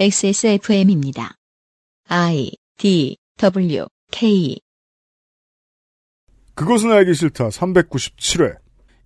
[0.00, 1.34] XSFM입니다.
[2.08, 4.58] I D W K
[6.54, 8.56] 그것은 알기 싫다 397회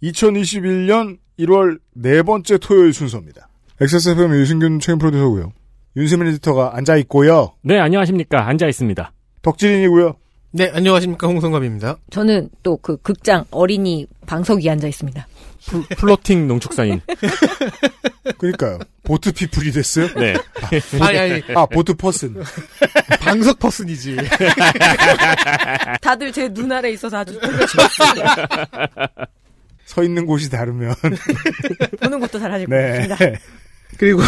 [0.02, 3.48] 2021년 1월 네 번째 토요일 순서입니다.
[3.80, 5.52] XSFM 유승균 최근 프로듀서고요.
[5.96, 7.52] 윤세민 에디터가 앉아 있고요.
[7.62, 8.46] 네, 안녕하십니까.
[8.48, 9.12] 앉아 있습니다.
[9.42, 10.16] 덕질인이고요.
[10.56, 11.26] 네, 안녕하십니까.
[11.26, 11.98] 홍성갑입니다.
[12.10, 15.26] 저는 또 그 극장 어린이 방석 위에 앉아 있습니다.
[15.66, 17.00] 플, floating 농축사인.
[18.38, 18.78] 그러니까요.
[19.02, 20.08] 보트 피플이 됐어요?
[20.14, 20.34] 네.
[21.00, 22.36] 아니, 아니, 아, boat person.
[23.20, 24.16] 방석 person이지.
[26.00, 27.38] 다들 제 눈 아래 있어서 아주.
[29.84, 30.94] 서 있는 곳이 다르면.
[32.00, 32.92] 보는 것도 잘하실 네.
[33.08, 33.16] 겁니다.
[33.98, 34.20] 그리고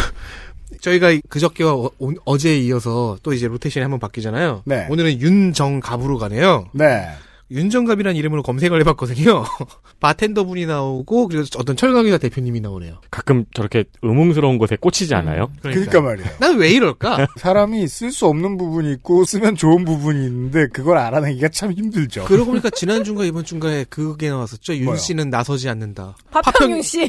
[0.81, 4.63] 저희가 그저께와 어, 오- 어제에 이어서 또 이제 로테이션이 한번 바뀌잖아요.
[4.65, 4.87] 네.
[4.91, 6.69] 오늘은 윤정갑으로 가네요.
[6.73, 7.09] 네.
[7.51, 9.43] 윤정갑이라는 이름으로 검색을 해봤거든요.
[10.01, 13.01] 바텐더 분이 나오고 그리고 어떤 철강회사 대표님이 나오네요.
[13.11, 15.51] 가끔 저렇게 의문스러운 것에 꽂히지 않아요?
[15.63, 16.29] 그러니까 말이에요.
[16.41, 17.27] 난 왜 이럴까?
[17.41, 22.27] 사람이 쓸 수 없는 부분이 있고 쓰면 좋은 부분이 있는데 그걸 알아내기가 참 힘들죠.
[22.27, 24.77] 그러고 보니까 지난주인가 이번 주인가에 그게 나왔었죠.
[24.77, 24.99] 윤 뭐요?
[24.99, 26.17] 씨는 나서지 않는다.
[26.31, 27.09] 파평윤 씨.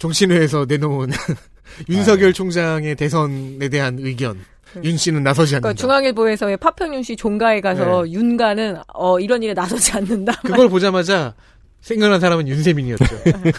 [0.00, 1.10] 정신회에서 내놓은
[1.88, 4.38] 윤석열 총장의 대선에 대한 의견.
[4.84, 5.68] 윤 씨는 나서지 않는다.
[5.68, 10.32] 그러니까 중앙일보에서의 파평윤 씨 종가에 가서 윤가는 어 이런 일에 나서지 않는다.
[10.42, 11.34] 그걸 보자마자
[11.80, 13.06] 생각난 사람은 윤세민이었죠.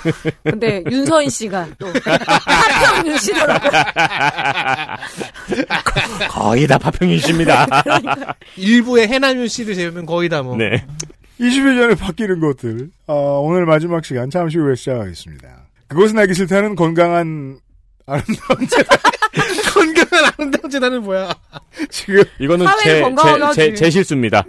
[0.44, 3.72] 근데 윤서인 씨가 또 파평윤 씨더라고요.
[6.30, 7.68] 거의 다 파평이십니다.
[8.58, 10.58] 일부의 해남윤 씨를 재우면 거의 다 뭐.
[10.58, 10.86] 네.
[11.40, 12.90] 21년에 바뀌는 것들.
[13.08, 15.48] 어, 오늘 마지막 시간 잠시 후에 시작하겠습니다.
[15.88, 17.60] 그것은 알기 싫다는 건강한
[18.08, 18.98] 아름다운 재단.
[19.74, 21.30] 건강한 아름다운 재단은 뭐야?
[21.92, 23.04] 지금 이거는 제,
[23.54, 23.74] 제, 제.
[23.76, 24.44] 제 실수입니다.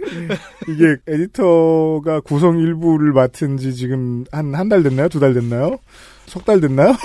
[0.67, 5.09] 이게 에디터가 구성 일부를 맡은 지 지금 한 한 달 됐나요?
[5.09, 5.77] 두 달 됐나요?
[6.25, 6.95] 석 달 됐나요?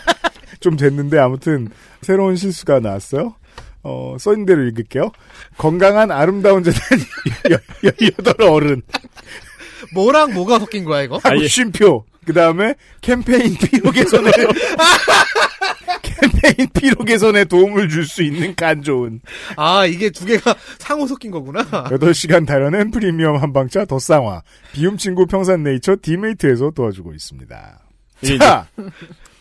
[0.60, 1.68] 좀 됐는데 아무튼
[2.02, 3.34] 새로운 실수가 나왔어요.
[3.82, 5.10] 어, 써있는 대로 읽을게요.
[5.58, 6.80] 건강한 아름다운 재단
[8.00, 8.82] 18 어른.
[9.94, 11.20] 뭐랑 뭐가 섞인 거야 이거?
[11.24, 11.46] 아예.
[11.48, 12.04] 쉼표.
[12.24, 14.30] 그 다음에 캠페인 피로 개선에
[16.02, 19.20] 캠페인 피로 개선에 도움을 줄 수 있는 간 좋은
[19.56, 21.62] 아 이게 두 개가 상호 섞인 거구나.
[21.64, 27.78] 8시간 다려낸 프리미엄 한방차 더 쌍화 비움 친구 평산 네이처 디메이트에서 도와주고 있습니다.
[28.38, 28.66] 자,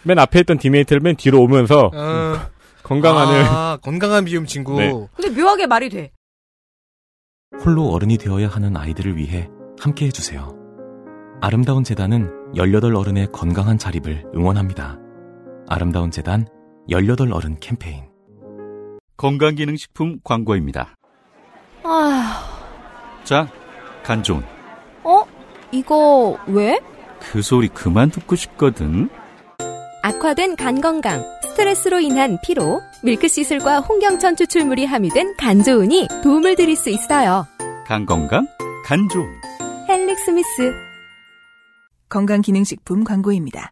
[0.04, 2.40] 맨 앞에 있던 디메이트를 맨 뒤로 오면서 어,
[2.84, 4.78] 건강한을 아, 건강한 비움 친구.
[4.80, 4.92] 네.
[5.16, 6.12] 근데 묘하게 말이 돼.
[7.64, 9.48] 홀로 어른이 되어야 하는 아이들을 위해
[9.80, 10.56] 함께 해주세요.
[11.42, 14.98] 아름다운 재단은 18 어른의 건강한 자립을 응원합니다.
[15.74, 16.46] 아름다운 재단
[16.88, 18.04] 18 어른 캠페인.
[19.18, 20.96] 건강기능식품 광고입니다.
[21.84, 22.44] 아,
[23.24, 23.48] 자,
[24.04, 24.44] 간존.
[25.04, 25.24] 어?
[25.72, 26.80] 이거 왜?
[27.20, 29.10] 그 소리 그만 듣고 싶거든.
[30.04, 37.48] 악화된 간 건강, 스트레스로 인한 피로, 밀크시슬과 홍경천 추출물이 함유된 간조은이 도움을 드릴 수 있어요.
[37.88, 38.46] 간 건강,
[38.86, 39.26] 간존.
[39.90, 40.72] 헬릭 스미스.
[42.10, 43.72] 건강기능식품 광고입니다.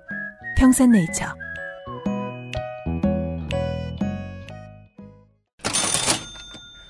[0.61, 1.25] 평산네이처.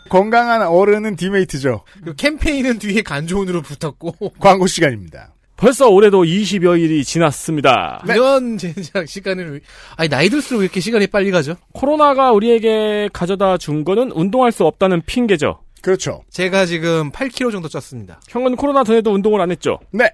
[0.10, 1.86] 건강한 어른은 디메이트죠.
[2.04, 5.34] 그 캠페인은 뒤에 간조은으로 붙었고 광고 시간입니다.
[5.56, 8.04] 벌써 올해도 20여일이 지났습니다.
[8.10, 9.62] 이런 제작 시간을
[9.96, 11.56] 아니 나이 들수록 이렇게 시간이 빨리 가죠?
[11.72, 15.62] 코로나가 우리에게 가져다 준 거는 운동할 수 없다는 핑계죠.
[15.82, 16.24] 그렇죠.
[16.30, 18.18] 제가 지금 8kg 정도 쪘습니다.
[18.28, 19.80] 형은 코로나 전에도 운동을 안 했죠.
[19.94, 20.10] 네.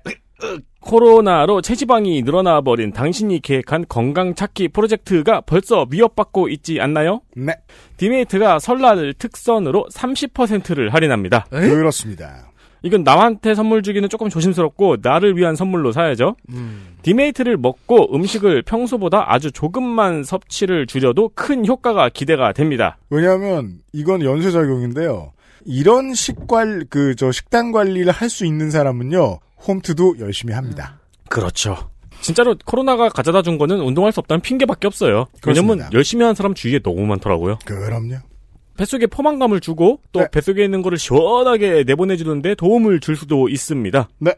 [0.79, 7.21] 코로나로 체지방이 늘어나 버린 당신이 계획한 건강 찾기 프로젝트가 벌써 위협받고 있지 않나요?
[7.35, 7.53] 네.
[7.97, 11.47] 디메이트가 설날 특선으로 30%를 할인합니다.
[11.51, 11.67] 에?
[11.69, 12.51] 그렇습니다.
[12.83, 16.35] 이건 남한테 선물 주기는 조금 조심스럽고 나를 위한 선물로 사야죠.
[16.49, 16.95] 음.
[17.01, 22.97] 디메이트를 먹고 음식을 평소보다 아주 조금만 섭취를 줄여도 큰 효과가 기대가 됩니다.
[23.09, 25.33] 왜냐하면 이건 연쇄작용인데요.
[25.65, 30.99] 이런 식관 그 저 식단 관리를 할 수 있는 사람은요 홈트도 열심히 합니다.
[31.29, 31.89] 그렇죠.
[32.21, 35.27] 진짜로 코로나가 가져다 준 거는 운동할 수 없다는 핑계밖에 없어요.
[35.45, 35.89] 왜냐면 그렇습니다.
[35.93, 37.59] 열심히 하는 사람 주위에 너무 많더라고요.
[37.65, 38.15] 그럼요.
[38.77, 40.27] 뱃속에 포만감을 주고 또 네.
[40.31, 44.09] 뱃속에 있는 거를 시원하게 내보내주는데 도움을 줄 수도 있습니다.
[44.19, 44.35] 네.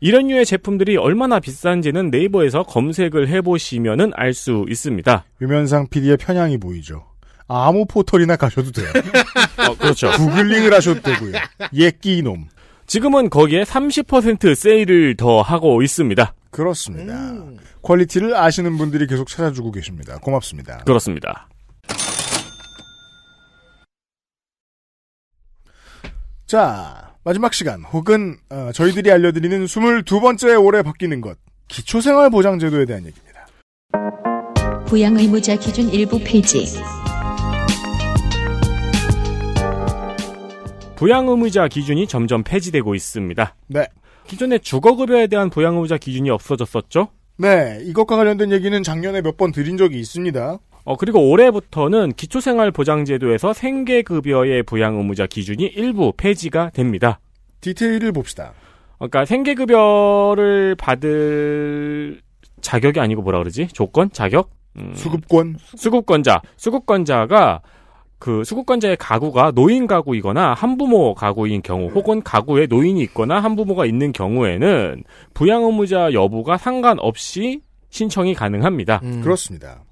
[0.00, 5.24] 이런 류의 제품들이 얼마나 비싼지는 네이버에서 검색을 해보시면은 알 수 있습니다.
[5.42, 7.04] 유면상 PD의 편향이 보이죠.
[7.48, 8.86] 아무 포털이나 가셔도 돼요.
[9.68, 10.10] 어, 그렇죠.
[10.12, 11.32] 구글링을 하셔도 되고요.
[11.74, 12.46] 예끼 놈.
[12.90, 16.34] 지금은 거기에 30% 세일을 더 하고 있습니다.
[16.50, 17.14] 그렇습니다.
[17.14, 17.56] 음.
[17.82, 20.18] quality를 아시는 분들이 계속 찾아주고 계십니다.
[20.18, 20.78] 고맙습니다.
[20.78, 21.48] 그렇습니다.
[26.46, 31.38] 자, 마지막 시간 혹은 어, 저희들이 알려드리는 22번째 올해 바뀌는 것.
[31.68, 33.46] 기초생활보장제도에 대한 얘기입니다.
[34.86, 36.66] 부양의무자 기준 일부 폐지.
[41.00, 43.54] 부양의무자 기준이 점점 폐지되고 있습니다.
[43.68, 43.86] 네.
[44.26, 47.08] 기존에 주거급여에 대한 부양의무자 기준이 없어졌었죠?
[47.38, 50.58] 네, 이것과 관련된 얘기는 작년에 몇 번 드린 적이 있습니다.
[50.84, 57.18] 어, 그리고 올해부터는 기초생활보장제도에서 생계급여의 부양의무자 기준이 일부 폐지가 됩니다.
[57.62, 58.52] 디테일을 봅시다.
[58.98, 62.20] 그러니까 생계급여를 받을
[62.60, 63.68] 자격이 아니고 뭐라 그러지?
[63.68, 64.10] 조건?
[64.12, 64.50] 자격?
[64.76, 65.56] 음, 수급권?
[65.76, 66.42] 수급권자.
[66.58, 67.62] 수급권자가
[68.20, 75.02] 그 수급권자의 가구가 노인 가구이거나 한부모 가구인 경우 혹은 가구에 노인이 있거나 한부모가 있는 경우에는
[75.32, 79.00] 부양 의무자 여부가 상관없이 신청이 가능합니다.
[79.02, 79.22] 음.
[79.22, 79.82] 그렇습니다.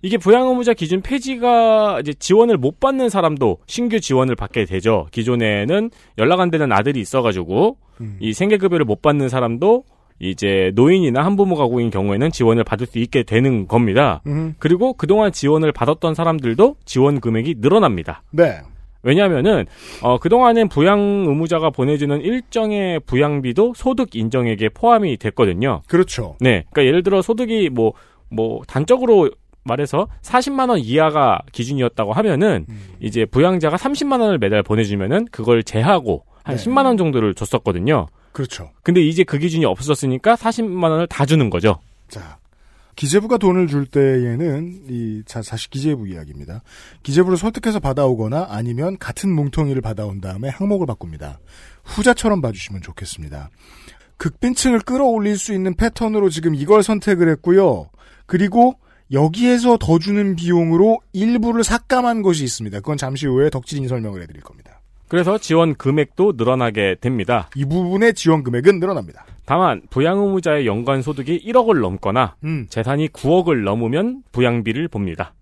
[0.00, 5.06] 이게 부양 의무자 기준 폐지가 이제 지원을 못 받는 사람도 신규 지원을 받게 되죠.
[5.10, 8.16] 기존에는 연락 안 되는 아들이 있어가지고 음.
[8.18, 9.84] 이 생계급여를 못 받는 사람도
[10.18, 14.22] 이제 노인이나 한부모 가구인 경우에는 지원을 받을 수 있게 되는 겁니다.
[14.26, 18.22] 음, 그리고 그동안 지원을 받았던 사람들도 지원 금액이 늘어납니다.
[18.30, 18.60] 네.
[19.02, 19.66] 왜냐하면은
[20.02, 20.98] 어, 그동안엔 부양
[21.28, 25.82] 의무자가 보내주는 일정의 부양비도 소득 인정액에 포함이 됐거든요.
[25.86, 26.36] 그렇죠.
[26.40, 29.30] 네, 그러니까 예를 들어 소득이 뭐뭐 단적으로
[29.62, 32.80] 말해서 40만 원 이하가 기준이었다고 하면은 음.
[33.00, 36.64] 이제 부양자가 30만 원을 매달 보내주면은 그걸 제하고 한 네.
[36.64, 38.06] 10만 원 정도를 줬었거든요.
[38.36, 38.70] 그렇죠.
[38.82, 41.80] 근데 이제 그 기준이 없어졌으니까 40만 원을 다 주는 거죠.
[42.10, 42.36] 자,
[42.94, 46.60] 기재부가 돈을 줄 때에는 이 자, 사실 기재부 이야기입니다.
[47.02, 51.40] 기재부를 설득해서 받아오거나 아니면 같은 뭉텅이를 받아온 다음에 항목을 바꿉니다.
[51.84, 53.48] 후자처럼 봐주시면 좋겠습니다.
[54.18, 57.88] 극빈층을 끌어올릴 수 있는 패턴으로 지금 이걸 선택을 했고요.
[58.26, 58.74] 그리고
[59.12, 62.80] 여기에서 더 주는 비용으로 일부를 삭감한 것이 있습니다.
[62.80, 64.82] 그건 잠시 후에 덕질인 설명을 해드릴 겁니다.
[65.08, 67.48] 그래서 지원 금액도 늘어나게 됩니다.
[67.54, 69.24] 이 부분의 지원 금액은 늘어납니다.
[69.44, 75.34] 다만 부양 의무자의 연간 소득이 1억을 넘거나 음, 재산이 9억을 넘으면 부양비를 봅니다.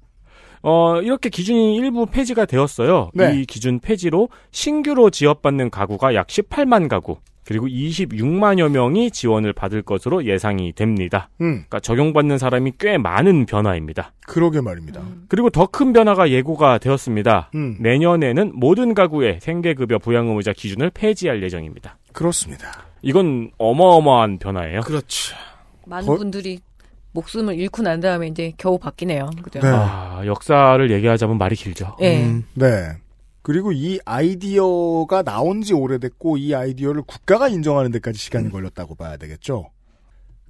[0.62, 3.10] 어, 이렇게 기준이 일부 폐지가 되었어요.
[3.14, 3.34] 네.
[3.36, 10.24] 이 기준 폐지로 신규로 지원받는 가구가 약 18만 가구, 그리고 26만여 명이 지원을 받을 것으로
[10.24, 11.28] 예상이 됩니다.
[11.40, 14.12] 음, 그러니까 적용받는 사람이 꽤 많은 변화입니다.
[14.26, 15.02] 그러게 말입니다.
[15.28, 17.50] 그리고 더 큰 변화가 예고가 되었습니다.
[17.54, 21.98] 음, 내년에는 모든 가구의 생계급여 부양의무자 기준을 폐지할 예정입니다.
[22.12, 22.84] 그렇습니다.
[23.02, 24.80] 이건 어마어마한 변화예요.
[24.82, 25.34] 그렇죠.
[25.86, 26.60] 많은 거- 분들이
[27.12, 29.30] 목숨을 잃고 난 다음에 이제 겨우 바뀌네요.
[29.42, 29.60] 그죠?
[29.60, 29.68] 네.
[29.68, 31.96] 아, 역사를 얘기하자면 말이 길죠.
[32.00, 32.24] 예.
[32.24, 32.44] 음.
[32.54, 32.88] 네.
[33.44, 39.70] 그리고 이 아이디어가 나온 지 오래됐고 이 아이디어를 국가가 인정하는 데까지 시간이 걸렸다고 봐야 되겠죠.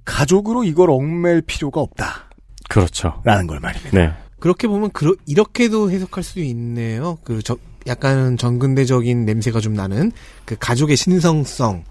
[0.05, 2.15] 가족으로 이걸 얽맬 필요가 없다라는
[2.69, 3.21] 그렇죠.
[3.21, 3.91] 걸 말입니다.
[3.91, 4.13] 네.
[4.39, 7.17] 그렇게 보면 그러, 이렇게도 해석할 수 있네요.
[7.25, 10.13] 그 저, 약간 전근대적인 냄새가 좀 나는
[10.45, 11.83] 그 가족의 신성성에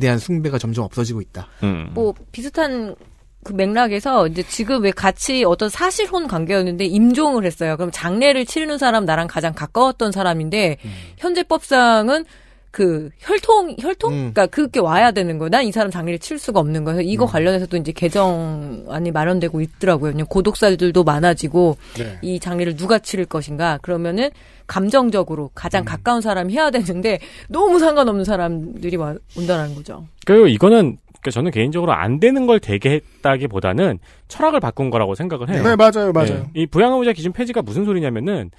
[0.00, 1.46] 대한 숭배가 점점 없어지고 있다.
[1.62, 1.92] 음.
[1.94, 2.96] 뭐 비슷한
[3.42, 7.76] 그 맥락에서 이제 지금 왜 같이 어떤 사실혼 관계였는데 임종을 했어요.
[7.76, 10.76] 그럼 장례를 치르는 사람 나랑 가장 가까웠던 사람인데
[11.16, 12.24] 현재 법상은
[12.70, 14.16] 그 혈통 혈통 음.
[14.32, 15.48] 그러니까 그게 와야 되는 거야.
[15.48, 17.00] 난이 사람 장례를 칠 수가 없는 거예요.
[17.00, 20.12] 이거 관련해서도 이제 개정안이 마련되고 있더라고요.
[20.12, 22.18] 그냥 고독살들도 많아지고 네.
[22.22, 24.30] 이 장례를 누가 치를 것인가 그러면은
[24.68, 27.18] 감정적으로 가장 가까운 사람이 해야 되는데
[27.48, 30.06] 너무 상관없는 사람들이 와, 온다는 거죠.
[30.24, 33.98] 그리고 이거는 그러니까 저는 개인적으로 안 되는 걸 되게 했다기보다는
[34.28, 35.62] 철학을 바꾼 거라고 생각을 해요.
[35.62, 36.28] 네, 맞아요, 맞아요.
[36.28, 36.50] 네.
[36.54, 38.50] 이 부양의무자 기준 폐지가 무슨 소리냐면은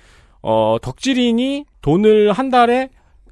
[0.41, 2.89] 어 덕질인이 돈을 한 달에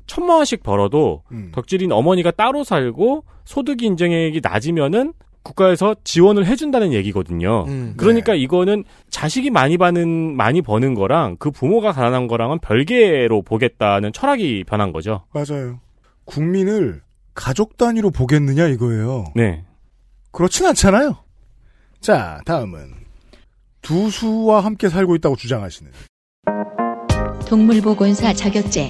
[0.08, 1.52] 천만 원씩 벌어도 음.
[1.54, 7.66] 덕질인 어머니가 따로 살고 소득 인정액이 낮으면은 국가에서 지원을 해준다는 얘기거든요.
[7.68, 7.94] 음.
[7.98, 14.66] 그러니까 이거는 자식이 많이 받는 많이 버는 거랑 그 부모가 가난한 거랑은 별개로 보겠다는 철학이
[14.68, 15.24] 변한 거죠.
[15.34, 15.80] 맞아요.
[16.26, 17.02] 국민을
[17.40, 19.24] 가족 단위로 보겠느냐 이거예요.
[19.34, 19.64] 네.
[20.34, 21.24] 그렇진 않잖아요.
[22.02, 22.94] 자, 다음은
[23.82, 25.90] 두 수와 함께 살고 있다고 주장하시는
[27.48, 28.90] 동물보건사 자격제.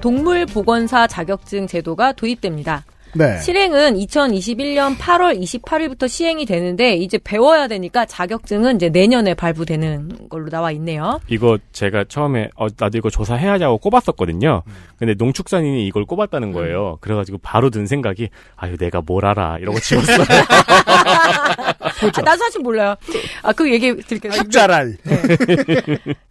[0.00, 2.84] 동물보건사 자격증 제도가 도입됩니다.
[3.14, 3.38] 네.
[3.38, 10.70] 실행은 2021년 8월 28일부터 시행이 되는데 이제 배워야 되니까 자격증은 이제 내년에 발부되는 걸로 나와
[10.72, 11.20] 있네요.
[11.28, 14.62] 이거 제가 처음에 어 나도 이거 조사해야자고 꼽았었거든요.
[14.98, 16.98] 근데 농축산인이 이걸 꼽았다는 거예요.
[17.00, 20.18] 그래가지고 바로 든 생각이 아유 내가 뭘 알아 이러고 지웠어요.
[22.00, 22.20] 보죠.
[22.20, 22.94] 아, 나 사실 몰라요.
[23.42, 24.32] 아, 그 얘기 드릴게요.
[24.32, 24.96] 숫자랄.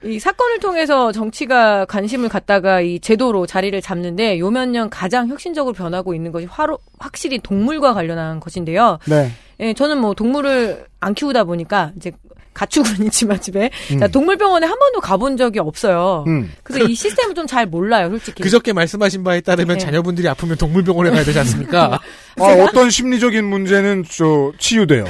[0.04, 5.74] 이 사건을 통해서 정치가 관심을 갖다가 이 제도로 자리를 잡는데 요 몇 년 가장 혁신적으로
[5.74, 9.00] 변하고 있는 것이 화로, 확실히 동물과 관련한 것인데요.
[9.08, 9.32] 네.
[9.62, 12.12] 예, 저는 뭐 동물을 안 키우다 보니까 이제
[12.60, 14.00] 가축은 있지만 집에 음.
[14.00, 16.26] 자, 동물병원에 한 번도 가본 적이 없어요.
[16.28, 16.52] 음.
[16.64, 18.44] 그래서 이 시스템을 좀 잘 몰라요, 솔직히.
[18.44, 19.84] 그저께 말씀하신 바에 따르면 네.
[19.84, 22.00] 자녀분들이 아프면 동물병원에 가야 되지 않습니까?
[22.38, 25.06] 아, 어떤 심리적인 문제는 저 치유돼요.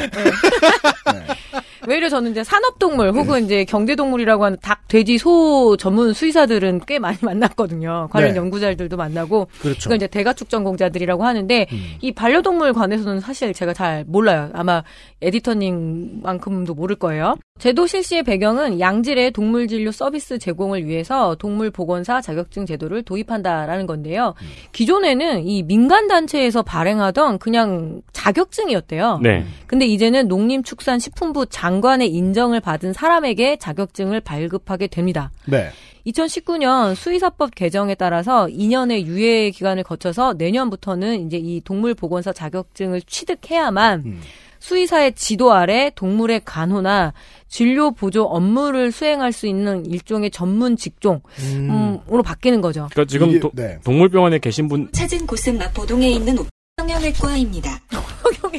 [1.89, 7.17] 외려 저는 이제 산업동물 혹은 이제 경제동물이라고 하는 닭, 돼지, 소 전문 수의사들은 꽤 많이
[7.25, 8.09] 만났거든요.
[8.11, 8.37] 관련 네.
[8.37, 9.47] 연구자들도 만나고.
[9.59, 9.87] 그렇죠.
[9.87, 11.67] 이건 이제 대가축 전공자들이라고 하는데
[12.01, 14.51] 이 반려동물 관해서는 사실 제가 잘 몰라요.
[14.53, 14.83] 아마
[15.21, 17.35] 에디터님만큼도 모를 거예요.
[17.57, 24.35] 제도 실시의 배경은 양질의 동물 진료 서비스 제공을 위해서 동물 보건사 자격증 제도를 도입한다라는 건데요.
[24.71, 29.19] 기존에는 이 민간 단체에서 발행하던 그냥 자격증이었대요.
[29.23, 29.43] 네.
[29.67, 35.31] 근데 이제는 농림축산식품부 장 관의 인정을 받은 사람에게 자격증을 발급하게 됩니다.
[35.45, 35.69] 네.
[36.07, 44.03] 2019년 수의사법 개정에 따라서 2년의 유예 기간을 거쳐서 내년부터는 이제 이 동물 보건사 자격증을 취득해야만
[44.05, 44.21] 음.
[44.59, 47.13] 수의사의 지도 아래 동물의 간호나
[47.47, 52.87] 진료 보조 업무를 수행할 수 있는 일종의 전문 직종으로 바뀌는 거죠.
[52.91, 53.77] 그러니까 지금 이게- 도- 네.
[53.83, 56.37] 동물병원에 계신 분 찾은 곳은 마포동에 있는
[56.77, 57.79] 성형외과입니다.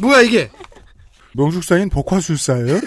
[0.00, 0.48] 뭐야 이게?
[1.34, 2.74] 농축사인 복화술사예요?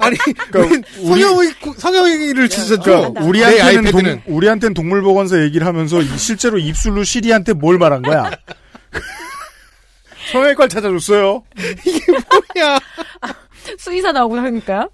[0.00, 0.16] 아니
[0.50, 2.82] 그러니까 우리 성형의 성형의를 치셨죠?
[2.82, 8.30] 그러니까 내 우리한테는 동, 우리한테는 동물보건사 얘기를 하면서 이- 실제로 입술로 시리한테 뭘 말한 거야?
[10.32, 11.42] 성형외과를 찾아줬어요.
[12.60, 12.78] 야
[13.78, 14.88] 수의사 나오고 하니까.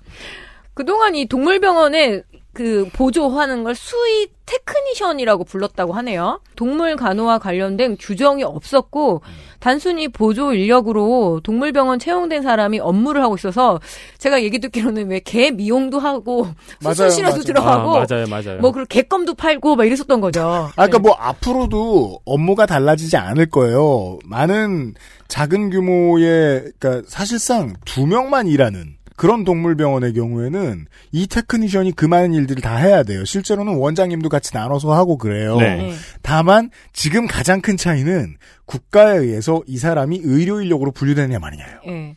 [0.74, 2.22] 그동안 이 동물병원에
[2.58, 6.40] 그 보조하는 걸 수의 technician이라고 불렀다고 하네요.
[6.56, 9.20] 동물 간호와 관련된 규정이 없었고
[9.60, 13.78] 단순히 보조 인력으로 동물병원 채용된 사람이 업무를 하고 있어서
[14.18, 16.48] 제가 얘기 듣기로는 왜 개 미용도 하고
[16.82, 17.42] 맞아요, 수술실에도 맞아요.
[17.44, 18.60] 들어가고 아, 맞아요, 맞아요.
[18.60, 20.40] 뭐 그리고 개껌도 팔고 막 이랬었던 거죠.
[20.42, 21.02] 아, 그러니까 네.
[21.02, 24.18] 뭐 앞으로도 업무가 달라지지 않을 거예요.
[24.24, 24.94] 많은
[25.28, 32.62] 작은 규모의 그러니까 사실상 두 명만 일하는 그런 동물병원의 경우에는 이 technician이 그 많은 일들을
[32.62, 33.24] 다 해야 돼요.
[33.24, 35.56] 실제로는 원장님도 같이 나눠서 하고 그래요.
[35.56, 35.76] 네.
[35.76, 35.92] 네.
[36.22, 41.80] 다만 지금 가장 큰 차이는 국가에 의해서 이 사람이 의료 인력으로 분류되느냐 마느냐예요.
[41.88, 42.16] 예.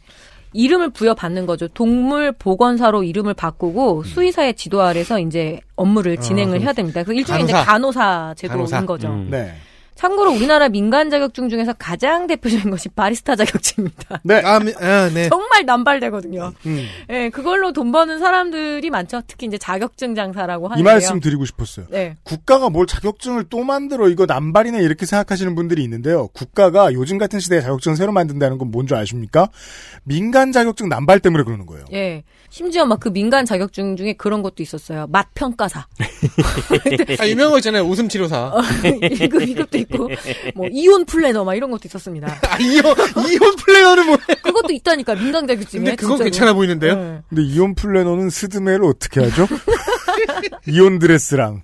[0.53, 1.67] 이름을 부여받는 거죠.
[1.69, 7.03] 동물 보건사로 이름을 바꾸고 수의사의 지도 아래서 이제 업무를 진행을 해야 됩니다.
[7.03, 7.71] 그 일종의 이제 간호사.
[7.71, 8.85] 간호사 제도인 간호사.
[8.85, 9.07] 거죠.
[9.09, 9.27] 음.
[9.31, 9.55] 네.
[10.01, 14.19] 참고로 우리나라 민간 자격증 중에서 가장 대표적인 것이 바리스타 자격증입니다.
[14.25, 14.41] 네.
[14.43, 15.29] 아, 미- 아, 네.
[15.29, 16.53] 정말 남발되거든요.
[16.65, 16.87] 음.
[17.11, 19.21] 예, 그걸로 돈 버는 사람들이 많죠.
[19.27, 20.91] 특히 이제 자격증 장사라고 이 하는데요.
[20.91, 21.85] 말씀 드리고 싶었어요.
[21.91, 22.17] 네.
[22.23, 26.29] 국가가 뭘 자격증을 또 만들어 이거 남발이네 이렇게 생각하시는 분들이 있는데요.
[26.29, 29.49] 국가가 요즘 같은 시대에 자격증 새로 만든다는 건 뭔 줄 아십니까?
[30.03, 31.85] 민간 자격증 남발 때문에 그러는 거예요.
[31.93, 32.23] 예.
[32.49, 35.05] 심지어 막 그 민간 자격증 중에 그런 것도 있었어요.
[35.09, 35.85] 맛 평가사.
[37.19, 37.83] 아, 유명한 거 있잖아요.
[37.83, 38.53] 웃음 치료사.
[38.83, 39.90] 1급, 2급도 있고,
[40.55, 42.27] 뭐, 이온 플래너, 막 이런 것도 있었습니다.
[42.47, 42.95] 아, 이혼
[43.31, 44.17] 이혼 planner는 뭐?
[44.43, 45.83] 그것도 있다니까, 민간 자격증에.
[45.83, 46.23] 근데 그건 진짜로.
[46.25, 46.95] 괜찮아 보이는데요.
[46.95, 47.21] 네.
[47.29, 49.47] 근데 이혼 planner는 스드메를 어떻게 하죠?
[50.67, 51.63] 이혼 드레스랑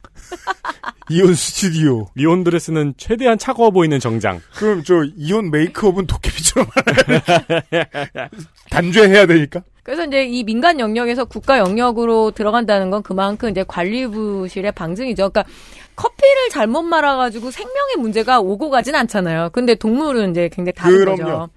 [1.10, 2.08] 이혼 스튜디오.
[2.16, 4.42] 이혼 드레스는 최대한 차가워 보이는 정장.
[4.56, 6.68] 그럼 저 이혼 메이크업은 도깨비처럼
[8.70, 9.62] 단죄해야 되니까.
[9.84, 15.30] 그래서 이제 이 민간 영역에서 국가 영역으로 들어간다는 건 그만큼 이제 관리부실의 방증이죠.
[15.30, 15.46] 그러니까
[15.98, 19.50] 커피를 잘못 말아가지고 생명의 문제가 오고 가진 않잖아요.
[19.52, 21.18] 근데 동물은 이제 굉장히 다른 그럼요.
[21.18, 21.50] 거죠.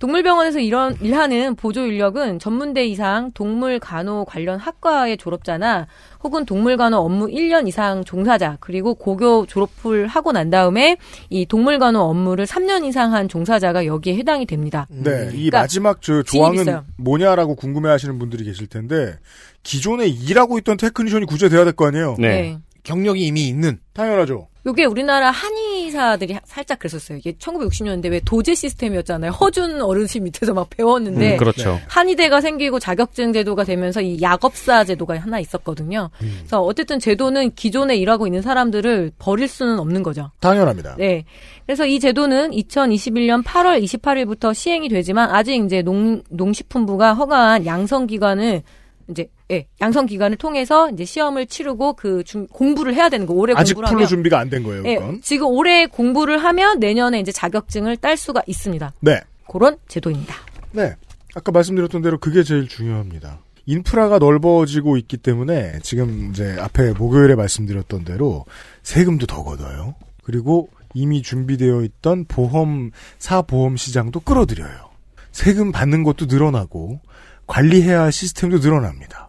[0.00, 5.86] 동물병원에서 이런 일하는 보조 인력은 전문대 이상 동물 간호 관련 학과의 졸업자나
[6.24, 10.96] 혹은 동물 간호 업무 1년 이상 종사자 그리고 고교 졸업을 하고 난 다음에
[11.30, 14.88] 이 동물 간호 업무를 3년 이상 한 종사자가 여기에 해당이 됩니다.
[14.90, 16.80] 네, 이 그러니까 마지막 저 조항은.
[16.96, 19.18] 뭐냐라고 궁금해하시는 분들이 계실 텐데
[19.62, 22.16] 기존에 일하고 있던 테크니션이 구제돼야 될 거 아니에요.
[22.18, 22.58] 네.
[22.82, 23.78] 경력이 이미 있는.
[23.92, 24.48] 당연하죠.
[24.64, 27.18] 요게 우리나라 한의사들이 살짝 그랬었어요.
[27.18, 29.32] 이게 1960년대 왜 도제 시스템이었잖아요.
[29.32, 31.80] 허준 어르신 밑에서 막 배웠는데 음, 그렇죠.
[31.88, 36.10] 한의대가 생기고 자격증 제도가 되면서 이 약업사 제도가 하나 있었거든요.
[36.16, 40.30] 그래서 어쨌든 제도는 기존에 일하고 있는 사람들을 버릴 수는 없는 거죠.
[40.38, 40.94] 당연합니다.
[40.96, 41.24] 네.
[41.66, 48.62] 그래서 이 제도는 2021년 8월 28일부터 시행이 되지만 아직 이제 농, 농식품부가 허가한 양성 기관을
[49.10, 53.52] 이제 예, 양성 기관을 통해서 이제 시험을 치르고 그 중- 공부를 해야 되는 거 올해
[53.56, 55.20] 아직 공부를 풀로 하면 준비가 안 된 거예요, 예, 그건.
[55.22, 58.92] 지금 올해 공부를 하면 내년에 이제 자격증을 딸 수가 있습니다.
[59.00, 59.20] 네.
[59.50, 60.34] 그런 제도입니다.
[60.72, 60.94] 네.
[61.34, 63.40] 아까 말씀드렸던 대로 그게 제일 중요합니다.
[63.66, 68.44] 인프라가 넓어지고 있기 때문에 지금 이제 앞에 목요일에 말씀드렸던 대로
[68.82, 69.94] 세금도 더 걷어요.
[70.24, 74.90] 그리고 이미 준비되어 있던 보험, 사보험 시장도 끌어들여요.
[75.30, 77.00] 세금 받는 것도 늘어나고
[77.46, 79.21] 관리해야 할 시스템도 늘어납니다.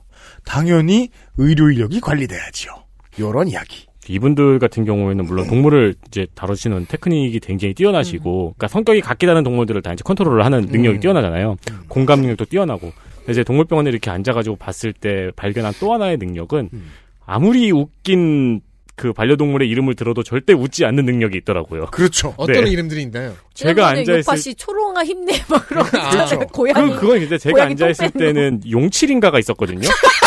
[0.45, 2.71] 당연히 의료 인력이 관리돼야지요.
[3.19, 3.85] 요런 이야기.
[4.07, 9.81] 이분들 같은 경우에는 물론 동물을 이제 다루시는 테크닉이 굉장히 뛰어나시고, 그러니까 성격이 같게 다른 동물들을
[9.81, 10.99] 다 이제 컨트롤을 하는 능력이 음.
[10.99, 11.55] 뛰어나잖아요.
[11.87, 12.91] 공감 능력도 뛰어나고.
[13.29, 16.91] 이제 동물병원에 이렇게 앉아가지고 봤을 때 발견한 또 하나의 능력은 음.
[17.25, 18.61] 아무리 웃긴
[18.95, 21.87] 그 반려동물의 이름을 들어도 절대 웃지 않는 능력이 있더라고요.
[21.87, 22.33] 그렇죠.
[22.37, 22.71] 어떤 네.
[22.71, 23.33] 이름들이 있나요?
[23.53, 26.27] 제가 앉아 있을 요파 씨 초롱아 힘내 막 그런 거 있잖아요.
[26.27, 26.39] 그렇죠.
[26.47, 26.91] 고양이.
[26.91, 29.87] 그, 그건 근데 제가 앉아 있을 똥 빼는 때는 용칠인가가 있었거든요.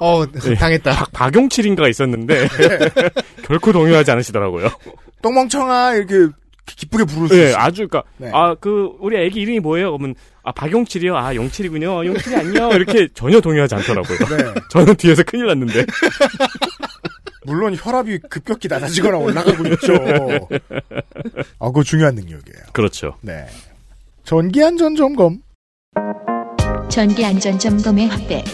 [0.00, 0.54] 어, 네.
[0.54, 0.92] 당했다.
[0.92, 2.48] 박, 박용칠인가가 있었는데,
[3.46, 4.68] 결코 동요하지 않으시더라고요.
[5.22, 6.32] 똥멍청아 이렇게
[6.66, 7.56] 기쁘게 부를 수 네, 있어요.
[7.58, 8.30] 아주, 그니까, 네.
[8.32, 9.96] 아, 그, 우리 애기 이름이 뭐예요?
[9.96, 11.16] 그러면, 아, 박용칠이요?
[11.16, 12.06] 아, 용칠이군요.
[12.06, 12.70] 용칠이 안녕.
[12.72, 14.18] 이렇게 전혀 동요하지 않더라고요.
[14.18, 14.60] 네.
[14.70, 15.84] 저는 뒤에서 큰일 났는데.
[17.46, 19.94] 물론 혈압이 급격히 낮아지거나 올라가고 있죠.
[21.58, 22.64] 아, 그거 중요한 능력이에요.
[22.72, 23.16] 그렇죠.
[23.22, 23.46] 네.
[24.24, 25.38] 전기 안전 점검.
[26.88, 28.44] 전기 안전 점검의 확대.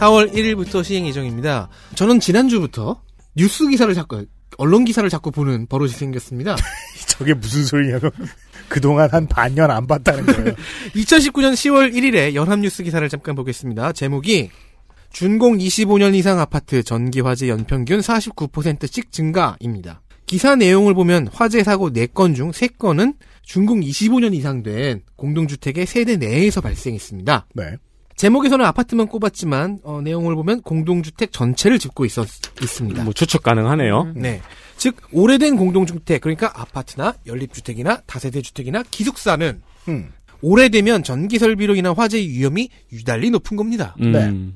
[0.00, 1.68] 4월 1일부터 시행 예정입니다.
[1.94, 3.02] 저는 지난주부터
[3.36, 4.24] 뉴스 기사를 자꾸
[4.56, 6.56] 언론 기사를 자꾸 보는 버릇이 생겼습니다.
[7.06, 8.10] 저게 무슨 소리냐면
[8.68, 10.54] 그동안 한 반년 안 봤다는 거예요.
[10.96, 13.92] 2019년 10월 1일에 연합뉴스 기사를 잠깐 보겠습니다.
[13.92, 14.50] 제목이
[15.10, 20.00] 준공 25년 이상 아파트 전기 화재 연평균 49%씩 증가입니다.
[20.24, 26.60] 기사 내용을 보면 화재 사고 4건 중 3건은 준공 25년 이상 된 공동주택의 세대 내에서
[26.60, 27.48] 발생했습니다.
[27.54, 27.76] 네.
[28.20, 32.28] 제목에서는 아파트만 꼽았지만 어, 내용을 보면 공동주택 전체를 짚고 있었,
[32.60, 33.02] 있습니다.
[33.02, 34.12] 뭐 추측 가능하네요.
[34.14, 34.42] 네.
[34.76, 40.12] 즉 오래된 공동주택 그러니까 아파트나 연립주택이나 다세대 주택이나 기숙사는 음.
[40.42, 43.96] 오래되면 전기 설비로 인한 화재 위험이 유달리 높은 겁니다.
[44.02, 44.54] 음.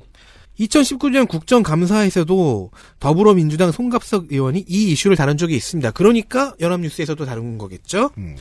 [0.61, 5.91] 2019년 국정감사에서도 더불어민주당 송갑석 의원이 이 이슈를 다룬 적이 있습니다.
[5.93, 8.11] 그러니까 연합뉴스에서도 다룬 거겠죠?
[8.19, 8.37] 음.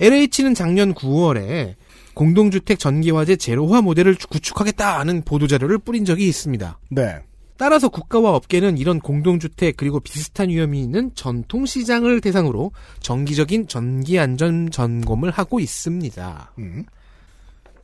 [0.00, 1.76] LH는 작년 9월에
[2.16, 6.78] 공동주택 전기화재 제로화 모델을 구축하겠다는 보도자료를 뿌린 적이 있습니다.
[6.88, 7.20] 네.
[7.58, 15.60] 따라서 국가와 업계는 이런 공동주택 그리고 비슷한 위험이 있는 전통시장을 대상으로 정기적인 전기안전 점검을 하고
[15.60, 16.52] 있습니다.
[16.58, 16.84] 음.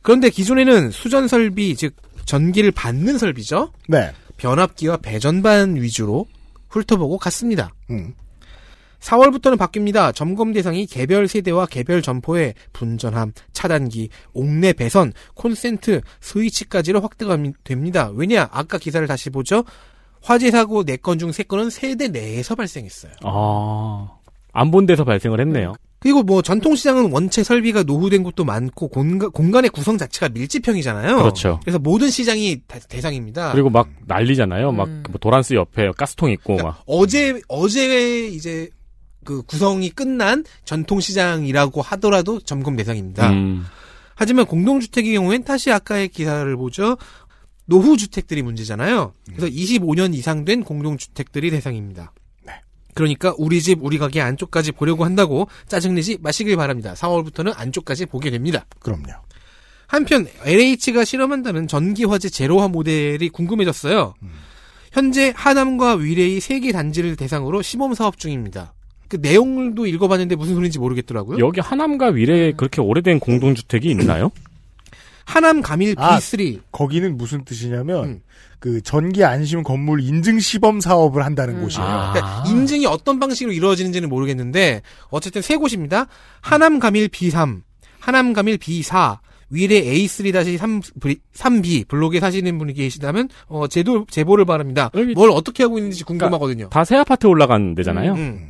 [0.01, 3.71] 그런데 기존에는 수전 설비, 즉 전기를 받는 설비죠.
[3.87, 4.11] 네.
[4.37, 6.25] 변압기와 배전반 위주로
[6.69, 7.71] 훑어보고 갔습니다.
[7.91, 8.15] 음.
[9.03, 10.15] 4월부터는 바뀝니다.
[10.15, 18.09] 점검 대상이 개별 세대와 개별 점포의 분전함, 차단기, 옥내 배선, 콘센트, 스위치까지로 확대가 됩니다.
[18.13, 18.47] 왜냐?
[18.51, 19.63] 아까 기사를 다시 보죠.
[20.21, 23.11] 화재 사고 4건 중 3건은 세대 내에서 발생했어요.
[23.23, 24.07] 아.
[24.53, 25.73] 안 본 데서 발생을 했네요.
[25.99, 31.17] 그리고 뭐 전통시장은 원체 설비가 노후된 곳도 많고 공간, 공간의 구성 자체가 밀집형이잖아요.
[31.17, 31.59] 그렇죠.
[31.63, 33.51] 그래서 모든 시장이 대- 대상입니다.
[33.53, 34.71] 그리고 막 난리잖아요.
[34.73, 35.03] 막 음.
[35.09, 36.83] 뭐 도란스 옆에 가스통 있고 그러니까 막.
[36.85, 38.69] 어제 어제 이제
[39.23, 43.29] 그 구성이 끝난 전통시장이라고 하더라도 점검 대상입니다.
[43.31, 43.65] 음.
[44.15, 46.97] 하지만 공동주택의 경우엔 다시 아까의 기사를 보죠.
[47.65, 49.13] 노후 주택들이 문제잖아요.
[49.35, 52.13] 그래서 25년 이상 된 공동주택들이 대상입니다.
[52.95, 56.93] 그러니까 우리 집 우리 가게 안쪽까지 보려고 한다고 짜증내지 마시길 바랍니다.
[56.93, 58.65] 4월부터는 안쪽까지 보게 됩니다.
[58.79, 59.05] 그럼요.
[59.87, 64.13] 한편 LH가 실험한다는 전기 화재 제로화 모델이 궁금해졌어요.
[64.91, 68.75] 현재 하남과 위례의 세 개 단지를 대상으로 시범 사업 중입니다.
[69.13, 71.37] 그 내용도 읽어봤는데 무슨 소리인지 모르겠더라고요.
[71.37, 74.31] 여기 하남과 위례에 그렇게 오래된 공동주택이 있나요?
[75.25, 78.21] 하남 가밀 아, B3 거기는 무슨 뜻이냐면 음.
[78.57, 81.61] 그 전기 안심 건물 인증 시범 사업을 한다는 음.
[81.61, 81.87] 곳이에요.
[81.87, 82.11] 아.
[82.11, 86.07] 그러니까 인증이 어떤 방식으로 이루어지는지는 모르겠는데 어쨌든 세 곳입니다.
[86.41, 87.61] 하남 가밀 B3,
[87.99, 89.19] 하남 가밀 B4,
[89.51, 94.89] 위례 A3-3B 블록에 사시는 분이 계시다면 어, 제도 제보를 바랍니다.
[95.13, 96.69] 뭘 어떻게 하고 있는지 궁금하거든요.
[96.69, 98.13] 다새 아파트 올라간 데잖아요.
[98.13, 98.49] 음.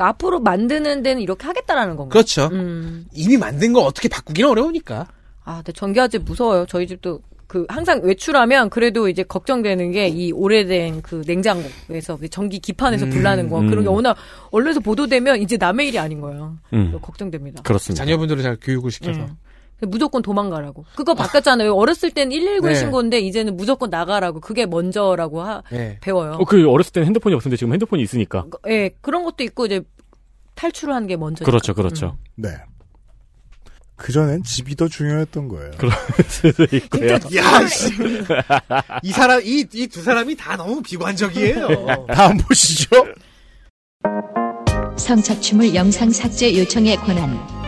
[0.00, 2.08] 그러니까 앞으로 만드는 데는 이렇게 하겠다라는 건가요?
[2.08, 2.48] 그렇죠.
[2.52, 3.04] 음.
[3.12, 5.06] 이미 만든 걸 어떻게 바꾸기는 어려우니까.
[5.44, 6.64] 아, 근데 전기화재 무서워요.
[6.66, 12.60] 저희 집도 그 항상 외출하면 그래도 이제 걱정되는 게 이 오래된 그 냉장고에서 그 전기
[12.60, 13.68] 기판에서 음, 불 나는 거 음.
[13.68, 14.16] 그런 게 워낙
[14.50, 16.56] 언론에서 보도되면 이제 남의 일이 아닌 거예요.
[16.72, 16.96] 음.
[17.02, 17.62] 걱정됩니다.
[17.62, 18.04] 그렇습니다.
[18.04, 19.20] 자녀분들을 잘 교육을 시켜서.
[19.20, 19.36] 음.
[19.86, 20.84] 무조건 도망가라고.
[20.94, 21.74] 그거 바뀌었잖아요.
[21.74, 22.74] 어렸을 땐 119 네.
[22.74, 24.40] 신고인데 이제는 무조건 나가라고.
[24.40, 25.98] 그게 먼저라고 하, 네.
[26.00, 26.32] 배워요.
[26.32, 28.44] 어, 그 어렸을 때는 핸드폰이 없었는데 지금 핸드폰이 있으니까.
[28.68, 29.80] 예, 그런 것도 있고 이제
[30.54, 31.44] 탈출을 하는 게 먼저.
[31.44, 32.16] 그렇죠, 그렇죠.
[32.36, 32.50] 네.
[33.96, 35.70] 그전엔 집이 더 중요했던 거예요.
[35.76, 35.92] 그럴
[36.26, 37.12] 수도 있고요.
[37.36, 37.90] 야, 씨.
[39.02, 42.06] 이 사람, 이, 이 두 사람이 다 너무 비관적이에요.
[42.08, 42.88] 다음 보시죠.
[44.96, 47.59] 성착취물 영상 삭제 요청의 권한.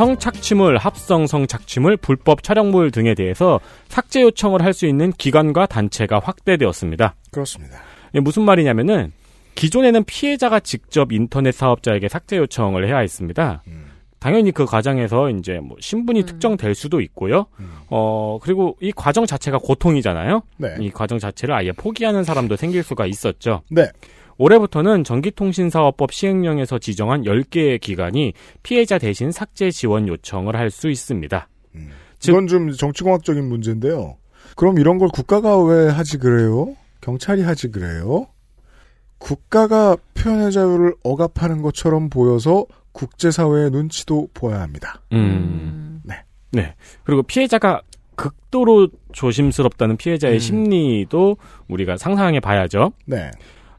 [0.00, 7.16] 성착취물, 합성 성착취물, 불법 촬영물 등에 대해서 삭제 요청을 할 수 있는 기관과 단체가 확대되었습니다.
[7.32, 7.82] 그렇습니다.
[8.10, 9.12] 이게 무슨 말이냐면은
[9.56, 13.62] 기존에는 피해자가 직접 인터넷 사업자에게 삭제 요청을 해야 했습니다.
[14.20, 17.46] 당연히 그 과정에서 이제 뭐 신분이 특정될 수도 있고요.
[17.88, 20.42] 어, 그리고 이 과정 자체가 고통이잖아요.
[20.56, 20.76] 네.
[20.80, 23.62] 이 과정 자체를 아예 포기하는 사람도 생길 수가 있었죠.
[23.70, 23.86] 네.
[24.40, 31.48] 올해부터는 전기통신사업법 시행령에서 지정한 10개의 기관이 피해자 대신 삭제 지원 요청을 할 수 있습니다.
[32.26, 34.16] 이건 좀 정치공학적인 문제인데요.
[34.56, 36.74] 그럼 이런 걸 국가가 왜 하지 그래요?
[37.00, 38.28] 경찰이 하지 그래요?
[39.18, 45.02] 국가가 표현의 자유를 억압하는 것처럼 보여서 국제사회의 눈치도 보아야 합니다.
[45.12, 46.00] 음.
[46.04, 46.14] 네.
[46.52, 46.74] 네.
[47.04, 47.82] 그리고 피해자가
[48.14, 50.38] 극도로 조심스럽다는 피해자의 음.
[50.38, 51.36] 심리도
[51.68, 52.92] 우리가 상상해 봐야죠.
[53.06, 53.30] 네.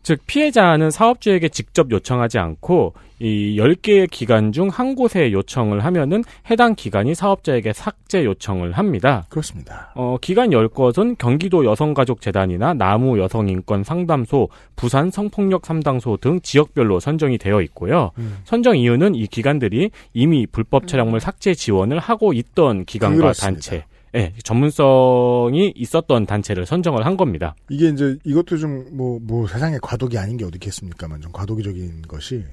[0.04, 7.14] 즉 피해자는 사업주에게 직접 요청하지 않고 이 10개의 기관 중한 곳에 요청을 하면은 해당 기관이
[7.14, 9.26] 사업자에게 삭제 요청을 합니다.
[9.30, 9.92] 그렇습니다.
[9.94, 17.62] 어, 기관 10곳은 경기도 여성가족재단이나 나무 여성인권 상담소, 부산 성폭력 삼당소 등 지역별로 선정이 되어
[17.62, 18.10] 있고요.
[18.18, 18.40] 음.
[18.44, 23.62] 선정 이유는 이 기관들이 이미 불법 촬영물 삭제 지원을 하고 있던 기관과 그렇습니다.
[23.62, 27.56] 단체, 예, 전문성이 있었던 단체를 선정을 한 겁니다.
[27.70, 32.44] 이게 이제 이것도 좀 뭐 뭐 세상에 과도기 아닌 게 어디 있겠습니까만 좀 과도기적인 것이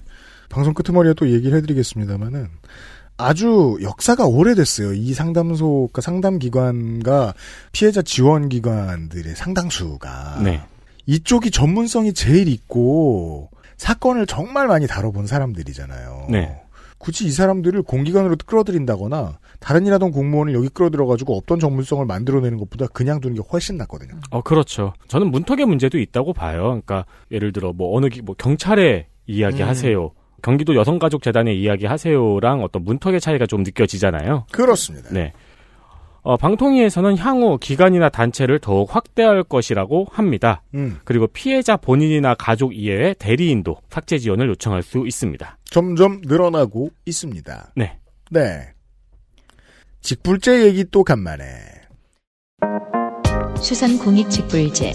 [0.49, 2.49] 방송 끄트머리에 또 얘기를 해드리겠습니다만은
[3.16, 4.92] 아주 역사가 오래됐어요.
[4.94, 7.35] 이 상담소, 그러니까 상담기관과
[7.73, 10.40] 피해자 지원기관들의 상당수가.
[10.44, 10.61] 네.
[11.07, 16.29] 이쪽이 전문성이 제일 있고 사건을 정말 많이 다뤄본 사람들이잖아요.
[16.31, 16.61] 네.
[16.99, 22.87] 굳이 이 사람들을 공기관으로 끌어들인다거나 다른 일 하던 공무원을 여기 끌어들여가지고 없던 전문성을 만들어내는 것보다
[22.88, 24.14] 그냥 두는 게 훨씬 낫거든요.
[24.31, 24.92] 어, 그렇죠.
[25.09, 26.62] 저는 문턱의 문제도 있다고 봐요.
[26.62, 29.68] 그러니까 예를 들어 뭐 어느 기, 뭐 경찰에 이야기 음.
[29.68, 30.12] 하세요.
[30.42, 34.47] 경기도 여성가족재단에 이야기 하세요랑 어떤 문턱의 차이가 좀 느껴지잖아요.
[34.53, 35.11] 그렇습니다.
[35.11, 35.33] 네.
[36.23, 40.62] 어, 방통위에서는 향후 기관이나 단체를 더욱 확대할 것이라고 합니다.
[40.75, 40.99] 음.
[41.05, 45.59] 그리고 피해자 본인이나 가족 이외의 대리인도 삭제 지원을 요청할 수 있습니다.
[45.64, 47.73] 점점 늘어나고 있습니다.
[47.77, 47.99] 네.
[48.31, 48.73] 네.
[50.09, 51.44] 직불제 얘기 또 간만에.
[53.61, 54.94] 수산 공익 직불제.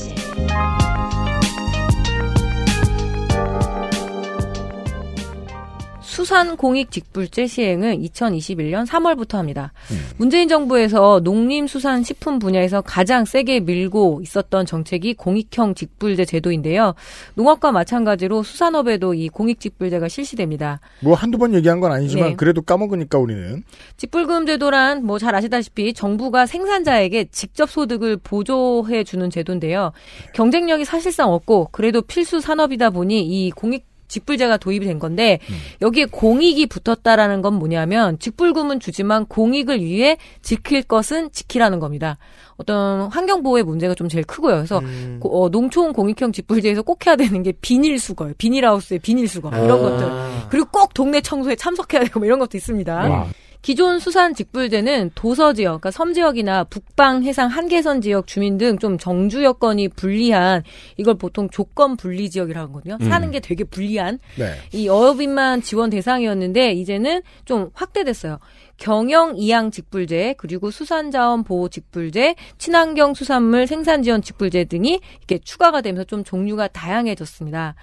[6.18, 9.74] 수산 공익 직불제 시행은 2021년 3월부터 합니다.
[10.18, 16.94] 문재인 정부에서 농림수산식품 분야에서 가장 세게 밀고 있었던 정책이 공익형 직불제 제도인데요.
[17.34, 20.80] 농업과 마찬가지로 수산업에도 이 공익 직불제가 실시됩니다.
[21.00, 22.36] 뭐 한두 번 얘기한 건 아니지만 네.
[22.36, 23.64] 그래도 까먹으니까 우리는
[23.98, 29.94] 직불금 제도란 뭐 잘 아시다시피 정부가 생산자에게 직접 소득을 보조해 주는 제도인데요.
[30.36, 35.40] 경쟁력이 사실상 없고 그래도 필수 산업이다 보니 이 공익 직불제가 도입이 된 건데
[35.82, 42.18] 여기에 공익이 붙었다라는 건 뭐냐면 직불금은 주지만 공익을 위해 지킬 것은 지키라는 겁니다.
[42.58, 44.56] 어떤 환경 보호의 문제가 좀 제일 크고요.
[44.58, 45.18] 그래서 음.
[45.20, 48.36] 고- 어, 농촌 공익형 직불제에서 꼭 해야 되는 게 비닐 수거예요.
[48.38, 49.78] 비닐하우스의 비닐 수거 이런 아.
[49.78, 50.50] 것들.
[50.50, 52.94] 그리고 꼭 동네 청소에 참석해야 되고 뭐 이런 것도 있습니다.
[52.96, 53.28] 와.
[53.64, 58.98] 기존 수산 직불제는 도서 지역, 그러니까 섬 지역이나 북방 해상 한계선 지역 주민 등 좀
[58.98, 60.64] 정주 여건이 불리한
[60.98, 62.98] 이걸 보통 조건 분리 지역이라고 하거든요.
[63.00, 63.10] 음.
[63.10, 64.56] 사는 게 되게 불리한 네.
[64.74, 68.40] 이 어업인만 지원 대상이었는데 이제는 좀 확대됐어요.
[68.84, 75.80] 경영 이양 직불제 그리고 수산자원 보호 직불제, 친환경 수산물 생산 지원 직불제 등이 이렇게 추가가
[75.80, 77.76] 되면서 좀 종류가 다양해졌습니다.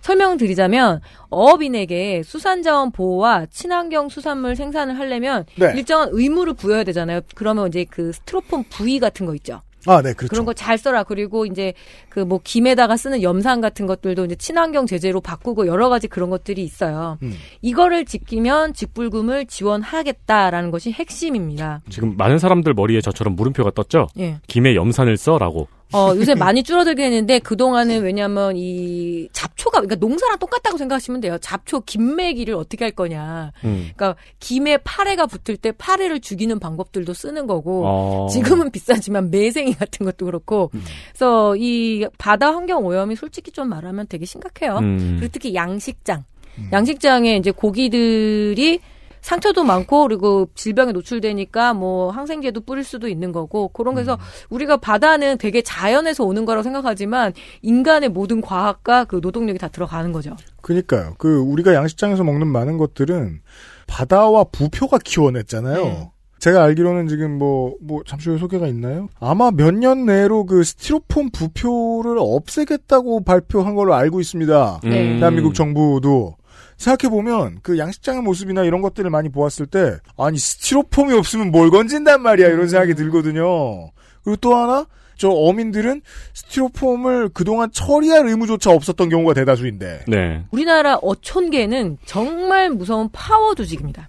[0.00, 5.74] 설명드리자면 어업인에게 수산자원 보호와 친환경 수산물 생산을 하려면 네.
[5.76, 7.20] 일정한 의무를 부여해야 되잖아요.
[7.36, 9.62] 그러면 이제 그 스티로폼 부위 같은 거 있죠.
[9.86, 10.28] 아, 네, 그렇죠.
[10.30, 11.02] 그런 거 잘 써라.
[11.04, 11.72] 그리고 이제
[12.08, 16.62] 그 뭐 김에다가 쓰는 염산 같은 것들도 이제 친환경 제재로 바꾸고 여러 가지 그런 것들이
[16.64, 17.16] 있어요.
[17.22, 17.32] 음.
[17.62, 21.80] 이거를 지키면 직불금을 지원하겠다라는 것이 핵심입니다.
[21.88, 24.08] 지금 많은 사람들 머리에 저처럼 물음표가 떴죠?
[24.18, 24.40] 예.
[24.46, 25.68] 김에 염산을 써라고.
[25.92, 31.38] 어, 요새 많이 줄어들긴 했는데 그동안은 왜냐면 이 잡초가 그러니까 농사랑 똑같다고 생각하시면 돼요.
[31.38, 33.52] 잡초 김매기를 어떻게 할 거냐.
[33.64, 33.90] 음.
[33.96, 38.26] 그러니까 김에 파래가 붙을 때 파래를 죽이는 방법들도 쓰는 거고 어.
[38.30, 40.82] 지금은 비싸지만 매생이 같은 것도 그렇고 음.
[41.10, 44.78] 그래서 이 바다 환경 오염이 솔직히 좀 말하면 되게 심각해요.
[44.78, 45.16] 음.
[45.18, 46.24] 그리고 특히 양식장.
[46.72, 48.80] 양식장에 이제 고기들이
[49.20, 54.18] 상처도 많고 그리고 질병에 노출되니까 뭐 항생제도 뿌릴 수도 있는 거고 그런 거에서 음.
[54.50, 60.36] 우리가 바다는 되게 자연에서 오는 거라고 생각하지만 인간의 모든 과학과 그 노동력이 다 들어가는 거죠.
[60.60, 61.14] 그니까요.
[61.18, 63.40] 그 우리가 양식장에서 먹는 많은 것들은
[63.86, 65.84] 바다와 부표가 키워냈잖아요.
[65.84, 66.10] 네.
[66.38, 69.08] 제가 알기로는 지금 뭐, 뭐, 잠시 후에 소개가 있나요?
[69.18, 74.80] 아마 몇 년 내로 그 스티로폼 부표를 없애겠다고 발표한 걸로 알고 있습니다.
[74.84, 75.18] 네.
[75.18, 76.36] 대한민국 정부도.
[76.78, 82.48] 생각해보면 그 양식장의 모습이나 이런 것들을 많이 보았을 때, 아니, 스티로폼이 없으면 뭘 건진단 말이야,
[82.48, 83.90] 이런 생각이 들거든요.
[84.24, 84.86] 그리고 또 하나,
[85.16, 86.00] 저 어민들은
[86.32, 90.04] 스티로폼을 그동안 처리할 의무조차 없었던 경우가 대다수인데.
[90.06, 90.44] 네.
[90.52, 94.08] 우리나라 어촌계는 정말 무서운 파워 조직입니다.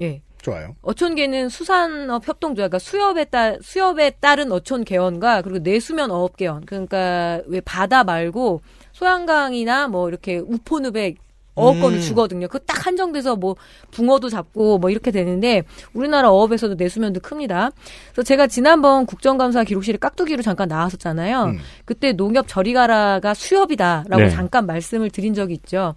[0.00, 0.22] 예.
[0.40, 0.76] 좋아요.
[0.82, 7.40] 어촌계는 수산업 협동조, 그러니까 수협에 따 수협에 따른 어촌 개원과 그리고 내수면 어업 개원, 그러니까
[7.46, 11.16] 왜 바다 말고 소양강이나 뭐 이렇게 우포늪에
[11.56, 12.00] 어업권을 음.
[12.02, 12.48] 주거든요.
[12.48, 13.56] 그 딱 한정돼서 뭐
[13.90, 15.62] 붕어도 잡고 뭐 이렇게 되는데
[15.94, 17.70] 우리나라 어업에서도 내수면도 큽니다.
[18.12, 21.44] 그래서 제가 지난번 국정감사 기록실에 깍두기로 잠깐 나왔었잖아요.
[21.44, 21.58] 음.
[21.84, 24.28] 그때 농협 저리가라가 수협이다라고 네.
[24.30, 25.94] 잠깐 말씀을 드린 적이 있죠.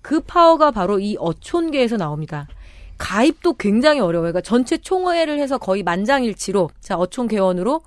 [0.00, 2.46] 그 파워가 바로 이 어촌계에서 나옵니다.
[2.98, 4.32] 가입도 굉장히 어려워요.
[4.32, 7.80] 그러니까 전체 총회를 해서 거의 만장일치로 자 어촌계원으로 어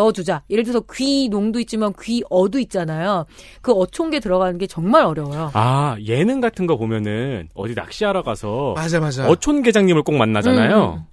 [0.00, 0.42] 넣어주자.
[0.50, 3.26] 예를 들어서 귀농도 있지만 귀어도 있잖아요.
[3.60, 5.50] 그 어촌계 들어가는 게 정말 어려워요.
[5.54, 9.28] 아, 예능 같은 거 보면은 어디 낚시하러 가서 맞아 맞아.
[9.28, 11.04] 어촌계장님을 꼭 만나잖아요.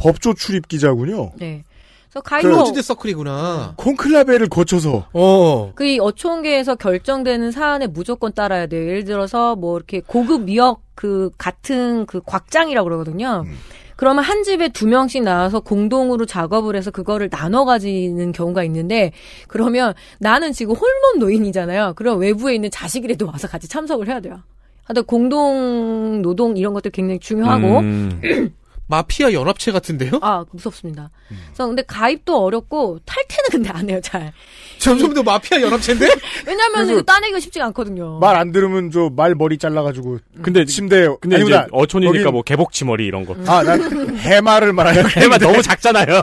[0.00, 1.32] 법조 출입 기자군요.
[1.36, 1.64] 네.
[2.10, 3.74] 그래서 그 가입도 closed circle이구나.
[3.76, 5.72] 콘클라베를 거쳐서 어.
[5.74, 8.82] 그이 어촌계에서 결정되는 사안에 무조건 따라야 돼요.
[8.88, 13.44] 예를 들어서 뭐 이렇게 고급 미역 그 같은 그 곽장이라고 그러거든요.
[13.46, 13.54] 음.
[13.96, 19.12] 그러면 한 집에 두 명씩 나와서 공동으로 작업을 해서 그거를 나눠 가지는 경우가 있는데
[19.48, 21.94] 그러면 나는 지금 홀몸 노인이잖아요.
[21.96, 24.42] 그럼 외부에 있는 자식이라도 와서 같이 참석을 해야 돼요.
[24.84, 28.20] 하여튼 공동 노동 이런 것도 굉장히 중요하고 음.
[28.88, 30.20] 마피아 연합체 같은데요?
[30.22, 31.10] 아 무섭습니다.
[31.28, 34.32] 그래서 근데 가입도 어렵고 탈퇴는 근데 안 해요 잘.
[34.78, 36.08] 점점 더 마피아 연합체인데?
[36.46, 38.18] 왜냐면 따내기가 쉽지가 않거든요.
[38.20, 41.56] 말 안 들으면 저 말 머리 잘라가지고 근데 침대에 근데 아니구나.
[41.62, 43.34] 이제 어촌이니까 거긴- 뭐 개복치 머리 이런 거.
[43.46, 46.22] 아, 난 해마를 말하는 해마 너무 작잖아요.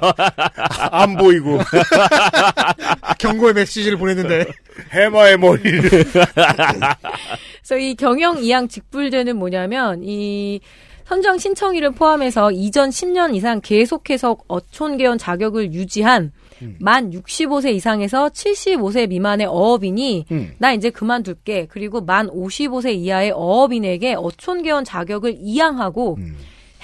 [0.91, 1.59] 안 보이고
[3.19, 4.45] 경고의 메시지를 보냈는데.
[4.91, 10.59] 해마의 머리를 그래서 이 경영 이양 직불제는 뭐냐면 이
[11.05, 16.31] 선정 신청일을 포함해서 이전 10년 이상 계속해서 어촌 개원 자격을 유지한
[16.79, 20.53] 만 65세 이상에서 75세 미만의 어업인이 음.
[20.57, 21.67] 나 이제 그만둘게.
[21.69, 26.35] 그리고 만 55세 이하의 어업인에게 어촌개원 자격을 이양하고 음.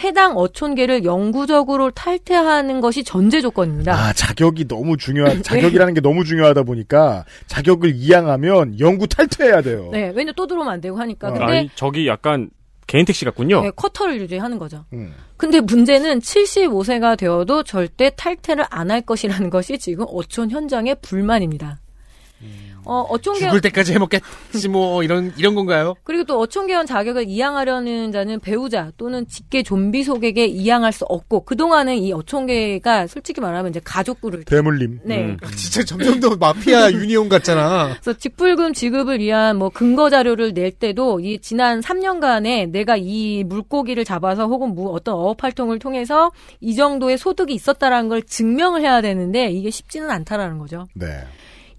[0.02, 3.94] 해당 어촌계를 영구적으로 탈퇴하는 것이 전제 조건입니다.
[3.94, 9.90] 아 자격이 너무 중요한 자격이라는 게 너무 중요하다 보니까 자격을 이양하면 영구 탈퇴해야 돼요.
[9.92, 11.28] 네, 왜냐 또 들어오면 안 되고 하니까.
[11.28, 12.50] 아, 근데 아니, 저기 약간
[12.90, 13.62] 개인 택시 같군요.
[13.62, 14.84] 네, 쿼터를 유지하는 거죠.
[14.94, 15.14] 음.
[15.38, 21.80] 근데 문제는 75세가 되어도 절대 탈퇴를 안 할 것이라는 것이 지금 어촌 현장의 불만입니다.
[22.86, 25.96] 어, 어촌계 죽을 때까지 해먹겠지 뭐 이런 이런 건가요?
[26.04, 31.56] 그리고 또 어촌계원 자격을 이양하려는 자는 배우자 또는 직계 좀비 속에게 이양할 수 없고 그
[31.56, 35.00] 동안은 이 어촌계가 솔직히 말하면 이제 가족구를 대물림.
[35.04, 35.20] 네.
[35.26, 35.38] 음.
[35.56, 37.96] 진짜 점점 더 마피아 유니온 같잖아.
[38.02, 44.06] 그래서 직불금 지급을 위한 뭐 근거 자료를 낼 때도 이 지난 3년간에 내가 이 물고기를
[44.06, 49.52] 잡아서 혹은 무 어떤 어업 활동을 통해서 이 정도의 소득이 있었다라는 걸 증명을 해야 되는데
[49.52, 50.88] 이게 쉽지는 않다라는 거죠.
[50.94, 51.24] 네.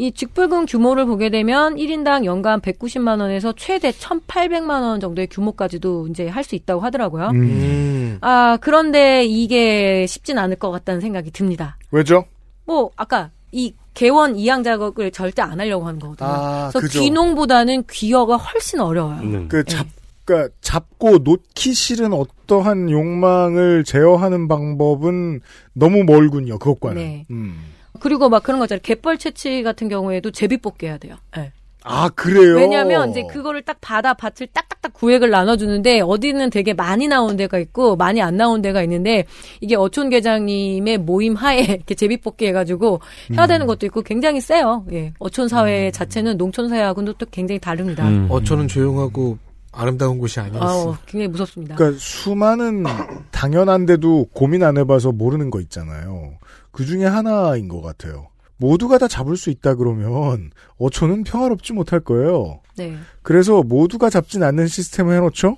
[0.01, 6.27] 이 직불금 규모를 보게 되면 1인당 연간 190만 원에서 최대 1,800만 원 정도의 규모까지도 이제
[6.27, 7.27] 할 수 있다고 하더라고요.
[7.29, 7.41] 음.
[7.43, 8.19] 음.
[8.23, 11.77] 아, 그런데 이게 쉽진 않을 것 같다는 생각이 듭니다.
[11.91, 12.25] 왜죠?
[12.65, 16.29] 뭐 아까 이 개원 이양 작업을 절대 안 하려고 하는 거거든요.
[16.31, 17.01] 아, 그래서 그죠.
[17.03, 19.21] 귀농보다는 귀어가 훨씬 어려워요.
[19.21, 19.49] 음.
[19.49, 19.87] 그 잡,
[20.25, 25.41] 그니까 잡고 놓기 싫은 어떠한 욕망을 제어하는 방법은
[25.75, 26.59] 너무 멀군요.
[26.59, 26.97] 그것과는.
[27.03, 27.27] 네.
[27.31, 27.61] 음.
[28.01, 28.81] 그리고 막 그런 거 있잖아요.
[28.83, 31.17] 갯벌 채취 같은 경우에도 제비뽑기 해야 돼요.
[31.37, 31.53] 네.
[31.83, 32.57] 아 그래요.
[32.57, 37.97] 왜냐하면 이제 그거를 딱 받아 밭을 딱딱딱 구획을 나눠주는데 어디는 되게 많이 나온 데가 있고
[37.97, 39.25] 많이 안 나온 데가 있는데
[39.61, 43.01] 이게 어촌 계장님의 모임 하에 이렇게 제비뽑기 해가지고
[43.33, 44.85] 해야 되는 것도 있고 굉장히 세요.
[44.93, 45.15] 예.
[45.19, 48.07] 어촌 사회 자체는 농촌 사회하고는 또 굉장히 다릅니다.
[48.07, 48.27] 음.
[48.29, 49.39] 어촌은 조용하고
[49.72, 50.66] 아름다운 곳이 아니었어.
[50.66, 51.76] 아우, 굉장히 무섭습니다.
[51.76, 52.85] 그러니까 수많은
[53.30, 56.38] 당연한데도 고민 안 해봐서 모르는 거 있잖아요.
[56.72, 58.28] 그 중에 하나인 것 같아요.
[58.56, 62.61] 모두가 다 잡을 수 있다 그러면 어촌은 평화롭지 못할 거예요.
[62.76, 62.96] 네.
[63.22, 65.56] 그래서 모두가 잡진 않는 시스템을 해놓죠?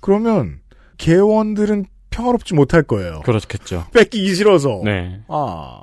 [0.00, 0.60] 그러면
[0.96, 3.20] 개원들은 평화롭지 못할 거예요.
[3.24, 3.86] 그렇겠죠.
[3.92, 4.80] 뺏기기 싫어서.
[4.84, 5.20] 네.
[5.28, 5.80] 아.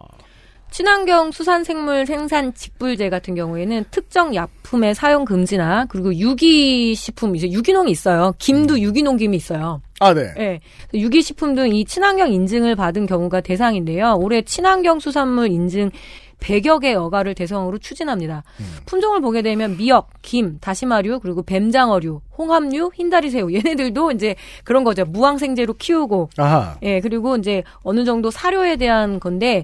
[0.75, 8.33] 친환경 수산생물 생산 직불제 같은 경우에는 특정 약품의 사용 금지나 그리고 유기식품 이제 유기농이 있어요.
[8.39, 9.81] 김도 유기농 김이 있어요.
[10.01, 10.33] 아, 네.
[10.37, 10.59] 예.
[10.93, 14.17] 유기식품 등 이 친환경 인증을 받은 경우가 대상인데요.
[14.19, 15.91] 올해 친환경 수산물 인증
[16.41, 18.43] 100여 개 여가를 대상으로 추진합니다.
[18.85, 24.35] 품종을 보게 되면 미역, 김, 다시마류, 그리고 뱀장어류, 홍합류, 흰다리새우 얘네들도 이제
[24.65, 25.05] 그런 거죠.
[25.05, 26.75] 무항생제로 키우고 아하.
[26.83, 29.63] 예, 그리고 이제 어느 정도 사료에 대한 건데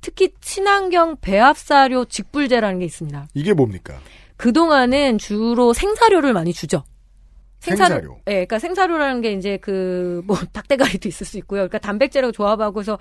[0.00, 3.28] 특히 친환경 배합사료 직불제라는 게 있습니다.
[3.34, 3.98] 이게 뭡니까?
[4.36, 6.84] 그동안은 주로 생사료를 많이 주죠.
[7.60, 8.18] 생사료.
[8.28, 11.60] 예, 그러니까 생사료라는 게 이제 그 뭐 닭대가리도 있을 수 있고요.
[11.60, 12.98] 그러니까 단백질하고 조합하고 해서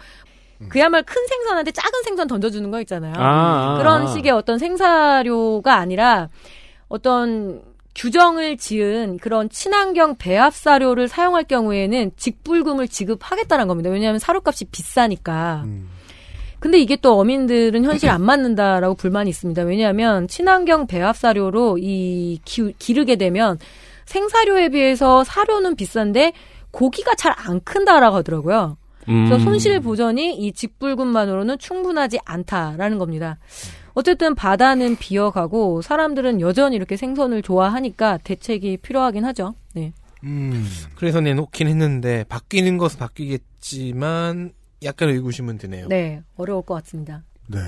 [0.69, 3.13] 그야말로 큰 생선한테 작은 생선 던져주는 거 있잖아요.
[3.17, 4.07] 아, 아, 그런 아.
[4.07, 6.29] 식의 어떤 생사료가 아니라
[6.87, 7.61] 어떤
[7.93, 13.89] 규정을 지은 그런 친환경 배합 사료를 사용할 경우에는 직불금을 지급하겠다는 겁니다.
[13.89, 15.63] 왜냐하면 사료값이 비싸니까.
[15.65, 15.89] 음.
[16.65, 19.61] 근데 이게 또 어민들은 현실 안 맞는다라고 불만이 있습니다.
[19.61, 23.59] 왜냐하면 친환경 배합 사료로 이 기, 기르게 되면
[24.05, 26.33] 생사료에 비해서 사료는 비싼데
[26.71, 28.77] 고기가 잘 안 큰다라고 하더라고요.
[29.05, 29.39] 그래서 음.
[29.41, 33.37] 손실 보전이 이 직불금만으로는 충분하지 않다라는 겁니다.
[33.93, 39.53] 어쨌든 바다는 비어가고 사람들은 여전히 이렇게 생선을 좋아하니까 대책이 필요하긴 하죠.
[39.75, 39.93] 네.
[40.23, 40.65] 음.
[40.95, 44.53] 그래서 내놓긴 했는데 바뀌는 것은 바뀌겠지만
[44.85, 45.87] 약간 의구심은 드네요.
[45.89, 47.23] 네, 어려울 것 같습니다.
[47.47, 47.59] 네.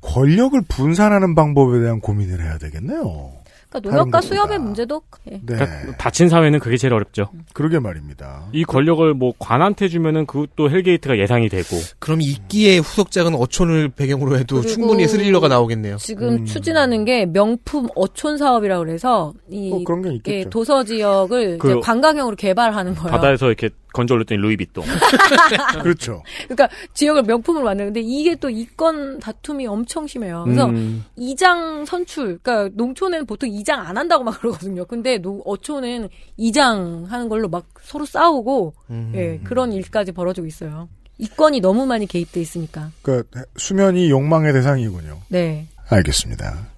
[0.00, 3.32] 권력을 분산하는 방법에 대한 고민을 해야 되겠네요.
[3.68, 4.20] 그러니까 농협과.
[4.22, 5.32] 수협의 문제도 예.
[5.32, 5.40] 네.
[5.44, 7.26] 그러니까 닫힌 사회는 그게 제일 어렵죠.
[7.52, 8.46] 그러게 말입니다.
[8.52, 11.76] 이 권력을 뭐 관한테 주면은 그것도 hell gate가 예상이 되고.
[11.98, 15.96] 그럼 이끼의 후속작은 어촌을 배경으로 해도 충분히 스릴러가 나오겠네요.
[15.96, 16.44] 지금 음.
[16.46, 20.50] 추진하는 게 명품 어촌 사업이라고 그래서 이 어, 그런 게 예, 있겠죠.
[20.50, 23.10] 도서 지역을 그 관광형으로 개발하는 거예요.
[23.10, 24.84] 바다에서 이렇게 건져 올렸더니 루이비통.
[25.82, 26.22] 그렇죠.
[26.44, 30.44] 그러니까 지역을 명품으로 만드는데 이게 또 이권 다툼이 엄청 심해요.
[30.44, 31.04] 그래서 음.
[31.16, 34.84] 이장 선출, 그러니까 농촌에는 보통 이장 안 한다고 막 그러거든요.
[34.84, 39.12] 근데 농, 어촌은 이장 하는 걸로 막 서로 싸우고, 음.
[39.14, 40.88] 예, 그런 일까지 벌어지고 있어요.
[41.18, 42.90] 이권이 너무 많이 개입돼 있으니까.
[43.02, 45.20] 그러니까 수면이 욕망의 대상이군요.
[45.28, 45.66] 네.
[45.88, 46.68] 알겠습니다.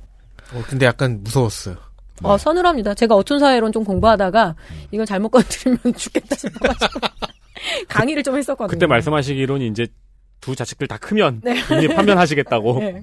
[0.54, 1.76] 어, 근데 약간 무서웠어요.
[2.22, 2.94] 어, 서늘합니다.
[2.94, 4.54] 제가 어촌 사회론 좀 공부하다가
[4.90, 7.00] 이건 잘못 건드리면 죽겠다 싶어가지고
[7.88, 8.68] 강의를 좀 했었거든요.
[8.74, 9.86] 그때 말씀하시기로는 이제
[10.40, 11.56] 두 자식들 다 크면 네.
[11.72, 12.78] 이미 판면하시겠다고.
[12.80, 13.02] 네.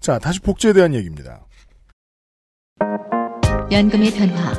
[0.00, 1.40] 자, 다시 복지에 대한 얘기입니다.
[3.70, 4.52] 연금의 변화.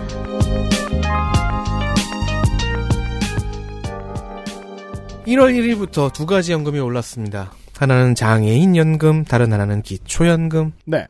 [5.28, 7.52] 일월 1일부터 두 가지 연금이 올랐습니다.
[7.78, 10.72] 하나는 장애인 연금, 다른 하나는 기초연금.
[10.86, 11.08] 네.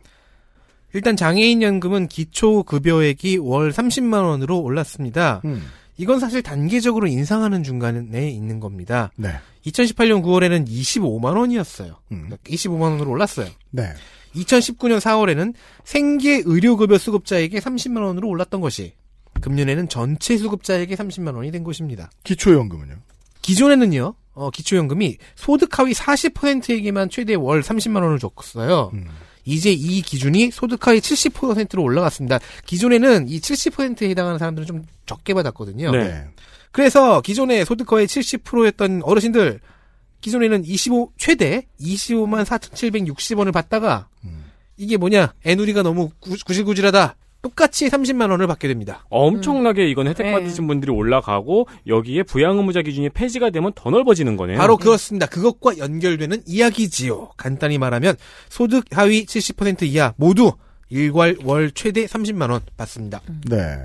[0.95, 5.41] 일단 장애인 연금은 기초급여액이 월 30만 원으로 올랐습니다.
[5.43, 5.62] 음.
[5.97, 9.12] 이건 사실 단계적으로 인상하는 중간에 있는 겁니다.
[9.17, 9.29] 네.
[9.65, 11.99] 2018년 9월에는 25만 원이었어요.
[12.13, 12.23] 음.
[12.27, 13.47] 그러니까 25만 원으로 올랐어요.
[13.71, 13.89] 네.
[14.36, 15.53] 2019년 4월에는
[15.84, 18.93] 생계 의료급여 수급자에게 30만 원으로 올랐던 것이
[19.41, 22.10] 금년에는 전체 수급자에게 30만 원이 된 것입니다.
[22.23, 22.95] 기초연금은요?
[23.41, 28.91] 기존에는요, 어, 기초연금이 소득 하위 40%에게만 최대 월 30만 원을 줬어요.
[28.93, 29.10] 음.
[29.45, 32.39] 이제 이 기준이 소득 하위 70%로 올라갔습니다.
[32.65, 35.91] 기존에는 이 70%에 해당하는 사람들은 좀 적게 받았거든요.
[35.91, 36.25] 네.
[36.71, 39.60] 그래서 기존에 소득 하위 70%였던 어르신들
[40.21, 44.45] 기존에는 25 최대 25만 4,760원을 받다가 음.
[44.75, 47.15] 이게 뭐냐 애누리가 너무 구, 구질구질하다.
[47.45, 49.05] 똑같이 30만 원을 받게 됩니다.
[49.12, 50.31] 엄청나게 이건 혜택 네.
[50.31, 54.58] 받으신 분들이 올라가고 여기에 부양 의무자 기준이 폐지가 되면 더 넓어지는 거네요.
[54.58, 55.27] 바로 그렇습니다.
[55.27, 57.34] 그것과 연결되는 이야기지요.
[57.38, 58.15] 간단히 말하면
[58.49, 60.53] 소득 하위 70% 이하 모두
[60.89, 63.21] 일괄 월 최대 30만 원 받습니다.
[63.47, 63.77] 네.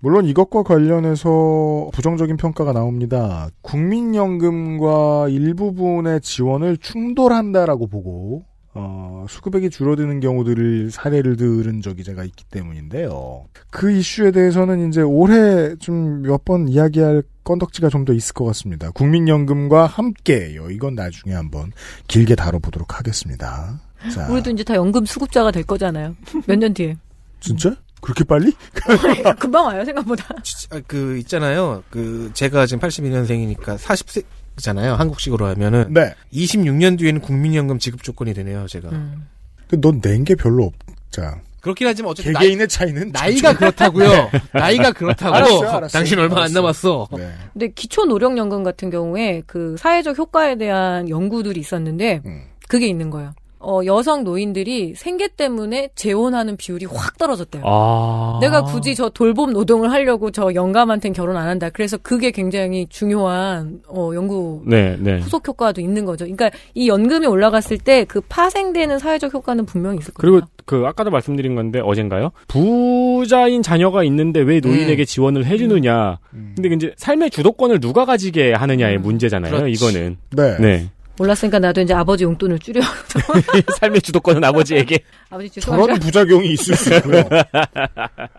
[0.00, 3.48] 물론 이것과 관련해서 부정적인 평가가 나옵니다.
[3.62, 8.42] 국민연금과 일부분의 지원을 충돌한다라고 보고
[8.78, 13.46] 어, 수급액이 줄어드는 경우들을 사례를 들은 적이 제가 있기 때문인데요.
[13.70, 18.90] 그 이슈에 대해서는 이제 올해 좀 몇 번 이야기할 건덕지가 좀 더 있을 것 같습니다.
[18.92, 20.70] 국민연금과 함께요.
[20.70, 21.72] 이건 나중에 한번
[22.08, 23.80] 길게 다뤄보도록 하겠습니다.
[24.12, 26.14] 자, 우리도 이제 다 연금 수급자가 될 거잖아요.
[26.46, 26.96] 몇 년 뒤에.
[27.40, 27.74] 진짜?
[28.00, 28.52] 그렇게 빨리?
[29.40, 30.24] 금방 와요, 생각보다.
[30.70, 31.82] 아, 그 있잖아요.
[31.90, 34.22] 그 제가 지금 82년생이니까 40세
[34.56, 34.94] 잖아요.
[34.94, 36.14] 한국식으로 하면은 네.
[36.32, 38.66] 26년 뒤에는 국민연금 지급 조건이 되네요.
[38.66, 39.28] 제가 음.
[39.70, 41.40] 넌낸 게 별로 없자.
[41.60, 44.30] 그렇긴 하지만 어쨌든 나이, 개개인의 차이는 나이가 그렇다고요.
[44.54, 45.34] 나이가 그렇다고.
[45.34, 45.88] 알았어요, 알았어요.
[45.88, 46.54] 당신 얼마 안 알았어요.
[46.54, 47.08] 남았어.
[47.16, 47.32] 네.
[47.52, 52.44] 근데 기초 노령 연금 같은 경우에 그 사회적 효과에 대한 연구들이 있었는데 음.
[52.68, 53.32] 그게 있는 거예요.
[53.66, 57.62] 어, 여성 노인들이 생계 때문에 재혼하는 비율이 확 떨어졌대요.
[57.66, 58.38] 아.
[58.40, 61.68] 내가 굳이 저 돌봄 노동을 하려고 저 영감한테는 결혼 안 한다.
[61.70, 65.18] 그래서 그게 굉장히 중요한 어, 연구 네, 네.
[65.18, 66.24] 후속 효과도 있는 거죠.
[66.24, 70.40] 그러니까 이 연금이 올라갔을 때 그 파생되는 사회적 효과는 분명히 있을 거예요.
[70.40, 72.32] 그리고 그 아까도 말씀드린 건데 어젠가요?
[72.48, 76.18] 부자인 자녀가 있는데 왜 노인에게 지원을 해주느냐?
[76.34, 76.52] 음.
[76.56, 79.02] 근데 이제 삶의 주도권을 누가 가지게 하느냐의 음.
[79.02, 79.52] 문제잖아요.
[79.52, 79.72] 그렇지.
[79.72, 80.56] 이거는 네.
[80.58, 82.80] 네 몰랐으니까 나도 이제 아버지 용돈을 줄여.
[83.78, 84.98] 삶의 주도권은 아버지에게.
[85.30, 86.06] 아버지 저런 죄송합니다.
[86.06, 87.22] 부작용이 있을 수 있고요.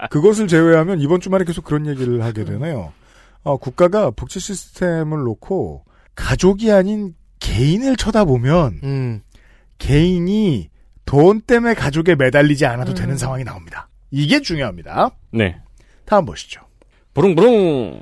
[0.09, 2.93] 그것을 제외하면 이번 주말에 계속 그런 얘기를 하게 되네요.
[3.43, 9.21] 어, 국가가 복지 시스템을 놓고 가족이 아닌 개인을 쳐다보면 음.
[9.77, 10.69] 개인이
[11.05, 12.95] 돈 때문에 가족에 매달리지 않아도 음.
[12.95, 13.87] 되는 상황이 나옵니다.
[14.11, 15.11] 이게 중요합니다.
[15.31, 15.59] 네.
[16.05, 16.61] 다음 보시죠.
[17.13, 18.01] 부릉부릉.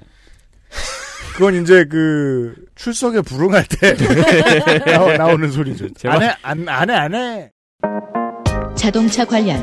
[1.38, 3.94] 그건 이제 그 출석에 불응할 때
[4.86, 5.90] 나오- 나오 는 소리죠.
[5.94, 6.18] 제발.
[6.18, 7.52] 안해 안 안해 안해.
[8.76, 9.60] 자동차 관련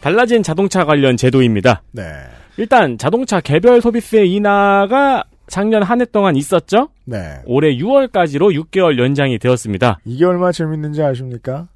[0.00, 1.82] 달라진 자동차 관련 제도입니다.
[1.92, 2.02] 네.
[2.56, 6.88] 일단 자동차 개별 소비세 인하가 작년 한 해 동안 있었죠?
[7.04, 7.18] 네.
[7.46, 9.98] 올해 6월까지로 6개월 연장이 되었습니다.
[10.04, 11.68] 이게 얼마나 재밌는지 아십니까?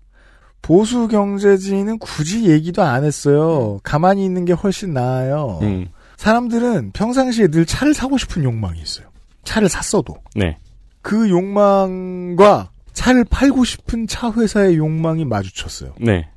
[0.63, 3.79] 보수 경제지는 굳이 얘기도 안 했어요.
[3.83, 5.59] 가만히 있는 게 훨씬 나아요.
[5.63, 9.07] 음, 사람들은 평상시에 늘 차를 사고 싶은 욕망이 있어요.
[9.45, 10.17] 차를 샀어도.
[10.35, 10.59] 네.
[11.01, 15.95] 그 욕망과 차를 팔고 싶은 차 회사의 욕망이 마주쳤어요.
[16.01, 16.29] 네.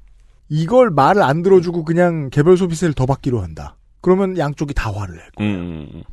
[0.47, 3.77] 이걸 말을 안 들어주고 그냥 개별 소비세를 더 받기로 한다.
[4.01, 5.43] 그러면 양쪽이 다 화를 내.
[5.43, 6.03] 음,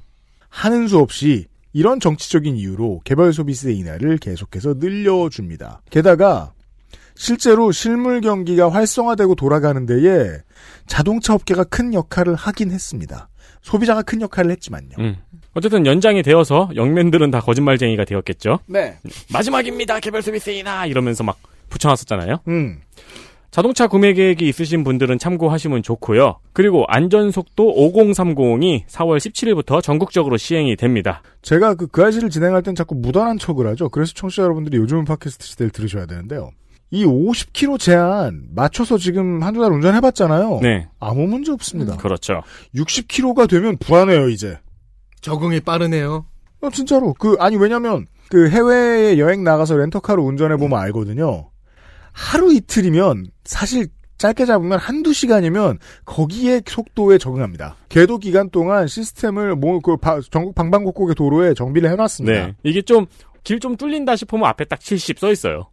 [0.49, 5.83] 하는 수 없이 이런 정치적인 이유로 개별 소비세 인하를 계속해서 늘려줍니다.
[5.91, 6.53] 게다가
[7.19, 10.39] 실제로 실물 경기가 활성화되고 돌아가는 데에
[10.87, 13.29] 자동차 업계가 큰 역할을 하긴 했습니다.
[13.61, 14.91] 소비자가 큰 역할을 했지만요.
[15.01, 15.17] 음.
[15.53, 18.61] 어쨌든 연장이 되어서 영맨들은 다 거짓말쟁이가 되었겠죠.
[18.67, 18.97] 네.
[19.33, 19.99] 마지막입니다.
[19.99, 21.39] 개별 서비스 인하 이러면서 막
[21.71, 22.37] 붙여놨었잖아요.
[22.47, 22.79] 음.
[23.51, 26.39] 자동차 구매 계획이 있으신 분들은 참고하시면 좋고요.
[26.53, 31.23] 그리고 안전속도 5030이 4월 17일부터 전국적으로 시행이 됩니다.
[31.43, 33.89] 제가 그, 그 아시를 진행할 땐 자꾸 무던한 척을 하죠.
[33.89, 36.53] 그래서 청취자 여러분들이 요즘은 팟캐스트 시대를 들으셔야 되는데요.
[36.91, 40.61] 이 50km 제한 맞춰서 지금 한두 달 운전해봤잖아요.
[40.63, 41.97] 네, 아무 문제 없습니다.
[41.97, 42.43] 그렇죠.
[42.75, 44.59] 60km가 되면 불안해요, 이제.
[45.21, 46.25] 적응이 빠르네요.
[46.61, 47.15] 어, 진짜로.
[47.19, 51.51] 그, 아니, 왜냐면, 그 해외에 여행 나가서 렌터카로 운전해보면 알거든요.
[52.13, 57.77] 하루 이틀이면, 사실, 짧게 잡으면 한두 시간이면, 거기에 속도에 적응합니다.
[57.89, 62.47] 계도 기간 동안 시스템을 뭐, 그, 바- 전국 방방곡곡의 도로에 정비를 해놨습니다.
[62.47, 62.55] 네.
[62.65, 63.07] 이게 좀,
[63.45, 65.69] 길 좀 뚫린다 싶으면 앞에 딱 70 써 있어요.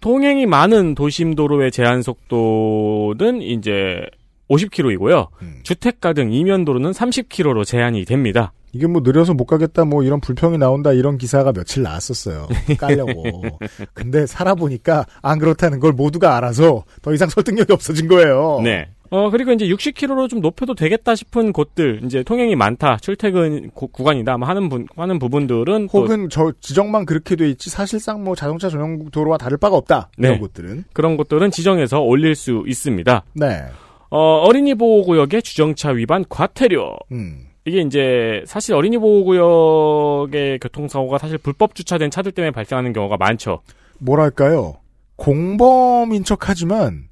[0.00, 4.06] 통행이 많은 도심 도로의 제한 속도는 이제
[4.50, 5.28] 50km이고요.
[5.42, 5.60] 음.
[5.62, 8.52] 주택가 등 이면 도로는 30km로 제한이 됩니다.
[8.72, 12.46] 이게 뭐 느려서 못 가겠다, 뭐 이런 불평이 나온다, 이런 기사가 며칠 나왔었어요.
[12.78, 13.58] 깔려고.
[13.94, 18.60] 근데 살아보니까 안 그렇다는 걸 모두가 알아서 더 이상 설득력이 없어진 거예요.
[18.62, 18.88] 네.
[19.10, 24.38] 어, 그리고 이제 60km로 좀 높여도 되겠다 싶은 곳들, 이제 통행이 많다, 출퇴근 구, 구간이다,
[24.38, 28.68] 뭐 하는 분, 하는 부분들은 또 혹은 저 지정만 그렇게 돼 있지 사실상 뭐 자동차
[28.68, 30.10] 전용 도로와 다를 바가 없다.
[30.18, 30.28] 네.
[30.28, 30.84] 이런 곳들은.
[30.92, 33.24] 그런 곳들은 지정해서 올릴 수 있습니다.
[33.34, 33.62] 네.
[34.10, 36.96] 어, 어린이 보호구역의 주정차 위반 과태료.
[37.12, 37.46] 음.
[37.64, 43.60] 이게 이제 사실 어린이 보호구역의 교통사고가 사실 불법 주차된 차들 때문에 발생하는 경우가 많죠.
[43.98, 44.76] 뭐랄까요.
[45.16, 47.05] 공범인 척 하지만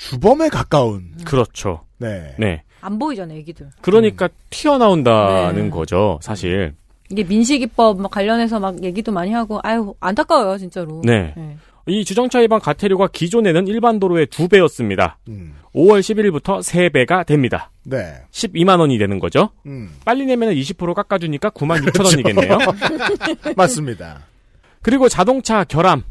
[0.00, 1.12] 주범에 가까운.
[1.26, 1.82] 그렇죠.
[1.98, 2.34] 네.
[2.38, 2.62] 네.
[2.80, 3.68] 안 보이잖아요, 애기들.
[3.82, 5.70] 그러니까 튀어나온다는 네.
[5.70, 6.74] 거죠, 사실.
[7.10, 11.02] 이게 민식이법 막 관련해서 막 얘기도 많이 하고, 아유, 안타까워요, 진짜로.
[11.04, 11.34] 네.
[11.86, 15.18] 이 주정차 위반 과태료가 기존에는 일반 도로의 두 배였습니다.
[15.28, 15.56] 음.
[15.74, 17.70] 5월 11일부터 세 배가 됩니다.
[17.84, 18.14] 네.
[18.30, 19.50] 12만 원이 되는 거죠.
[19.66, 19.90] 음.
[20.04, 22.58] 빨리 내면 20% 깎아주니까 9만 6천 원이겠네요.
[23.54, 24.20] 맞습니다.
[24.80, 26.04] 그리고 자동차 결함.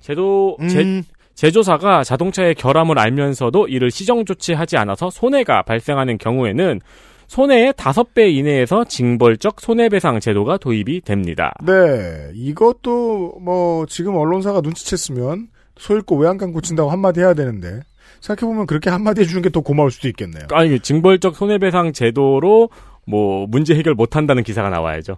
[0.00, 1.02] 제도 제, 음,
[1.40, 6.80] 제조사가 자동차의 결함을 알면서도 이를 시정 조치하지 않아서 손해가 발생하는 경우에는
[7.28, 11.54] 손해의 5배 이내에서 징벌적 손해배상 제도가 도입이 됩니다.
[11.64, 12.30] 네.
[12.34, 15.46] 이것도 뭐 지금 언론사가 눈치챘으면
[15.78, 17.80] 소잃고 외양간 고친다고 한마디 해야 되는데
[18.20, 20.44] 생각해보면 그렇게 한마디 해주는 게 더 고마울 수도 있겠네요.
[20.50, 22.68] 아니 징벌적 손해배상 제도로
[23.06, 25.16] 뭐 문제 해결 못한다는 기사가 나와야죠.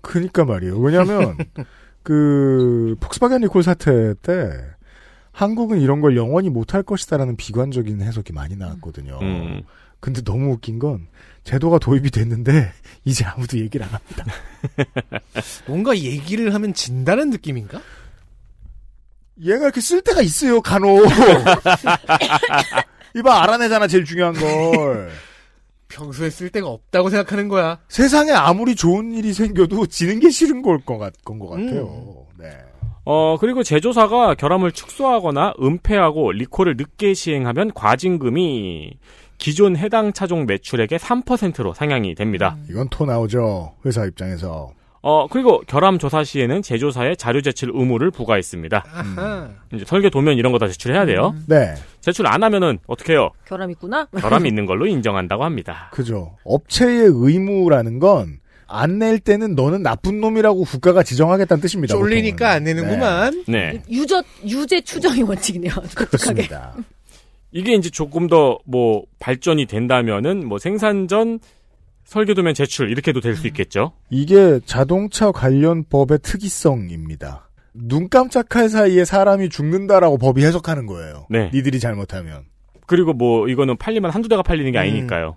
[0.00, 0.78] 그니까 말이에요.
[0.78, 1.36] 왜냐면,
[2.02, 4.50] 그, 폭스바겐 리콜 사태 때,
[5.34, 9.18] 한국은 이런 걸 영원히 못할 것이다라는 비관적인 해석이 많이 나왔거든요.
[9.20, 9.62] 음.
[9.98, 11.08] 근데 너무 웃긴 건,
[11.42, 12.70] 제도가 도입이 됐는데,
[13.04, 14.24] 이제 아무도 얘기를 안 합니다.
[15.66, 17.80] 뭔가 얘기를 하면 진다는 느낌인가?
[19.42, 21.04] 얘가 이렇게 쓸 때가 있어요, 간혹.
[23.16, 25.10] 이봐, 알아내잖아, 제일 중요한 걸.
[25.88, 27.80] 평소에 쓸 데가 없다고 생각하는 거야.
[27.88, 32.26] 세상에 아무리 좋은 일이 생겨도 지는 게 싫은 걸 것 같, 건것 같아요.
[32.38, 32.50] 네.
[33.06, 38.94] 어, 그리고 제조사가 결함을 축소하거나 은폐하고 리콜을 늦게 시행하면 과징금이
[39.36, 42.56] 기존 해당 차종 매출액의 3%로 상향이 됩니다.
[42.70, 44.70] 이건 토 나오죠, 회사 입장에서.
[45.06, 48.84] 어, 그리고 결함 조사 시에는 제조사에 자료 제출 의무를 부과했습니다.
[48.90, 49.50] 아하.
[49.74, 51.34] 이제 설계 도면 이런 거 다 제출해야 돼요.
[51.46, 51.74] 네.
[52.00, 53.28] 제출 안 하면은 어떻게 해요?
[53.44, 54.06] 결함 있구나?
[54.18, 55.90] 결함이 있는 걸로 인정한다고 합니다.
[55.92, 56.36] 그죠.
[56.44, 58.38] 업체의 의무라는 건,
[58.80, 61.94] 안 낼 때는 너는 나쁜 놈이라고 국가가 지정하겠다는 뜻입니다.
[61.94, 62.82] 쫄리니까 안 보통은.
[62.82, 63.44] 내는구만.
[63.48, 63.82] 네.
[63.90, 65.72] 유저, 유죄 추정이 원칙이네요.
[65.72, 65.88] 네.
[65.94, 66.74] 그렇습니다.
[67.52, 71.38] 이게 이제 조금 더 뭐 발전이 된다면은 뭐 생산 전
[72.04, 73.92] 설계 도면 제출 이렇게도 될 수 있겠죠.
[74.10, 77.48] 이게 자동차 관련 법의 특이성입니다.
[77.72, 81.26] 눈 깜짝할 사이에 사람이 죽는다라고 법이 해석하는 거예요.
[81.30, 81.50] 네.
[81.52, 82.44] 니들이 잘못하면.
[82.86, 85.36] 그리고 뭐 이거는 팔리면 한두 대가 팔리는 게 아니니까요.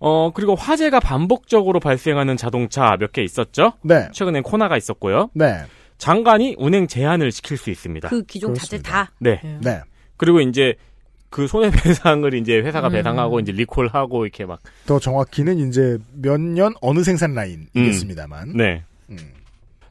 [0.00, 3.72] 어, 그리고 화재가 반복적으로 발생하는 자동차 몇 개 있었죠?
[3.82, 4.08] 네.
[4.12, 5.30] 최근엔 코나가 있었고요.
[5.34, 5.62] 네.
[5.98, 8.08] 장관이 운행 제한을 시킬 수 있습니다.
[8.08, 8.80] 그 기종 자체.
[8.80, 9.10] 다.
[9.18, 9.40] 네.
[9.62, 9.80] 네.
[10.16, 10.74] 그리고 이제
[11.30, 12.92] 그 손해배상을 이제 회사가 음.
[12.92, 14.60] 배상하고 이제 리콜하고 이렇게 막.
[14.86, 18.52] 더 정확히는 이제 몇 년 어느 생산 라인이겠습니다만.
[18.56, 18.84] 네.
[19.10, 19.18] 음.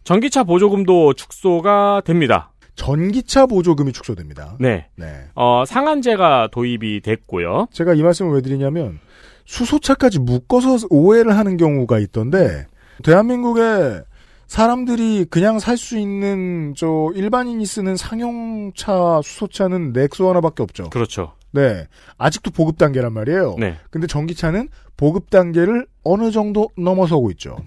[0.03, 2.51] 전기차 보조금도 축소가 됩니다.
[2.75, 4.55] 전기차 보조금이 축소됩니다.
[4.59, 4.87] 네.
[4.95, 5.25] 네.
[5.35, 7.67] 어, 상한제가 도입이 됐고요.
[7.73, 8.99] 제가 이 말씀을 왜 드리냐면
[9.47, 12.67] 수소차까지 묶어서 오해를 하는 경우가 있던데
[13.03, 14.01] 대한민국에
[14.45, 20.89] 사람들이 그냥 살 수 있는 저 일반인이 쓰는 상용차 수소차는 넥소 하나밖에 없죠.
[20.89, 21.33] 그렇죠.
[21.51, 21.85] 네.
[22.17, 23.55] 아직도 보급 단계란 말이에요.
[23.57, 23.77] 네.
[23.89, 27.57] 근데 전기차는 보급 단계를 어느 정도 넘어서고 있죠.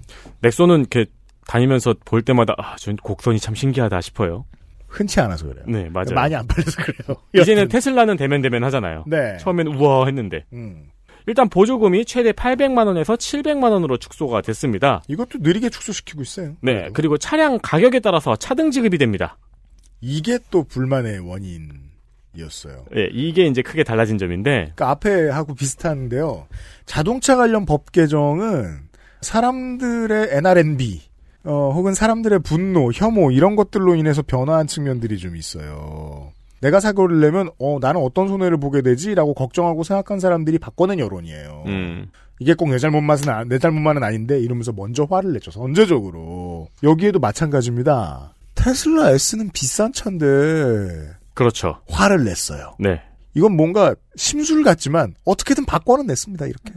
[0.42, 1.06] 넥소는 이렇게
[1.46, 4.44] 다니면서 볼 때마다 아, 저 곡선이 참 신기하다 싶어요.
[4.88, 5.64] 흔치 않아서 그래요.
[5.68, 6.14] 네, 맞아요.
[6.14, 7.16] 많이 안 팔려서 그래요.
[7.34, 7.68] 이제는 여튼.
[7.72, 9.04] 테슬라는 대면대면 하잖아요.
[9.06, 9.36] 네.
[9.38, 10.44] 처음엔 우와 했는데.
[10.52, 10.88] 음.
[11.30, 15.00] 일단 보조금이 최대 800만 원에서 700만 원으로 축소가 됐습니다.
[15.06, 16.56] 이것도 느리게 축소시키고 있어요.
[16.60, 19.38] 네, 그리고 차량 가격에 따라서 차등 지급이 됩니다.
[20.00, 22.84] 이게 또 불만의 원인이었어요.
[22.96, 26.48] 예, 이게 이제 크게 달라진 점인데 그러니까 앞에 하고 비슷한데요.
[26.84, 28.80] 자동차 관련 법 개정은
[29.20, 31.00] 사람들의 NRNB
[31.44, 36.32] 어, 혹은 사람들의 분노, 혐오 이런 것들로 인해서 변화한 측면들이 좀 있어요.
[36.60, 41.64] 내가 사고를 내면 어 나는 어떤 손해를 보게 되지라고 걱정하고 생각한 사람들이 바꿔낸 여론이에요.
[41.66, 42.08] 음,
[42.38, 45.50] 이게 꼭 내 잘못만은 아- 내 잘못만은 아닌데 이러면서 먼저 화를 냈죠.
[45.50, 48.34] 선제적으로 여기에도 마찬가지입니다.
[48.54, 50.26] 테슬라 S는 비싼 차인데
[51.34, 51.78] 그렇죠.
[51.88, 52.74] 화를 냈어요.
[52.78, 53.00] 네.
[53.34, 56.46] 이건 뭔가 심술 같지만 어떻게든 바꿔는 냈습니다.
[56.46, 56.72] 이렇게.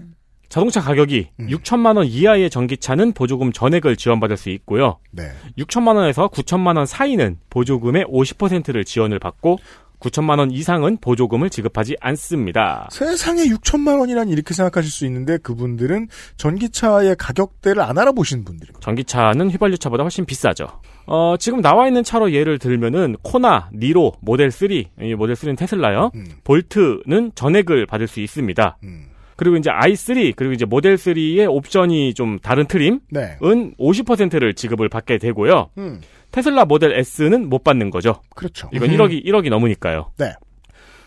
[0.53, 1.47] 자동차 가격이 음.
[1.47, 4.99] 6천만 원 이하의 전기차는 보조금 전액을 지원받을 수 있고요.
[5.09, 5.31] 네.
[5.57, 9.57] 6천만 원에서 9천만 원 사이는 보조금의 50%를 지원을 받고
[9.99, 12.87] 9천만 원 이상은 보조금을 지급하지 않습니다.
[12.91, 18.79] 세상에 6천만 원이란 이렇게 생각하실 수 있는데 그분들은 전기차의 가격대를 안 알아보신 분들입니다.
[18.79, 20.67] 전기차는 휘발유차보다 훨씬 비싸죠.
[21.07, 26.11] 어, 지금 나와 있는 차로 예를 들면은 코나, 니로, 모델 3, 이 모델 3는 테슬라요.
[26.13, 28.77] 음, 볼트는 전액을 받을 수 있습니다.
[28.83, 29.12] 음.
[29.35, 33.37] 그리고 이제 i3 그리고 이제 모델 3의 옵션이 좀 다른 trim은 네.
[33.41, 35.69] 50%를 지급을 받게 되고요.
[35.77, 38.21] 음, 테슬라 모델 S는 못 받는 거죠.
[38.35, 38.69] 그렇죠.
[38.73, 38.97] 이건 음.
[38.97, 40.11] 1억이 1억이 넘으니까요.
[40.17, 40.33] 네.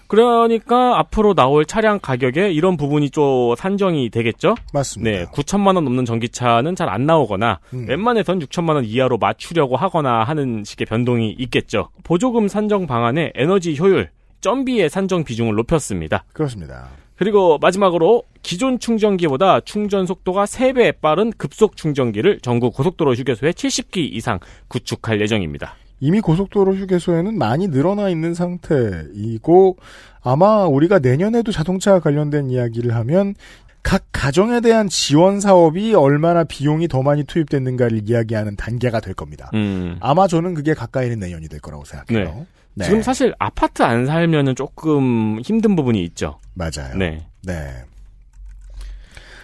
[0.09, 4.55] 그러니까 앞으로 나올 차량 가격에 이런 부분이 좀 산정이 되겠죠?
[4.73, 5.11] 맞습니다.
[5.11, 7.87] 네, 9천만 원 넘는 전기차는 잘 안 나오거나 음.
[7.89, 11.89] 웬만해선 6천만 원 이하로 맞추려고 하거나 하는 식의 변동이 있겠죠.
[12.05, 14.11] 보조금 산정 방안에 에너지 효율,
[14.43, 16.25] 점비의 산정 비중을 높였습니다.
[16.33, 16.87] 그렇습니다.
[17.17, 24.39] 그리고 마지막으로 기존 충전기보다 충전 속도가 3배 빠른 급속 충전기를 전국 고속도로 휴게소에 70기 이상
[24.69, 25.75] 구축할 예정입니다.
[26.01, 29.79] 이미 고속도로 휴게소에는 많이 늘어나 있는 상태이고
[30.23, 33.35] 아마 우리가 내년에도 자동차 관련된 이야기를 하면
[33.83, 39.49] 각 가정에 대한 지원 사업이 얼마나 비용이 더 많이 투입됐는가를 이야기하는 단계가 될 겁니다.
[39.55, 39.97] 음.
[40.01, 42.35] 아마 저는 그게 가까이는 내년이 될 거라고 생각해요.
[42.35, 42.47] 네.
[42.85, 46.39] 지금 사실 아파트 안 살면은 조금 힘든 부분이 있죠.
[46.55, 46.95] 맞아요.
[46.97, 47.27] 네.
[47.43, 47.85] 네.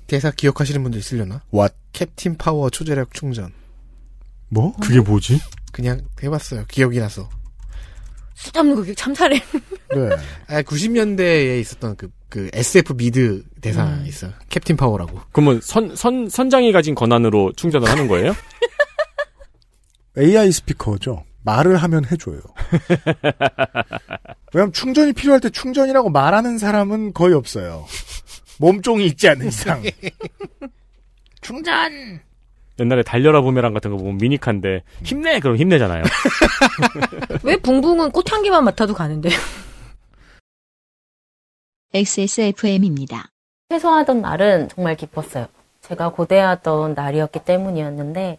[0.07, 1.43] 대사 기억하시는 분들 있으려나?
[1.53, 1.75] What?
[1.93, 3.53] 캡틴 파워 초제력 충전.
[4.49, 4.75] 뭐?
[4.77, 5.41] 그게 뭐지?
[5.73, 6.67] 그냥 해봤어요.
[6.69, 7.29] 기억이 나서.
[8.35, 9.39] 쓸데없는 거참 잘해.
[9.39, 10.11] 네.
[10.49, 14.05] 아, 90년대에 있었던 그, 그 SF 미드 대사 음.
[14.07, 14.33] 있어요.
[14.51, 15.21] 캡틴 파워라고.
[15.33, 18.35] 그러면 선, 선, 선장이 가진 권한으로 충전을 하는 거예요?
[20.19, 21.25] AI 스피커죠.
[21.45, 22.41] 말을 하면 해줘요.
[24.53, 27.87] 왜냐면 충전이 필요할 때 충전이라고 말하는 사람은 거의 없어요.
[28.59, 29.83] 몸종이 있지 않는 이상.
[31.41, 32.21] 충전!
[32.81, 35.41] 옛날에 달려라 부메랑 같은 거 보면 미니카인데 힘내!
[35.41, 36.05] 그럼 힘내잖아요.
[37.43, 39.31] 왜 붕붕은 꽃향기만 맡아도 가는데.
[41.95, 43.29] XSFM입니다.
[43.69, 45.47] 퇴소하던 날은 정말 기뻤어요.
[45.83, 48.39] 제가 고대하던 날이었기 때문이었는데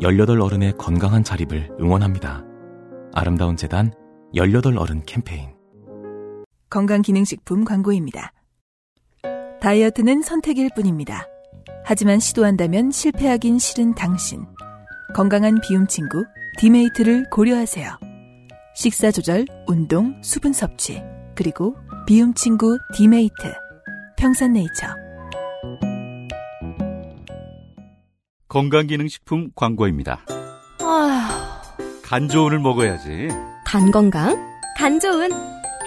[0.00, 2.44] 18 어른의 건강한 자립을 응원합니다.
[3.14, 3.92] 아름다운 재단
[4.34, 5.54] 18 어른 캠페인.
[6.68, 8.32] 건강기능식품 광고입니다.
[9.60, 11.26] 다이어트는 선택일 뿐입니다.
[11.84, 14.44] 하지만 시도한다면 실패하긴 싫은 당신.
[15.14, 16.26] 건강한 비움 친구
[16.58, 17.88] 디메이트를 고려하세요.
[18.74, 21.02] 식사 조절, 운동, 수분 섭취,
[21.34, 21.74] 그리고
[22.06, 23.54] 비움 친구 디메이트.
[24.18, 25.05] 평산네이처
[28.56, 30.24] 건강기능식품 광고입니다.
[30.80, 31.62] 아,
[32.02, 33.28] 간 좋은을 먹어야지.
[33.66, 34.34] 간 건강,
[34.78, 35.28] 간 좋은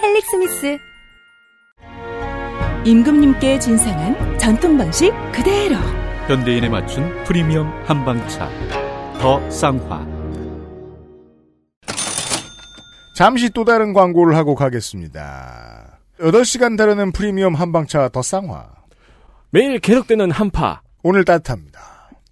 [0.00, 0.78] 헬릭스미스.
[2.84, 5.74] 임금님께 진상한 전통 방식 그대로
[6.28, 8.48] 현대인에 맞춘 프리미엄 한방차.
[9.18, 10.06] 더 쌍화.
[13.16, 15.98] 잠시 또 다른 광고를 하고 가겠습니다.
[16.20, 18.68] 8시간 다루는 프리미엄 한방차 더 쌍화.
[19.50, 20.82] 매일 계속되는 한파.
[21.02, 21.89] 오늘 따뜻합니다.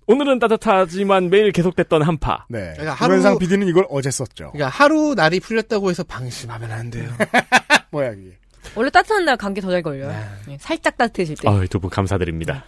[0.08, 2.46] 오늘은 따뜻하지만 매일 계속됐던 한파.
[2.48, 2.72] 네.
[2.76, 4.52] 그러니까 하루- PD는 이걸 어제 썼죠.
[4.52, 7.08] 그러니까 하루 날이 풀렸다고 해서 방심하면 안 돼요.
[7.92, 8.30] 뭐야 이게.
[8.74, 10.10] 원래 따뜻한 날 감기 더 잘 걸려요.
[10.50, 11.48] 예, 살짝 따뜻해질 때.
[11.48, 12.64] 아, 두분 감사드립니다.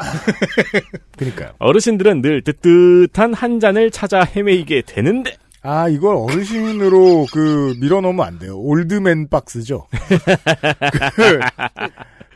[1.17, 1.53] 그러니까요.
[1.59, 8.59] 어르신들은 늘 뜨뜻한 한 잔을 찾아 헤매이게 되는데 아, 이걸 어르신으로 그 밀어넣으면 안 돼요.
[8.59, 9.87] old man box죠.
[11.15, 11.41] 그,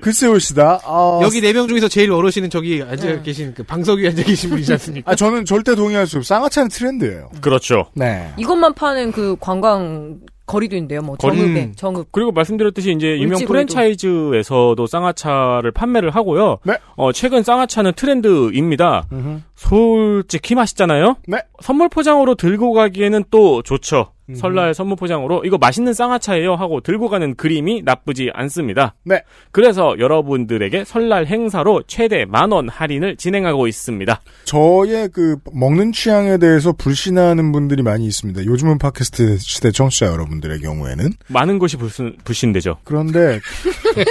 [0.04, 0.80] 글쎄요 시다.
[0.84, 4.50] 아, 여기 네 명 중에서 제일 어르신은 저기 앉아 계신 그 방석 위에 앉아 계신
[4.50, 5.10] 분이지 않습니까?
[5.10, 6.36] 아, 저는 절대 동의할 수 없어요.
[6.36, 7.30] 쌍화차는 트렌드예요.
[7.40, 7.86] 그렇죠.
[7.94, 8.32] 네.
[8.36, 11.00] 이것만 파는 그 관광 거리도 있는데요.
[11.00, 11.72] 뭐 거리- 정읍에 음.
[11.74, 12.08] 정읍.
[12.12, 13.38] 그리고 말씀드렸듯이 이제 유명.
[13.46, 16.58] 프랜차이즈에서도 쌍화차를 판매를 하고요.
[16.64, 16.76] 네.
[16.96, 19.06] 어, 최근 쌍화차는 트렌드입니다.
[19.10, 19.40] 음흠.
[19.54, 21.16] 솔직히 맛있잖아요.
[21.26, 21.38] 네.
[21.62, 24.08] 선물 포장으로 들고 가기에는 또 좋죠.
[24.28, 24.38] 음흠.
[24.38, 28.94] 설날 선물 포장으로 이거 맛있는 쌍화차예요 하고 들고 가는 그림이 나쁘지 않습니다.
[29.04, 29.22] 네.
[29.52, 34.20] 그래서 여러분들에게 설날 행사로 최대 만 원 할인을 진행하고 있습니다.
[34.44, 38.44] 저의 그 먹는 취향에 대해서 불신하는 분들이 많이 있습니다.
[38.44, 41.10] 요즘은 팟캐스트 시대 청취자 여러분들의 경우에는.
[41.28, 42.78] 많은 것이 불신, 불신되죠.
[42.84, 43.40] 그런데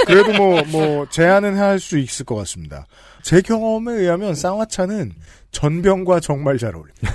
[0.08, 2.86] 그래도 뭐 뭐 제한은 할 수 있을 것 같습니다.
[3.22, 5.12] 제 경험에 의하면 쌍화차는
[5.54, 7.14] 전병과 정말 잘 어울립니다.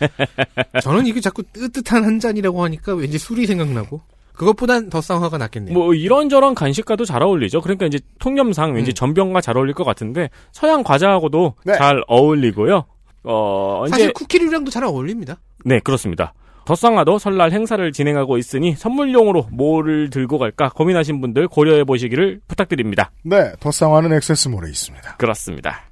[0.80, 4.00] 저는 이게 자꾸 뜨뜻한 한 잔이라고 하니까 왠지 술이 생각나고
[4.32, 5.74] 그것보단 더 쌍화가 낫겠네요.
[5.74, 7.60] 뭐 이런저런 간식과도 잘 어울리죠.
[7.60, 8.94] 그러니까 이제 통념상 왠지 음.
[8.94, 11.76] 전병과 잘 어울릴 것 같은데 서양 과자하고도 네.
[11.76, 12.86] 잘 어울리고요.
[13.24, 15.38] 어 사실 이제 쿠키류랑도 잘 어울립니다.
[15.64, 16.32] 네 그렇습니다.
[16.64, 23.10] 더쌍화도 설날 행사를 진행하고 있으니 선물용으로 뭐를 들고 갈까 고민하신 분들 고려해 보시기를 부탁드립니다.
[23.24, 25.16] 네, 더 쌍화는 액세스몰에 있습니다.
[25.16, 25.82] 그렇습니다.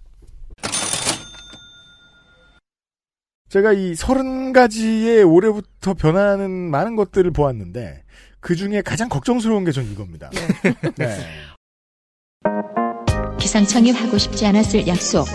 [3.49, 8.03] 제가 이 서른 가지의 올해부터 변하는 많은 것들을 보았는데
[8.41, 10.31] 그 중에 가장 걱정스러운 게 전 이겁니다.
[10.97, 11.17] 네.
[13.41, 15.27] 기상청이 하고 싶지 않았을 약속.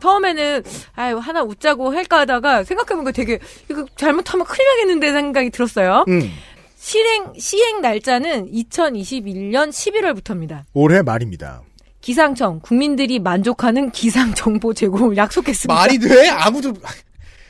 [0.00, 0.62] 처음에는
[0.94, 3.38] 아유 하나 웃자고 할까 하다가 생각해보니까 되게
[3.70, 6.04] 이거 잘못하면 큰일 나겠는데 생각이 들었어요.
[6.08, 6.30] 음,
[6.76, 10.62] 실행 시행 날짜는 2021년 11월부터입니다.
[10.72, 11.62] 올해 말입니다.
[12.00, 15.74] 기상청 국민들이 만족하는 기상 정보 제공을 약속했습니다.
[15.74, 16.28] 말이 돼?
[16.28, 16.72] 아무도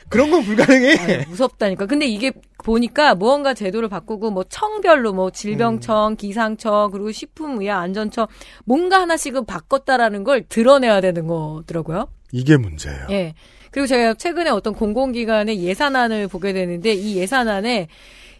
[0.09, 0.97] 그런 건 불가능해.
[0.97, 1.85] 아유, 무섭다니까.
[1.85, 2.31] 근데 이게
[2.63, 8.27] 보니까 무언가 제도를 바꾸고 뭐 청별로 뭐 질병청, 기상청 그리고 식품의약 안전청
[8.65, 12.07] 뭔가 하나씩은 바꿨다라는 걸 드러내야 되는 거더라고요.
[12.31, 13.07] 이게 문제예요.
[13.11, 13.33] 예.
[13.71, 17.87] 그리고 제가 최근에 어떤 공공기관의 예산안을 보게 되는데 이 예산안에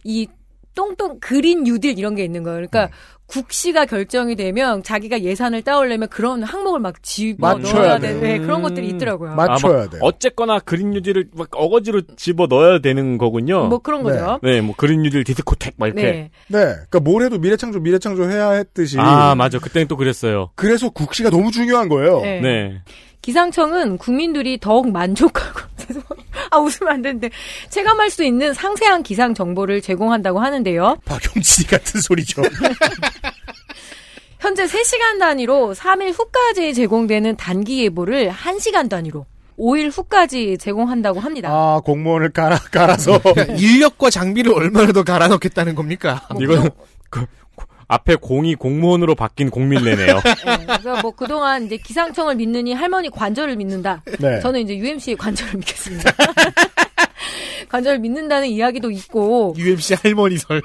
[0.03, 0.27] 이
[0.75, 2.57] 똥똥 그린 뉴딜 이런 게 있는 거예요.
[2.57, 3.19] 그러니까 음.
[3.29, 8.19] 국시가 결정이 되면 자기가 예산을 따오려면 그런 항목을 막 집어 넣어야 돼요.
[8.19, 8.63] 되는 네, 그런 음.
[8.63, 9.35] 것들이 있더라고요.
[9.35, 10.01] 맞춰야 아, 막 돼요.
[10.03, 13.67] 어쨌거나 그린 뉴딜을 막 어거지로 집어 넣어야 되는 거군요.
[13.67, 14.13] 뭐 그런 네.
[14.13, 14.39] 거죠.
[14.41, 16.01] 네, 뭐 그린 뉴딜 디스코텍 막 이렇게.
[16.01, 16.31] 네.
[16.47, 18.97] 네, 그러니까 뭘 해도 미래창조 미래창조 해야 했듯이.
[18.99, 20.49] 아 맞아, 그때는 또 그랬어요.
[20.55, 22.21] 그래서 국시가 너무 중요한 거예요.
[22.21, 22.41] 네.
[22.41, 22.81] 네.
[23.21, 25.59] 기상청은 국민들이 더욱 만족하고.
[26.51, 27.29] 아 웃으면 안 되는데
[27.69, 30.97] 체감할 수 있는 상세한 기상 정보를 제공한다고 하는데요.
[31.05, 32.41] 박용진이 같은 소리죠.
[34.39, 39.25] 현재 3시간 단위로 3일 후까지 제공되는 단기 예보를 1시간 단위로
[39.57, 41.49] 5일 후까지 제공한다고 합니다.
[41.51, 43.19] 아 공무원을 깔아 깔아서
[43.59, 46.25] 인력과 장비를 얼마나 더 갈아 넣겠다는 겁니까?
[46.31, 46.69] 뭐 이거는
[47.09, 47.25] 그,
[47.89, 50.21] 앞에 공이 공무원으로 바뀐 공밀내네요.
[50.45, 54.03] 네, 그래서 뭐 그동안 이제 기상청을 믿느니 할머니 관절을 믿는다.
[54.19, 54.39] 네.
[54.39, 56.11] 저는 이제 UMC의 관절을 믿겠습니다.
[57.69, 60.61] 관절을 믿는다는 이야기도 있고 UMC 할머니설.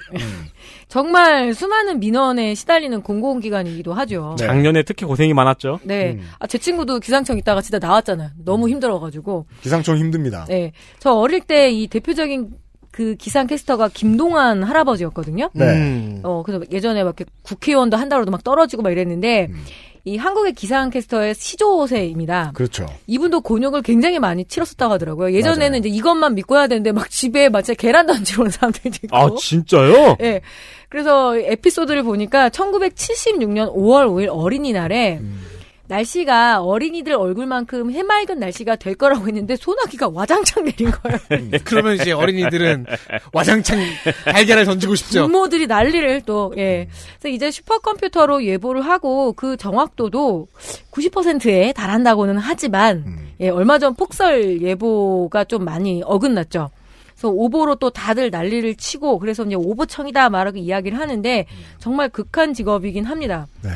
[0.89, 4.37] 정말 수많은 민원에 시달리는 공공기관이기도 하죠.
[4.39, 4.47] 네.
[4.47, 5.81] 작년에 특히 고생이 많았죠.
[5.83, 6.13] 네.
[6.13, 6.29] 음.
[6.39, 8.31] 아, 제 친구도 기상청 있다가 진짜 나왔잖아요.
[8.45, 9.47] 너무 힘들어가지고.
[9.63, 10.45] 기상청 힘듭니다.
[10.49, 10.73] 네.
[10.99, 12.51] 저 어릴 때 이 대표적인
[12.95, 15.51] 그 기상 캐스터가 김동환 할아버지였거든요.
[15.53, 15.65] 네.
[15.65, 16.21] 음.
[16.23, 19.65] 어, 그래서 예전에 막 이렇게 국회의원도 한 달로도 막 떨어지고 막 이랬는데, 음.
[20.05, 22.53] 이 한국의 기상 캐스터의 시조세입니다.
[22.55, 22.87] 그렇죠.
[23.09, 25.35] 이분도 곤욕을 굉장히 많이 치렀었다고 하더라고요.
[25.35, 25.79] 예전에는 맞아요.
[25.79, 29.17] 이제 이것만 믿고 해야 되는데 막 집에 막 진짜 계란 던지러 오는 사람들도 있고.
[29.17, 30.19] 아 진짜요?
[30.21, 30.43] 예.
[30.89, 35.41] 그래서 에피소드를 보니까 1976년 5월 5일 어린이날에 음.
[35.87, 41.19] 날씨가 어린이들 얼굴만큼 해맑은 날씨가 될 거라고 했는데 소나기가 와장창 내린 거예요.
[41.65, 42.87] 그러면 이제 어린이들은
[43.33, 43.79] 와장창
[44.25, 45.27] 달걀을 던지고 싶죠.
[45.27, 46.89] 부모들이 난리를 또 예.
[47.21, 50.49] 그래서 이제 슈퍼컴퓨터로 예보를 하고 그 정확도도
[50.91, 53.05] 90%에 달한다고는 하지만
[53.41, 56.71] 예, 얼마 전 폭설 예보가 좀 많이 어긋났죠.
[57.13, 61.47] 그래서 오보로 또 다들 난리를 치고 그래서 이제 오보청이다 말하고 이야기를 하는데
[61.79, 63.47] 정말 극한 직업이긴 합니다.
[63.63, 63.71] 네.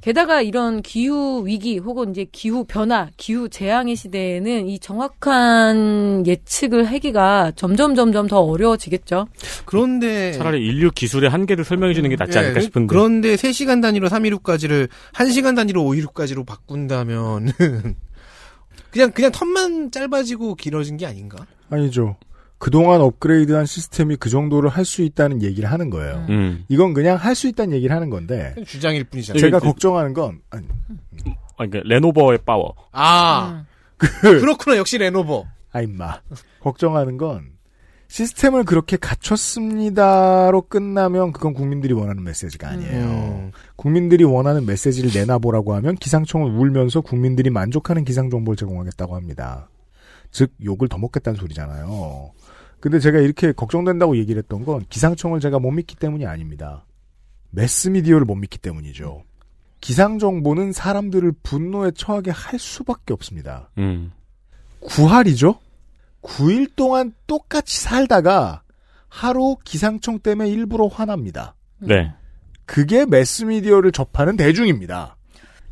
[0.00, 7.52] 게다가 이런 기후 위기 혹은 이제 기후 변화, 기후 재앙의 시대에는 이 정확한 예측을 하기가
[7.56, 9.26] 점점 점점 더 어려워지겠죠.
[9.64, 12.86] 그런데 차라리 인류 기술의 한계를 설명해 주는 게 낫지 예, 않을까 싶은데.
[12.88, 17.52] 그런데 3시간 단위로 316까지를 1시간 단위로 516까지로 바꾼다면
[18.90, 21.44] 그냥 그냥 term만 짧아지고 길어진 게 아닌가?
[21.70, 22.16] 아니죠.
[22.58, 26.26] 그동안 업그레이드한 시스템이 그 정도를 할 수 있다는 얘기를 하는 거예요.
[26.28, 26.64] 음.
[26.68, 29.40] 이건 그냥 할 수 있다는 얘기를 하는 건데 주장일 뿐이잖아요.
[29.40, 30.66] 제가 걱정하는 건 아니,
[31.56, 32.74] 아, 그러니까 레노버의 파워.
[32.92, 33.64] 아
[33.96, 35.44] 그 그렇구나 역시 레노버.
[35.72, 36.20] 아 임마
[36.60, 37.50] 걱정하는 건
[38.08, 43.04] 시스템을 그렇게 갖췄습니다로 끝나면 그건 국민들이 원하는 메시지가 아니에요.
[43.04, 43.52] 음.
[43.76, 49.68] 국민들이 원하는 메시지를 내놔보라고 하면 기상청은 울면서 국민들이 만족하는 기상 정보를 제공하겠다고 합니다.
[50.30, 52.30] 즉 욕을 더 먹겠다는 소리잖아요.
[52.80, 56.84] 근데 제가 이렇게 걱정된다고 얘기를 했던 건 기상청을 제가 못 믿기 때문이 아닙니다.
[57.50, 59.24] 매스미디어를 못 믿기 때문이죠.
[59.80, 63.70] 기상 정보는 사람들을 분노에 처하게 할 수밖에 없습니다.
[63.78, 64.12] 음.
[64.82, 65.58] 9할이죠?
[66.22, 68.62] 9일 동안 똑같이 살다가
[69.08, 71.54] 하루 기상청 때문에 일부러 화납니다.
[71.78, 72.12] 네.
[72.66, 75.16] 그게 매스미디어를 접하는 대중입니다.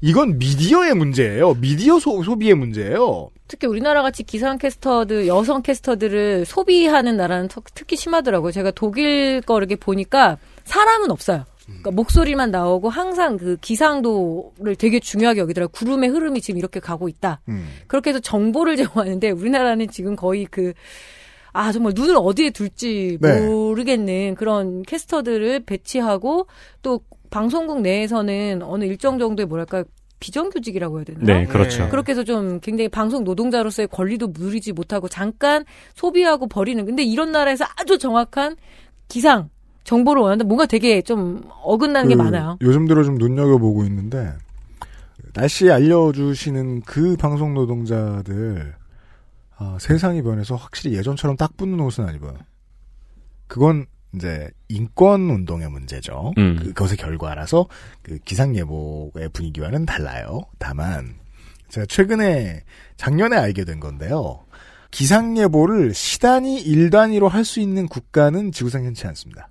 [0.00, 1.54] 이건 미디어의 문제예요.
[1.54, 3.30] 미디어 소, 소비의 문제예요.
[3.48, 8.50] 특히 우리나라 같이 기상 캐스터들 여성 캐스터들을 소비하는 나라는 特- 특히 심하더라고요.
[8.52, 11.44] 제가 독일 거 이렇게 보니까 사람은 없어요.
[11.66, 15.72] 그러니까 목소리만 나오고 항상 그 기상도를 되게 중요하게 여기더라고요.
[15.72, 17.40] 구름의 흐름이 지금 이렇게 가고 있다.
[17.48, 17.66] 음.
[17.88, 20.72] 그렇게 해서 정보를 제공하는데 우리나라는 지금 거의 그,
[21.52, 23.46] 아, 정말 눈을 어디에 둘지 네.
[23.46, 26.46] 모르겠는 그런 캐스터들을 배치하고
[26.82, 29.82] 또 방송국 내에서는 어느 일정 정도의 뭐랄까
[30.20, 31.20] 비정규직이라고 해야 되나?
[31.20, 31.88] 네, 그렇죠.
[31.88, 35.64] 그렇게 해서 좀 굉장히 방송 노동자로서의 권리도 누리지 못하고 잠깐
[35.94, 36.84] 소비하고 버리는.
[36.84, 38.56] 근데 이런 나라에서 아주 정확한
[39.08, 39.50] 기상,
[39.84, 42.58] 정보를 원하는데 뭔가 되게 좀 어긋나는 게그 많아요.
[42.60, 44.32] 요즘 들어 좀 눈여겨 보고 있는데,
[45.34, 48.74] 날씨 알려주시는 그 방송 노동자들,
[49.58, 52.34] 아, 세상이 변해서 확실히 예전처럼 딱 붙는 옷은 안 입어요.
[53.46, 53.86] 그건
[54.16, 56.32] 이제 인권 운동의 문제죠.
[56.38, 56.56] 음.
[56.56, 57.66] 그것의 결과라서
[58.02, 60.40] 그 기상 예보의 분위기와는 달라요.
[60.58, 61.14] 다만
[61.68, 62.62] 제가 최근에
[62.96, 64.44] 작년에 알게 된 건데요.
[64.90, 69.48] 기상 예보를 시단위 1단위로 할 수 있는 국가는 지구상 흔치 않습니다.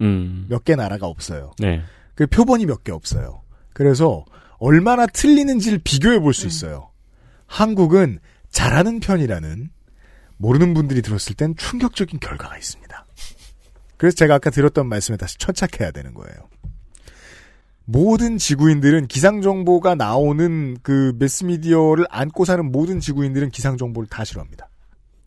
[0.00, 0.46] 음.
[0.48, 1.50] 몇개 나라가 없어요.
[1.58, 1.82] 네.
[2.14, 3.42] 그 표본이 몇 개 없어요.
[3.72, 4.24] 그래서
[4.58, 6.90] 얼마나 틀리는지를 비교해 볼 수 있어요.
[7.46, 8.18] 한국은
[8.50, 9.70] 잘하는 편이라는
[10.36, 12.87] 모르는 분들이 들었을 땐 충격적인 결과가 있습니다.
[13.98, 16.48] 그래서 제가 아까 드렸던 말씀에 다시 천착해야 되는 거예요.
[17.84, 24.68] 모든 지구인들은 기상 정보가 나오는 그 매스미디어를 안고 사는 모든 지구인들은 기상 정보를 다 싫어합니다.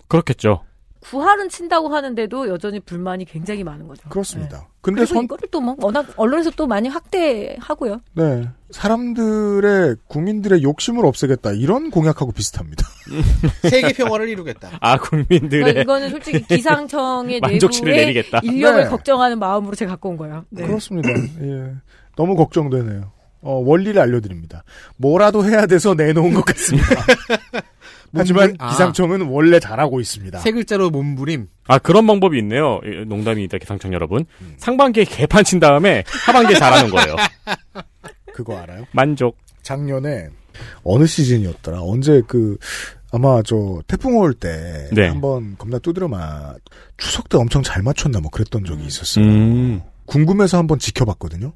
[0.07, 0.63] 그렇겠죠.
[1.01, 4.07] 구할은 친다고 하는데도 여전히 불만이 굉장히 많은 거죠.
[4.09, 4.57] 그렇습니다.
[4.59, 4.63] 네.
[4.81, 8.01] 근데 선, 이거를 또 뭐 워낙 언론에서 또 많이 확대하고요.
[8.13, 8.47] 네.
[8.71, 11.51] 사람들의, 국민들의 욕심을 없애겠다.
[11.53, 12.85] 이런 공약하고 비슷합니다.
[13.69, 14.69] 세계 평화를 이루겠다.
[14.79, 18.39] 아, 국민들의 그러니까 이거는 솔직히 기상청의 만족치를 내부의 내리겠다.
[18.43, 18.89] 인력을 네.
[18.89, 20.45] 걱정하는 마음으로 제가 갖고 온 거예요.
[20.49, 20.65] 네.
[20.65, 21.09] 그렇습니다.
[21.41, 21.73] 예.
[22.15, 23.11] 너무 걱정되네요.
[23.43, 24.63] 어, 원리를 알려드립니다.
[24.97, 26.87] 뭐라도 해야 돼서 내놓은 것 같습니다.
[28.13, 28.69] 하지만 몸부림- 아.
[28.71, 30.39] 기상청은 원래 잘하고 있습니다.
[30.39, 31.47] 세 글자로 몸부림.
[31.67, 32.79] 아, 그런 방법이 있네요.
[32.85, 34.25] 예, 농담입니다, 기상청 여러분.
[34.41, 34.53] 음.
[34.57, 37.15] 상반기에 개판 친 다음에 하반기에 잘하는 거예요.
[38.33, 38.85] 그거 알아요?
[38.91, 39.37] 만족.
[39.61, 40.29] 작년에
[40.83, 41.81] 어느 시즌이었더라?
[41.81, 42.57] 언제 그
[43.11, 45.07] 아마 저 태풍 올때 네.
[45.07, 46.53] 한번 겁나 두드려마
[46.97, 49.25] 추석 때 엄청 잘 맞췄나 뭐 그랬던 적이 있었어요.
[49.25, 49.81] 음.
[50.05, 51.53] 궁금해서 한번 지켜봤거든요.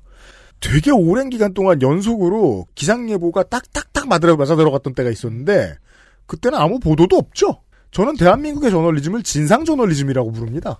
[0.59, 5.75] 되게 오랜 기간 동안 연속으로 기상 예보가 딱딱딱 맞아 맞아 들어갔던 때가 있었는데
[6.25, 7.61] 그때는 아무 보도도 없죠.
[7.91, 10.77] 저는 대한민국의 저널리즘을 진상 저널리즘이라고 부릅니다.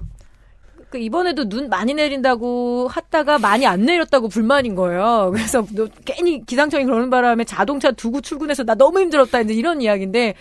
[0.90, 5.32] 그 이번에도 눈 많이 내린다고 하다가 많이 안 내렸다고 불만인 거예요.
[5.34, 10.36] 그래서 너 괜히 기상청이 그러는 바람에 자동차 두고 출근해서 나 너무 힘들었다 이제 이런 이야기인데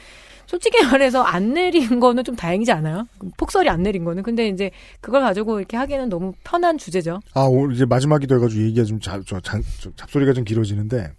[0.47, 3.07] 솔직히 말해서 안 내린 거는 좀 다행이지 않아요?
[3.37, 4.23] 폭설이 안 내린 거는.
[4.23, 7.21] 근데 이제 그걸 가지고 이렇게 하기에는 너무 편한 주제죠.
[7.33, 9.41] 아, 오늘 이제 마지막이 돼가지고 얘기가 좀저
[9.97, 11.13] 잡소리가 좀 길어지는데,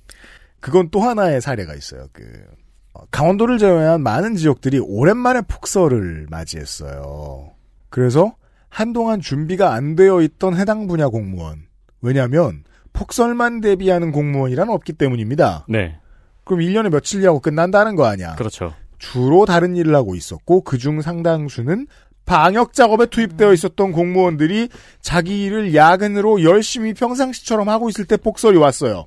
[0.59, 2.07] 그건 또 하나의 사례가 있어요.
[2.13, 2.64] 그, 어,
[3.12, 7.51] 강원도를 제외한 많은 지역들이 오랜만에 폭설을 맞이했어요.
[7.89, 8.36] 그래서
[8.70, 11.68] 한동안 준비가 안 되어 있던 해당 분야 공무원.
[12.01, 15.66] 왜냐면, 폭설만 대비하는 공무원이란 없기 때문입니다.
[15.70, 15.97] 네.
[16.43, 18.36] 그럼 1년에 며칠 일하고 끝난다는 거 아니야.
[18.36, 18.74] 그렇죠.
[18.97, 21.88] 주로 다른 일을 하고 있었고 그중 상당수는
[22.26, 29.06] 방역 작업에 투입되어 있었던 공무원들이 자기 일을 야근으로 열심히 평상시처럼 하고 있을 때 폭설이 왔어요.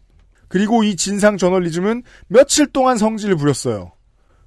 [0.49, 3.93] 그리고 이 진상 저널리즘은 며칠 동안 성질을 부렸어요.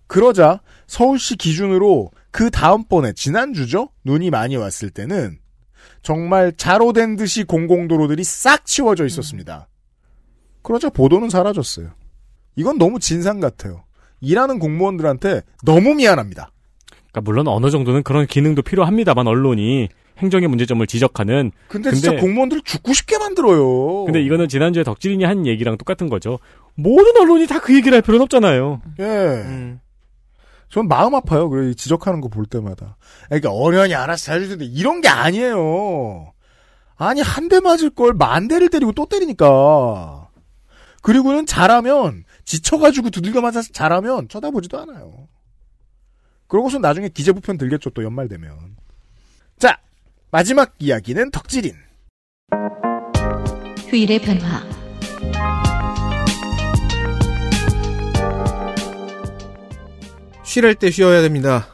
[0.07, 3.89] 그러자 서울시 기준으로 그 다음번에 지난주죠?
[4.03, 5.37] 눈이 많이 왔을 때는
[6.01, 9.67] 정말 자로 된 듯이 공공도로들이 싹 치워져 있었습니다.
[10.63, 11.91] 그러자 보도는 사라졌어요.
[12.55, 13.83] 이건 너무 진상 같아요.
[14.19, 16.51] 일하는 공무원들한테 너무 미안합니다.
[17.11, 21.51] 그러니까 물론 어느 정도는 그런 기능도 필요합니다만 언론이 행정의 문제점을 지적하는.
[21.67, 24.05] 근데, 진짜 공무원들을 죽고 싶게 만들어요.
[24.05, 26.39] 근데 이거는 지난주에 덕질인이 한 얘기랑 똑같은 거죠.
[26.75, 28.81] 모든 언론이 다 그 얘기를 할 필요는 없잖아요.
[28.99, 29.77] 예.
[30.69, 31.49] 전 마음 아파요.
[31.49, 32.97] 그래 지적하는 거 볼 때마다.
[33.27, 36.31] 그러니까 어련히 알아서 잘 해주는데 이런 게 아니에요.
[36.97, 40.29] 아니 한 대 맞을 걸 만 대를 때리고 또 때리니까.
[41.01, 45.27] 그리고는 잘하면 지쳐가지고 두들겨 맞아서 잘하면 쳐다보지도 않아요.
[46.47, 48.51] 그러고서 나중에 기재부편 들겠죠 또 연말 되면.
[50.31, 51.73] 자 마지막 이야기는 덕질인.
[53.89, 54.63] 휴일의 변화.
[60.43, 61.67] 쉬랄 때 쉬어야 됩니다.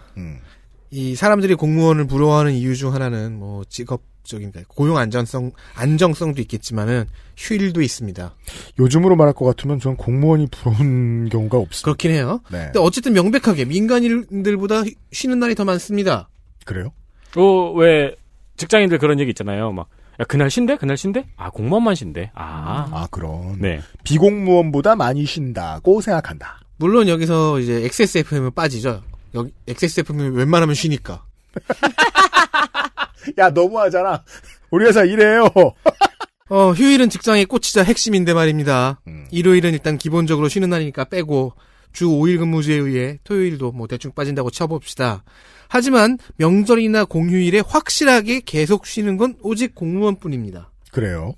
[0.90, 7.06] 이 사람들이 공무원을 부러워하는 이유 중 하나는 뭐 직업적인 그러니까 고용 안전성 안정성도 있겠지만은
[7.36, 8.34] 휴일도 있습니다.
[8.80, 11.84] 요즘으로 말할 것 같으면 전 공무원이 부러운 경우가 없어요.
[11.84, 12.40] 그렇긴 해요.
[12.52, 12.66] 네.
[12.66, 16.30] 근데 어쨌든 명백하게 민간인들보다 쉬- 쉬는 날이 더 많습니다.
[16.66, 16.94] 그래요?
[17.36, 18.16] 어, 왜
[18.58, 19.72] 직장인들 그런 얘기 있잖아요.
[19.72, 19.88] 막
[20.20, 20.78] 야, 그날 쉰대?
[20.78, 21.28] 그날 쉰대?
[21.38, 22.32] 아, 공무원만 쉰대.
[22.34, 22.88] 아.
[22.92, 23.60] 아 그런.
[23.60, 23.82] 네.
[24.04, 26.60] 비공무원보다 많이 쉰다고 생각한다.
[26.78, 29.04] 물론 여기서 이제 XSFM은 빠지죠.
[29.34, 31.24] 여기 XSFM은 웬만하면 쉬니까.
[33.38, 34.24] 야 너무하잖아.
[34.72, 35.48] 우리 회사 이래요.
[36.50, 39.02] 어, 휴일은 직장의 꽃이자 핵심인데 말입니다.
[39.08, 39.28] 음.
[39.32, 41.54] 일요일은 일단 기본적으로 쉬는 날이니까 빼고
[41.92, 45.24] 주 5일 근무제에 의해 토요일도 뭐 대충 빠진다고 쳐봅시다.
[45.70, 50.72] 하지만 명절이나 공휴일에 확실하게 계속 쉬는 건 오직 공무원뿐입니다.
[50.92, 51.34] 그래요.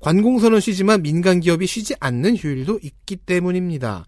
[0.00, 4.04] 관공서는 쉬지만 민간 기업이 쉬지 않는 휴일도 있기 때문입니다.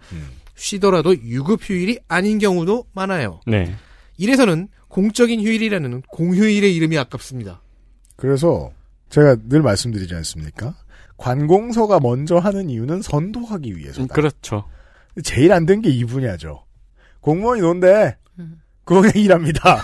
[0.54, 3.40] 쉬더라도 유급 휴일이 아닌 경우도 많아요.
[3.46, 3.74] 네.
[4.16, 7.62] 이래서는 공적인 휴일이라는 공휴일의 이름이 아깝습니다.
[8.16, 8.70] 그래서
[9.10, 10.74] 제가 늘 말씀드리지 않습니까?
[11.16, 14.14] 관공서가 먼저 하는 이유는 선도하기 위해서다.
[14.14, 14.64] 그렇죠.
[15.24, 16.64] 제일 안 된 게 이 분야죠.
[17.20, 18.16] 공무원이 논데
[18.88, 19.82] 그거 그냥 일합니다.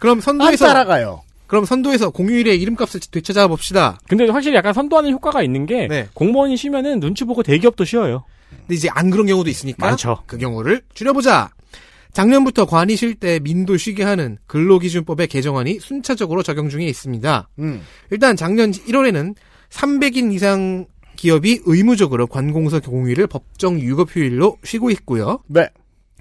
[0.00, 1.22] 그럼 선도에서 안 따라가요.
[1.46, 4.00] 그럼 선도에서 공휴일의 이름값을 되찾아 봅시다.
[4.08, 6.08] 근데 확실히 약간 선도하는 효과가 있는 게 네.
[6.14, 8.24] 공무원이 쉬면은 눈치 보고 대기업도 쉬어요.
[8.50, 10.24] 근데 이제 안 그런 경우도 있으니까 많죠.
[10.26, 11.50] 그 경우를 줄여보자.
[12.12, 17.48] 작년부터 관이 쉴 때 민도 쉬게 하는 근로기준법의 개정안이 순차적으로 적용 중에 있습니다.
[17.60, 17.82] 음.
[18.10, 19.36] 일단 작년 1월에는
[19.70, 25.38] 300인 이상 기업이 의무적으로 관공서 공휴일을 법정 유급 휴일로 쉬고 있고요.
[25.46, 25.68] 네.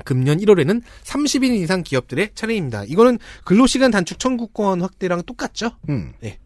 [0.05, 2.83] 금년 1월에는 30인 이상 기업들의 차례입니다.
[2.85, 5.71] 이거는 근로시간 단축 청구권 확대랑 똑같죠?
[5.89, 6.13] 음.
[6.19, 6.39] 네.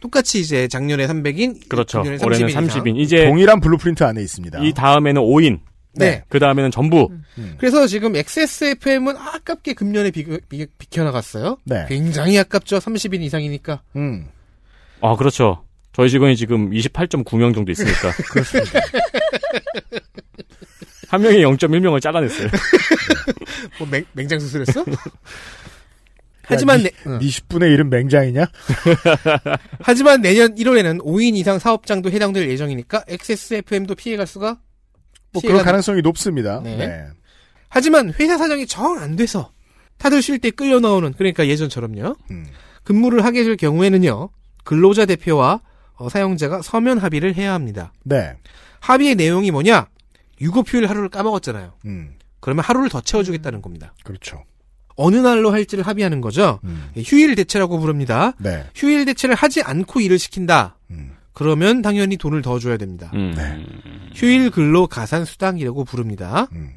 [0.00, 2.02] 똑같이 이제 작년에 300인, 그렇죠.
[2.02, 2.50] 금년에 올해는 30인.
[2.50, 2.66] 이상.
[2.84, 2.96] 30인.
[2.98, 4.60] 이제 동일한 blueprint 안에 있습니다.
[4.62, 5.60] 이 다음에는 5인.
[5.94, 6.22] 네.
[6.28, 7.10] 그 다음에는 전부.
[7.56, 11.58] 그래서 지금 XSFM은 아깝게 금년에 비, 비, 비켜나갔어요.
[11.64, 11.86] 네.
[11.88, 12.78] 굉장히 아깝죠.
[12.78, 13.82] 30인 이상이니까.
[13.96, 14.28] 음.
[15.00, 15.64] 아, 그렇죠.
[15.92, 18.12] 저희 직원이 지금 28.9명 정도 있으니까.
[18.30, 18.80] 그렇습니다.
[21.08, 22.48] 한 명이 0.1명을 잘라냈어요.
[23.78, 24.84] 뭐 맹, 맹장 수술했어?
[26.42, 27.18] 하지만 내, 응.
[27.18, 28.46] 네 10분의 1은 맹장이냐?
[29.80, 34.58] 하지만 내년 1월에는 5인 이상 사업장도 해당될 예정이니까 XSFM도 피해갈 수가
[35.32, 36.60] 뭐 피해가 그런 가능성이 높습니다.
[36.62, 36.76] 네.
[36.76, 37.04] 네.
[37.68, 39.50] 하지만 회사 사정이 정 안 돼서
[39.98, 42.16] 다들 쉴 때 끌려 나오는 그러니까 예전처럼요.
[42.30, 42.46] 음.
[42.84, 44.30] 근무를 하게 될 경우에는요.
[44.64, 45.60] 근로자 대표와
[45.96, 47.92] 어, 사용자가 서면 합의를 해야 합니다.
[48.04, 48.32] 네.
[48.80, 49.88] 합의의 내용이 뭐냐?
[50.40, 51.74] 유급휴일 하루를 까먹었잖아요.
[51.86, 52.14] 음.
[52.40, 53.94] 그러면 하루를 더 채워주겠다는 겁니다.
[54.04, 54.44] 그렇죠.
[54.96, 56.60] 어느 날로 할지를 합의하는 거죠.
[56.96, 58.32] 예, 휴일 대체라고 부릅니다.
[58.38, 58.64] 네.
[58.74, 60.76] 휴일 대체를 하지 않고 일을 시킨다.
[61.32, 63.12] 그러면 당연히 돈을 더 줘야 됩니다.
[63.14, 63.32] 음.
[63.36, 63.64] 네.
[64.14, 66.48] 휴일 근로 가산 수당이라고 부릅니다.
[66.52, 66.70] 음.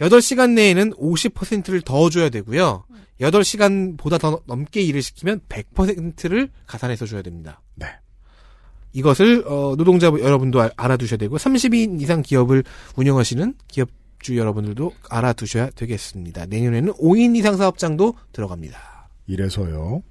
[0.00, 2.84] 8시간 내에는 50%를 더 줘야 되고요.
[3.20, 7.60] 8시간보다 더 넘게 일을 시키면 100%를 가산해서 줘야 됩니다.
[7.74, 7.86] 네.
[9.00, 12.64] 이것을 어, 노동자 여러분도 알- 알아두셔야 되고 30인 이상 기업을
[12.96, 16.46] 운영하시는 기업주 여러분들도 알아두셔야 되겠습니다.
[16.46, 19.10] 내년에는 5인 이상 사업장도 들어갑니다.
[19.26, 20.02] 이래서요.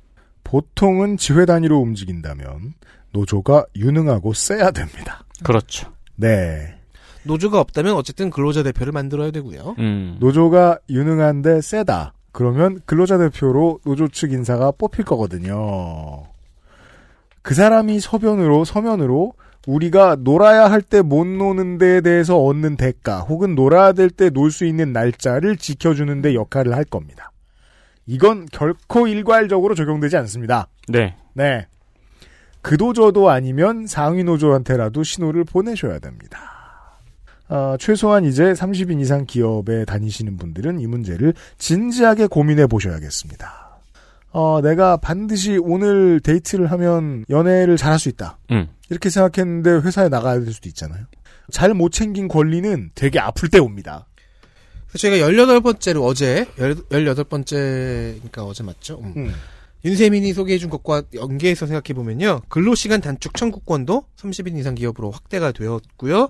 [0.44, 2.76] 보통은 지회 단위로 움직인다면
[3.12, 5.26] 노조가 유능하고 세야 됩니다.
[5.44, 5.92] 그렇죠.
[6.16, 6.76] 네.
[7.24, 9.76] 노조가 없다면 어쨌든 근로자 대표를 만들어야 되고요.
[9.80, 10.18] 음.
[10.20, 12.14] 노조가 유능한데 세다.
[12.32, 16.24] 그러면 근로자 대표로 노조 측 인사가 뽑힐 거거든요.
[17.46, 19.34] 그 사람이 서변으로 서면으로
[19.68, 24.50] 우리가 놀아야 할 때 못 노는 데에 대해서 얻는 대가 혹은 놀아야 될 때 놀
[24.50, 27.32] 수 있는 날짜를 지켜주는 데 역할을 할 겁니다.
[28.08, 30.70] 이건 결코 일괄적으로 적용되지 않습니다.
[30.88, 31.18] 네.
[31.34, 31.68] 네.
[32.64, 36.40] 그도 저도 아니면 상위 노조한테라도 신호를 보내셔야 됩니다.
[37.48, 43.65] 아, 최소한 이제 30인 이상 기업에 다니시는 분들은 이 문제를 진지하게 고민해 보셔야겠습니다.
[44.38, 48.38] 어, 내가 반드시 오늘 데이트를 하면 연애를 잘할 수 있다.
[48.52, 48.68] 음.
[48.90, 51.06] 이렇게 생각했는데 회사에 나가야 될 수도 있잖아요.
[51.52, 54.08] 잘 못 챙긴 권리는 되게 아플 때 옵니다.
[54.90, 59.00] 그래서 저희가 18번째로 어제, 18번째니까 어제 맞죠?
[59.04, 59.14] 음.
[59.16, 59.34] 음.
[59.86, 62.42] 윤세민이 소개해준 것과 연계해서 생각해보면요.
[62.50, 66.28] 근로시간 단축 청구권도 30인 이상 기업으로 확대가 되었고요.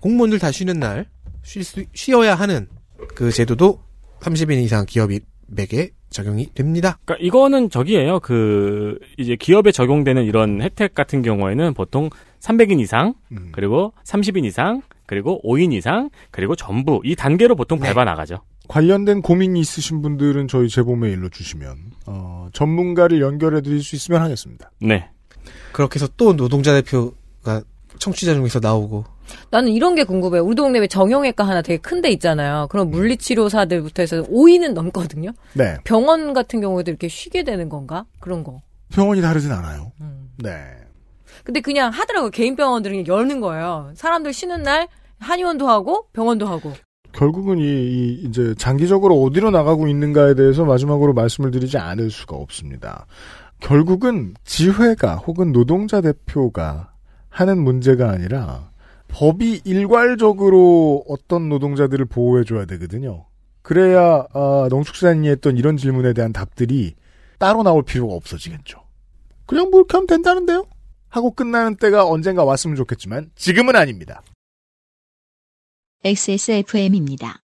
[0.00, 1.06] 공무원들 다 쉬는 날,
[1.44, 2.66] 쉴 수, 쉬어야 하는
[3.14, 3.80] 그 제도도
[4.22, 6.98] 30인 이상 기업에게 적용이 됩니다.
[7.04, 8.20] 그러니까 이거는 저기예요.
[8.20, 13.48] 그 이제 기업에 적용되는 이런 혜택 같은 경우에는 보통 300인 이상, 음.
[13.52, 17.92] 그리고 30인 이상, 그리고 5인 이상, 그리고 전부 이 단계로 보통 네.
[17.92, 18.40] 밟아 나가죠.
[18.68, 24.70] 관련된 고민이 있으신 분들은 저희 제보 메일로 주시면 어, 전문가를 연결해 드릴 수 있으면 하겠습니다.
[24.80, 25.08] 네.
[25.72, 27.62] 그렇게 해서 또 노동자 대표가
[27.98, 29.04] 청취자 중에서 나오고
[29.50, 30.42] 나는 이런 게 궁금해요.
[30.44, 32.66] 우리 동네에 정형외과 하나 되게 큰 데 있잖아요.
[32.70, 35.30] 그럼 물리치료사들부터 해서 5인은 넘거든요.
[35.54, 35.76] 네.
[35.84, 38.04] 병원 같은 경우에도 이렇게 쉬게 되는 건가?
[38.20, 38.60] 그런 거.
[38.90, 39.92] 병원이 다르진 않아요.
[40.00, 40.30] 음.
[40.38, 40.52] 네.
[41.44, 42.30] 근데 그냥 하더라고요.
[42.30, 43.90] 개인 병원들은 여는 거예요.
[43.94, 44.88] 사람들 쉬는 날
[45.18, 46.72] 한의원도 하고 병원도 하고.
[47.12, 53.06] 결국은 이, 이 이제 장기적으로 어디로 나가고 있는가에 대해서 마지막으로 말씀을 드리지 않을 수가 없습니다.
[53.60, 56.92] 결국은 지회가 혹은 노동자 대표가
[57.38, 58.72] 하는 문제가 아니라
[59.06, 63.26] 법이 일괄적으로 어떤 노동자들을 보호해줘야 되거든요.
[63.62, 66.96] 그래야 아, 농축산인이 했던 이런 질문에 대한 답들이
[67.38, 68.80] 따로 나올 필요가 없어지겠죠.
[69.46, 70.66] 그냥 뭐 이렇게 하면 된다는데요?
[71.08, 74.22] 하고 끝나는 때가 언젠가 왔으면 좋겠지만 지금은 아닙니다.
[76.04, 77.40] XSFM입니다.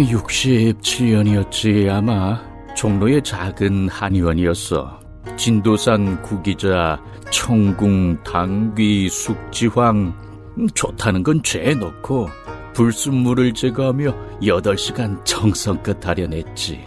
[0.00, 2.42] 67년이었지 아마
[2.74, 5.01] 종로의 작은 한의원이었어.
[5.36, 7.00] 진도산 구기자,
[7.30, 10.14] 청궁, 당귀, 숙지황
[10.58, 12.28] 음, 좋다는 건 죄에 넣고
[12.74, 16.84] 불순물을 제거하며 8시간 정성껏 다려냈지.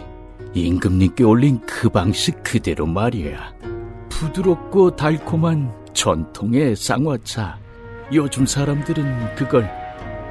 [0.54, 3.54] 임금님께 올린 그 방식 그대로 말이야.
[4.08, 7.58] 부드럽고 달콤한 전통의 쌍화차.
[8.12, 9.68] 요즘 사람들은 그걸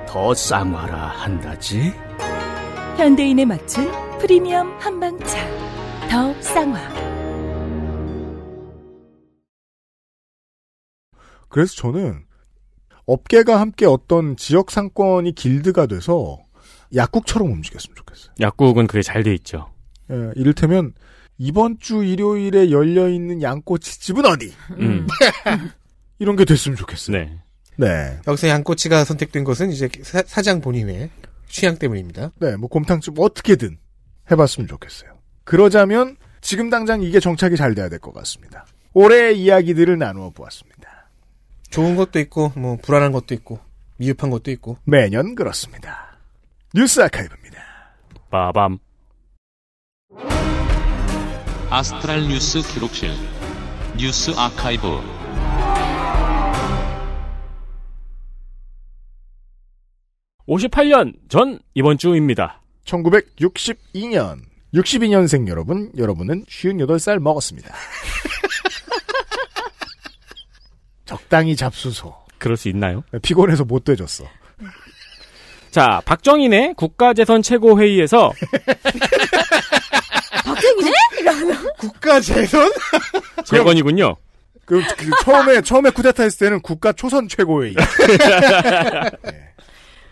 [0.08, 1.94] 더 쌍화라 한다지.
[2.98, 5.38] 현대인에 맞춘 프리미엄 한방차.
[6.10, 7.15] 더 쌍화.
[11.50, 12.24] 그래서 저는
[13.06, 16.40] 업계가 함께 어떤 지역 상권이 길드가 돼서
[16.96, 18.34] 약국처럼 움직였으면 좋겠어요.
[18.40, 19.72] 약국은 그게 잘 돼 있죠.
[20.12, 20.94] 예, 이를테면
[21.38, 24.54] 이번 주 일요일에 열려 있는 양꼬치집은 어디?
[24.80, 25.06] 음.
[26.20, 27.18] 이런 게 됐으면 좋겠어요.
[27.18, 27.40] 네.
[27.78, 28.20] 네.
[28.28, 31.10] 여기서 양꼬치가 선택된 것은 이제 사, 장 본인의
[31.50, 32.32] 취향 때문입니다.
[32.40, 33.78] 네, 뭐 곰탕집 어떻게든
[34.32, 35.12] 해봤으면 좋겠어요.
[35.44, 38.66] 그러자면 지금 당장 이게 정착이 잘 돼야 될 것 같습니다.
[38.94, 40.75] 올해의 이야기들을 나누어 보았습니다.
[41.76, 43.60] 좋은 것도 있고 뭐 불안한 것도 있고
[43.98, 46.18] 미흡한 것도 있고 매년 그렇습니다.
[46.74, 47.58] 뉴스 아카이브입니다.
[48.32, 48.78] 빠밤.
[51.70, 53.12] 아스트랄 뉴스 기록실
[53.98, 54.88] 뉴스 아카이브
[60.48, 62.62] 58년 전 이번 주입니다.
[62.86, 64.40] 1962년
[64.74, 67.76] 62년생 여러분, 여러분은 58살 먹었습니다.
[71.06, 72.14] 적당히 잡수소.
[72.38, 73.04] 그럴 수 있나요?
[73.22, 74.26] 피곤해서 못 되졌어.
[75.72, 78.32] 자, 박정희네 국가재선 최고회의에서
[80.46, 80.92] 박정희네?
[81.20, 81.74] 이러면서.
[81.74, 82.72] 국가 재선?
[83.46, 84.16] 재건이군요.
[84.66, 87.76] 그, 그 처음에 처음에 쿠데타 했을 때는 국가 초선 최고회의.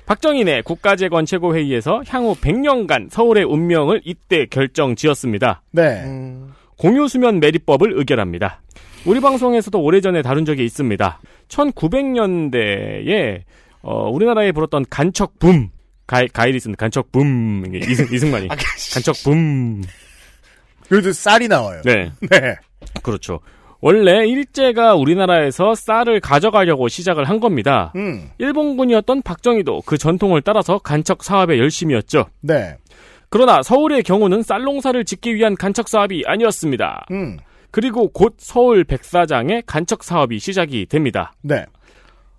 [0.05, 5.61] 박정희네 국가재건 최고회의에서 향후 100년간 서울의 운명을 이때 결정 지었습니다.
[5.71, 6.01] 네.
[6.03, 8.61] 음, 공유수면 매립법을 의결합니다.
[9.05, 11.19] 우리 방송에서도 오래전에 다룬 적이 있습니다.
[11.49, 13.41] 1900년대에
[13.81, 15.69] 어, 우리나라에 불었던 간척 붐
[16.07, 18.47] 가, 가일이 쓴 간척 붐 이승, 이승만이
[18.93, 19.83] 간척 붐
[20.87, 21.81] 그래도 쌀이 나와요.
[21.83, 22.11] 네.
[22.29, 22.55] 네.
[23.01, 23.39] 그렇죠.
[23.81, 27.91] 원래 일제가 우리나라에서 쌀을 가져가려고 시작을 한 겁니다.
[27.97, 28.29] 음.
[28.37, 32.27] 일본군이었던 박정희도 그 전통을 따라서 간척 사업에 열심이었죠.
[32.39, 32.77] 네.
[33.29, 37.07] 그러나 서울의 경우는 쌀 농사를 짓기 위한 간척 사업이 아니었습니다.
[37.11, 37.37] 음.
[37.73, 41.33] 그리고 곧 서울 백사장의 간척 사업이 시작이 됩니다.
[41.41, 41.65] 네.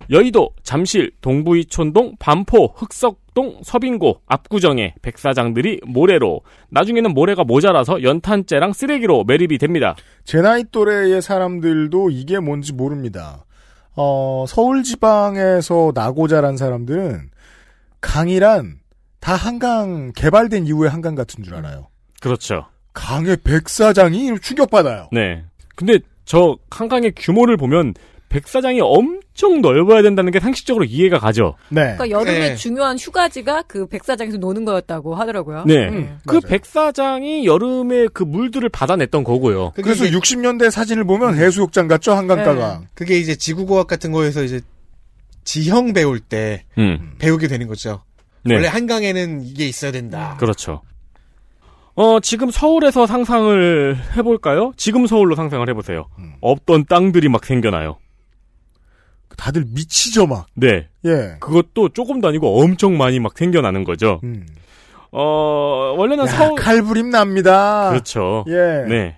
[0.09, 9.57] 여의도, 잠실, 동부이촌동, 반포, 흑석동, 서빙고, 압구정의 백사장들이 모래로 나중에는 모래가 모자라서 연탄재랑 쓰레기로 매립이
[9.57, 9.97] 됩니다.
[10.23, 13.43] 제 나이 또래의 사람들도 이게 뭔지 모릅니다.
[13.93, 17.29] 어, 서울 지방에서 나고 자란 사람들은
[17.99, 18.79] 강이란
[19.19, 21.87] 다 한강 개발된 이후의 한강 같은 줄 알아요.
[22.21, 22.67] 그렇죠.
[22.95, 25.09] 강의 백사장이 충격받아요.
[25.11, 25.43] 네.
[25.75, 27.93] 근데 저 한강의 규모를 보면
[28.29, 31.55] 백사장이 엄청 넓어야 된다는 게 상식적으로 이해가 가죠.
[31.69, 31.95] 네.
[31.95, 32.55] 그러니까 여름에 네.
[32.55, 35.65] 중요한 휴가지가 그 백사장에서 노는 거였다고 하더라고요.
[35.67, 35.89] 네.
[35.89, 36.17] 음.
[36.25, 39.73] 그 백사장이 여름에 그 물들을 받아냈던 거고요.
[39.75, 42.79] 그래서 60년대 사진을 보면 해수욕장 같죠 한강가가.
[42.79, 42.87] 네.
[42.95, 44.61] 그게 이제 지구과학 같은 거에서 이제
[45.43, 47.13] 지형 배울 때 음.
[47.19, 48.03] 배우게 되는 거죠.
[48.43, 48.55] 네.
[48.55, 50.35] 원래 한강에는 이게 있어야 된다.
[50.39, 50.81] 그렇죠.
[51.95, 54.73] 어, 지금 서울에서 상상을 해볼까요?
[54.75, 56.07] 지금 서울로 상상을 해보세요.
[56.41, 57.97] 없던 땅들이 막 생겨나요.
[59.37, 60.47] 다들 미치죠 막.
[60.53, 60.87] 네.
[61.05, 61.37] 예.
[61.39, 64.21] 그것도 조금도 아니고 엄청 많이 막 생겨나는 거죠.
[65.11, 66.55] 어, 원래는 야, 서울.
[66.55, 67.89] 칼부림 납니다.
[67.89, 68.45] 그렇죠.
[68.47, 68.85] 예.
[68.87, 69.17] 네.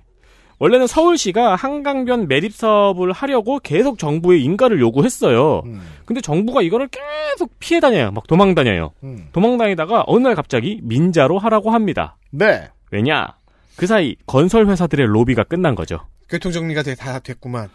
[0.60, 5.62] 원래는 서울시가 한강변 매립 사업을 하려고 계속 정부에 인가를 요구했어요.
[5.66, 5.82] 음.
[6.06, 8.10] 근데 정부가 이거를 계속 피해 다녀요.
[8.12, 8.92] 막 도망 다녀요.
[9.04, 9.28] 음.
[9.34, 12.18] 도망 다니다가 어느 날 갑자기 민자로 하라고 합니다.
[12.32, 12.70] 네.
[12.92, 13.28] 왜냐?
[13.76, 16.00] 그 사이 건설 회사들의 로비가 끝난 거죠.
[16.28, 17.70] 교통 정리가 돼- 다 됐구만.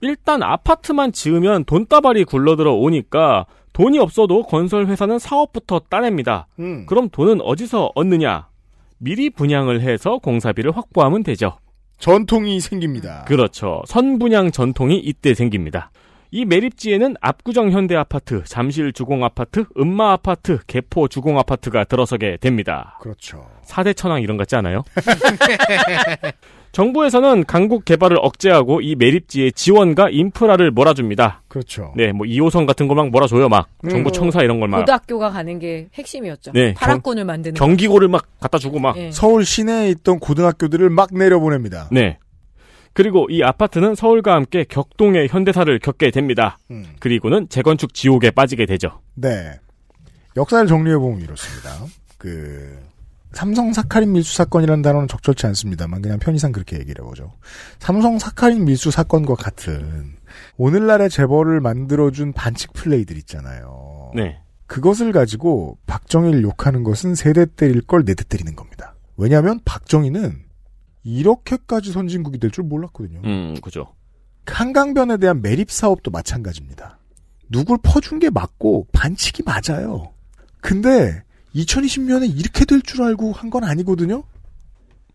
[0.00, 6.46] 일단 아파트만 지으면 돈다발이 굴러들어 오니까 돈이 없어도 건설 회사는 사업부터 따냅니다.
[6.60, 6.86] 음.
[6.86, 8.46] 그럼 돈은 어디서 얻느냐?
[8.98, 11.58] 미리 분양을 해서 공사비를 확보하면 되죠.
[11.98, 13.24] 전통이 생깁니다.
[13.26, 13.82] 그렇죠.
[13.86, 15.90] 선분양 전통이 이때 생깁니다.
[16.30, 22.98] 이 매립지에는 압구정 현대 아파트, 잠실 주공 아파트, 음마 아파트, 개포 주공 아파트가 들어서게 됩니다.
[23.00, 23.48] 그렇죠.
[23.64, 24.84] 4대 천왕 이런 것 같지 않아요?
[26.78, 31.42] 정부에서는 강국 개발을 억제하고 이 매립지에 지원과 인프라를 몰아줍니다.
[31.48, 31.92] 그렇죠.
[31.96, 33.68] 네, 뭐 2호선 같은 걸막 몰아줘요, 막.
[33.82, 33.88] 음.
[33.88, 34.78] 정부 청사 이런 걸 막.
[34.78, 36.52] 고등학교가 가는 게 핵심이었죠.
[36.52, 37.54] 네, 파라곤을 만드는.
[37.54, 38.96] 경기고를 막 갖다 주고 막.
[38.96, 39.10] 예.
[39.10, 41.88] 서울 시내에 있던 고등학교들을 막 내려보냅니다.
[41.90, 42.18] 네.
[42.92, 46.60] 그리고 이 아파트는 서울과 함께 격동의 현대사를 겪게 됩니다.
[46.70, 46.84] 음.
[47.00, 49.00] 그리고는 재건축 지옥에 빠지게 되죠.
[49.16, 49.50] 네.
[50.36, 51.70] 역사를 정리해보면 이렇습니다.
[52.18, 52.78] 그,
[53.32, 57.32] 삼성 사카린 밀수 사건이라는 단어는 적절치 않습니다만 그냥 편의상 그렇게 얘기를 해보죠.
[57.78, 60.16] 삼성 사카린 밀수 사건과 같은
[60.56, 64.12] 오늘날의 재벌을 만들어준 반칙 플레이들 있잖아요.
[64.14, 64.38] 네.
[64.66, 68.94] 그것을 가지고 박정희를 욕하는 것은 세대 때릴 걸 네 대 때리는 겁니다.
[69.16, 70.44] 왜냐하면 박정희는
[71.04, 73.20] 이렇게까지 선진국이 될 줄 몰랐거든요.
[73.24, 73.94] 음, 그죠.
[74.46, 76.98] 한강변에 대한 매립 사업도 마찬가지입니다.
[77.50, 80.12] 누굴 퍼준 게 맞고 반칙이 맞아요.
[80.60, 81.22] 근데
[81.54, 84.22] 2020년에 이렇게 될 줄 알고 한 건 아니거든요.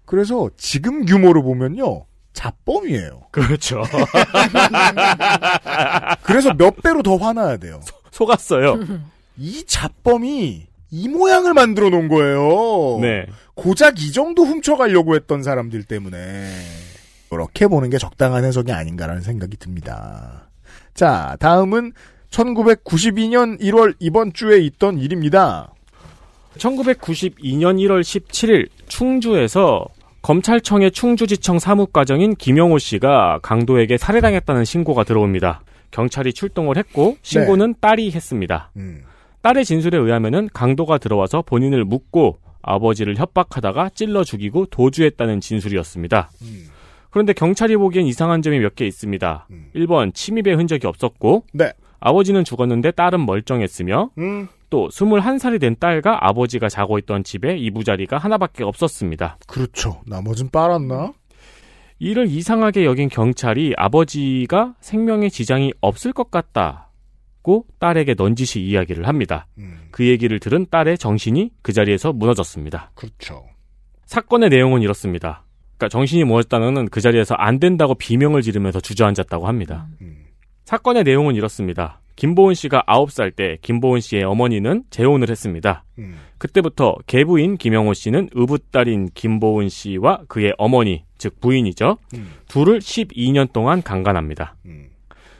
[0.05, 2.05] 그래서 지금 규모로 보면요.
[2.33, 3.21] 자범이에요.
[3.31, 3.83] 그렇죠.
[6.23, 7.81] 그래서 몇 배로 더 화나야 돼요.
[8.11, 8.79] 속았어요.
[9.37, 12.99] 이 자범이 이 모양을 만들어 놓은 거예요.
[13.01, 13.25] 네.
[13.55, 16.51] 고작 이 정도 훔쳐가려고 했던 사람들 때문에
[17.29, 20.49] 그렇게 보는 게 적당한 해석이 아닌가라는 생각이 듭니다.
[20.93, 21.93] 자, 다음은
[22.29, 25.72] 1992년 1월 이번 주에 있던 일입니다.
[26.57, 29.85] 1992년 1월 17일 충주에서
[30.21, 35.61] 검찰청의 충주지청 사무과정인 김영호 씨가 강도에게 살해당했다는 신고가 들어옵니다.
[35.91, 38.71] 경찰이 출동을 했고 신고는 딸이 했습니다.
[39.41, 46.31] 딸의 진술에 의하면은 강도가 들어와서 본인을 묻고 아버지를 협박하다가 찔러 죽이고 도주했다는 진술이었습니다.
[47.09, 49.47] 그런데 경찰이 보기엔 이상한 점이 몇 개 있습니다.
[49.75, 51.73] 1번 침입의 흔적이 없었고 네.
[51.99, 54.47] 아버지는 죽었는데 딸은 멀쩡했으며 음.
[54.73, 59.37] 또 21살이 된 딸과 아버지가 자고 있던 집에 이부자리가 하나밖에 없었습니다.
[59.45, 60.01] 그렇죠.
[60.07, 61.13] 나머진 빨았나?
[61.99, 69.45] 이를 이상하게 여긴 경찰이 아버지가 생명에 지장이 없을 것 같다고 딸에게 넌지시 이야기를 합니다.
[69.91, 72.89] 그 얘기를 들은 딸의 정신이 그 자리에서 무너졌습니다.
[72.95, 73.45] 그렇죠.
[74.07, 75.45] 사건의 내용은 이렇습니다.
[75.77, 79.87] 그러니까 정신이 무너졌다는 그 자리에서 안 된다고 비명을 지르면서 주저앉았다고 합니다.
[80.65, 82.01] 사건의 내용은 이렇습니다.
[82.15, 85.83] 김보은 씨가 9살 때 김보은 씨의 어머니는 재혼을 했습니다.
[86.37, 91.97] 그때부터 계부인 김영호 씨는 의붓딸인 김보은 씨와 그의 어머니, 즉 부인이죠.
[92.47, 94.55] 둘을 12년 동안 강간합니다.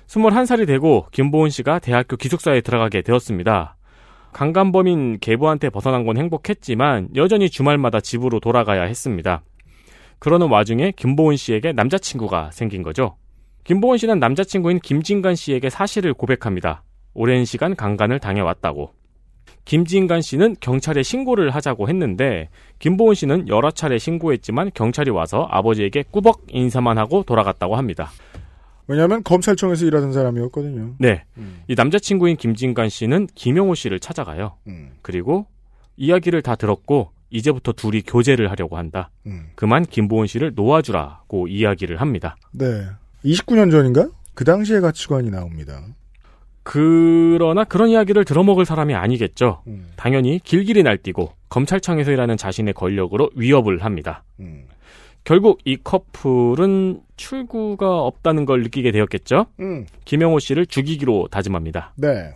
[0.08, 3.76] 21살이 되고 김보은 씨가 대학교 기숙사에 들어가게 되었습니다.
[4.32, 9.44] 강간범인 계부한테 벗어난 건 행복했지만 여전히 주말마다 집으로 돌아가야 했습니다.
[10.20, 13.16] 그러는 와중에 김보은 씨에게 남자친구가 생긴 거죠.
[13.64, 16.84] 김보은 씨는 남자친구인 김진관 씨에게 사실을 고백합니다.
[17.14, 18.92] 오랜 시간 강간을 당해왔다고.
[19.66, 22.50] 김진관 씨는 경찰에 신고를 하자고 했는데
[22.80, 28.12] 김보은 씨는 여러 차례 신고했지만 경찰이 와서 아버지에게 꾸벅 인사만 하고 돌아갔다고 합니다.
[28.88, 30.96] 왜냐하면 검찰청에서 일하던 사람이었거든요.
[31.00, 31.24] 네.
[31.70, 34.58] 이 남자친구인 김진관 씨는 김영호 씨를 찾아가요.
[35.02, 35.46] 그리고
[35.96, 39.10] 이야기를 다 들었고 이제부터 둘이 교제를 하려고 한다.
[39.56, 42.36] 그만 김보은 씨를 놓아주라고 이야기를 합니다.
[42.52, 42.66] 네.
[43.26, 44.12] 29년 전인가요?
[44.34, 45.82] 그 당시의 가치관이 나옵니다.
[46.64, 49.64] 그러나 그런 이야기를 들어먹을 사람이 아니겠죠.
[49.68, 49.92] 음.
[49.96, 54.24] 당연히 길길이 날뛰고 검찰청에서 일하는 자신의 권력으로 위협을 합니다.
[54.40, 54.66] 음.
[55.26, 59.46] 결국 이 커플은 출구가 없다는 걸 느끼게 되었겠죠.
[59.60, 59.86] 음.
[60.06, 61.94] 김영호 씨를 죽이기로 다짐합니다.
[61.96, 62.34] 네.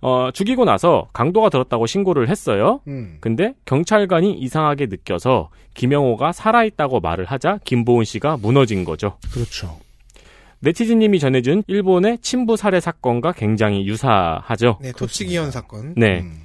[0.00, 2.80] 어, 죽이고 나서 강도가 들었다고 신고를 했어요.
[2.86, 3.16] 음.
[3.20, 9.16] 근데 경찰관이 이상하게 느껴서 김영호가 살아있다고 말을 하자 김보은 씨가 무너진 거죠.
[9.32, 9.78] 그렇죠.
[10.64, 14.78] 네티즌님이 전해준 일본의 친부 살해 사건과 굉장히 유사하죠.
[14.80, 15.94] 네, 토치기현 사건.
[15.96, 16.20] 네.
[16.20, 16.40] 음.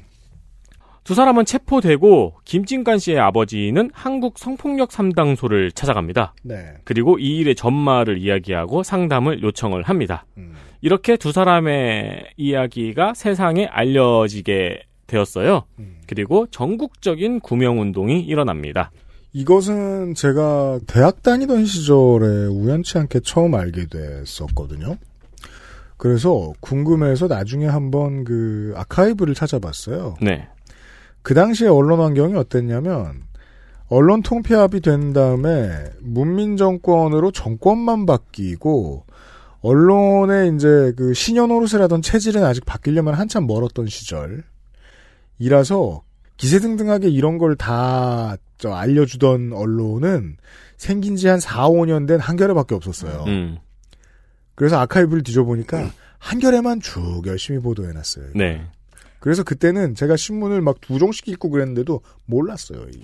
[1.06, 6.36] 두 사람은 체포되고 김진관 씨의 아버지는 한국 성폭력 상담소를 찾아갑니다.
[6.44, 6.74] 네.
[6.84, 10.26] 그리고 이 일의 전말을 이야기하고 상담을 요청을 합니다.
[10.38, 10.54] 음.
[10.82, 15.64] 이렇게 두 사람의 이야기가 세상에 알려지게 되었어요.
[15.80, 15.98] 음.
[16.06, 18.92] 그리고 전국적인 구명 운동이 일어납니다.
[19.32, 24.98] 이것은 제가 대학 다니던 시절에 우연치 않게 처음 알게 됐었거든요.
[25.98, 30.16] 그래서 궁금해서 나중에 한번 그 아카이브를 찾아봤어요.
[30.22, 30.48] 네.
[31.22, 33.22] 그 당시에 언론 환경이 어땠냐면
[33.88, 39.06] 언론 통폐합이 된 다음에 문민 정권으로 정권만 바뀌고
[39.62, 43.88] 언론의 이제 그 신여 노릇을 하던 체질은 아직 바뀌려면 한참 멀었던
[45.38, 46.04] 시절이라서
[46.38, 48.38] 기세등등하게 이런 걸 다
[48.68, 50.38] 알려주던 언론은
[50.78, 53.24] 생긴 지 한 4, 5년 된 한겨레밖에 없었어요.
[53.28, 53.58] 음.
[54.56, 58.32] 그래서 아카이브를 뒤져보니까 한겨레만 쭉 열심히 보도해놨어요.
[58.36, 58.66] 네.
[59.22, 62.86] 그래서 그때는 제가 신문을 막 두 종씩 읽고 그랬는데도 몰랐어요.
[62.94, 63.00] 이.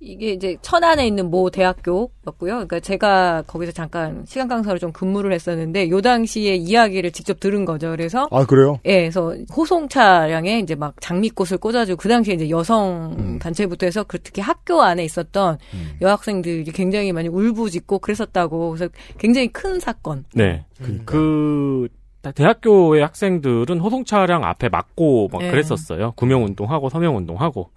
[0.00, 2.52] 이게 이제 천안에 있는 모 대학교였고요.
[2.52, 7.90] 그러니까 제가 거기서 잠깐 시간 강사로 좀 근무를 했었는데 요 당시에 이야기를 직접 들은 거죠.
[7.90, 8.78] 그래서 아 그래요?
[8.84, 13.38] 예, 그래서 호송 차량에 이제 막 장미꽃을 꽂아주고 그 당시에 이제 여성 음.
[13.40, 15.58] 단체부터 해서 그 특히 학교 안에 있었던
[16.00, 18.88] 여학생들이 굉장히 많이 울부짖고 그랬었다고 그래서
[19.18, 20.24] 굉장히 큰 사건.
[20.32, 20.64] 네.
[20.76, 21.04] 그러니까.
[21.06, 21.88] 그
[22.34, 25.50] 대학교의 학생들은 호송 차량 앞에 막고 막 네.
[25.50, 26.12] 그랬었어요.
[26.12, 27.70] 구명 운동하고 서명 운동하고.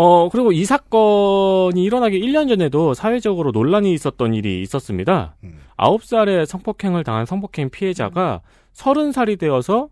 [0.00, 5.34] 어, 그리고 이 사건이 일어나기 1년 전에도 사회적으로 논란이 있었던 일이 있었습니다.
[5.42, 5.58] 음.
[5.76, 8.40] 9살에 성폭행을 당한 성폭행 피해자가
[8.76, 9.88] 30살이 되어서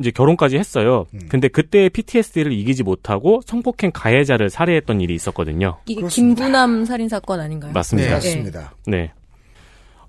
[0.00, 1.06] 이제 결혼까지 했어요.
[1.14, 1.20] 음.
[1.28, 5.76] 근데 그때의 PTSD를 이기지 못하고 성폭행 가해자를 살해했던 일이 있었거든요.
[5.86, 6.44] 이게 그렇습니다.
[6.44, 7.70] 김부남 살인 사건 아닌가요?
[7.72, 8.08] 맞습니다.
[8.08, 8.14] 네.
[8.14, 8.74] 맞습니다.
[8.88, 9.12] 네.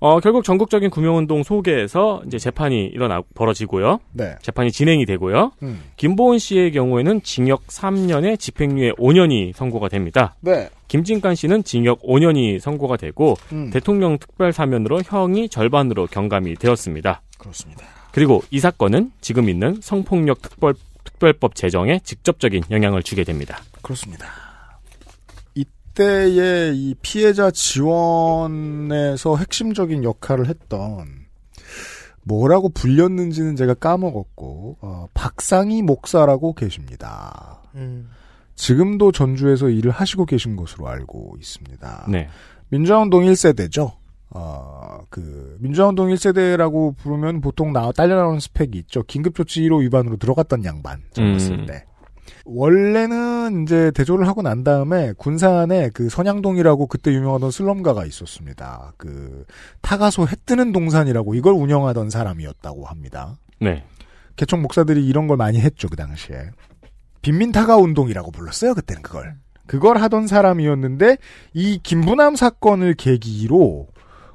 [0.00, 3.98] 어, 결국 전국적인 구명운동 속에서 이제 재판이 일어나, 벌어지고요.
[4.12, 4.36] 네.
[4.42, 5.52] 재판이 진행이 되고요.
[5.62, 5.82] 음.
[5.96, 10.36] 김보은 씨의 경우에는 징역 3년에 집행유예 5년이 선고가 됩니다.
[10.40, 10.68] 네.
[10.88, 13.70] 김진관 씨는 징역 5년이 선고가 되고 음.
[13.70, 17.22] 대통령 특별 사면으로 형이 절반으로 경감이 되었습니다.
[17.38, 17.84] 그렇습니다.
[18.12, 23.60] 그리고 이 사건은 지금 있는 성폭력 특별 특별법 제정에 직접적인 영향을 주게 됩니다.
[23.82, 24.47] 그렇습니다.
[25.98, 31.26] 이때의 이 피해자 지원에서 핵심적인 역할을 했던
[32.22, 37.62] 뭐라고 불렸는지는 제가 까먹었고 어, 박상희 목사라고 계십니다.
[37.74, 38.10] 음.
[38.54, 42.06] 지금도 전주에서 일을 하시고 계신 것으로 알고 있습니다.
[42.10, 42.28] 네.
[42.70, 43.92] 민주화운동 1세대죠.
[44.30, 49.02] 어, 그, 민주화운동 1세대라고 부르면 보통 나, 딸려 나오는 스펙이 있죠.
[49.04, 51.02] 긴급조치 1호 위반으로 들어갔던 양반.
[51.12, 51.66] 젊었을 음.
[51.66, 51.84] 때.
[52.44, 58.92] 원래는 이제 대조를 하고 난 다음에 군산에 그 선양동이라고 그때 유명하던 슬럼가가 있었습니다.
[58.96, 59.44] 그,
[59.82, 63.38] 타가소 해 뜨는 동산이라고 이걸 운영하던 사람이었다고 합니다.
[63.60, 63.84] 네.
[64.36, 66.50] 개척 목사들이 이런 걸 많이 했죠, 그 당시에.
[67.22, 69.34] 빈민 타가 운동이라고 불렀어요, 그때는 그걸.
[69.66, 71.18] 그걸 하던 사람이었는데,
[71.52, 73.88] 이 김부남 사건을 계기로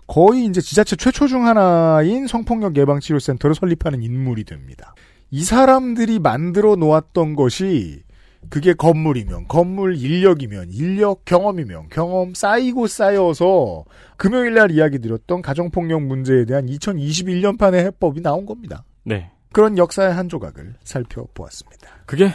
[0.08, 4.94] 거의 이제 지자체 최초 중 하나인 성폭력 예방치료센터를 설립하는 인물이 됩니다.
[5.36, 8.04] 이 사람들이 만들어 놓았던 것이
[8.50, 13.84] 그게 건물이면 건물 인력이면 인력 경험이면 경험 쌓이고 쌓여서
[14.16, 18.86] 금요일 날 이야기 드렸던 가정폭력 문제에 대한 2021년판의 해법이 나온 겁니다.
[19.06, 19.32] 네.
[19.52, 21.90] 그런 역사의 한 조각을 살펴보았습니다.
[22.06, 22.32] 그게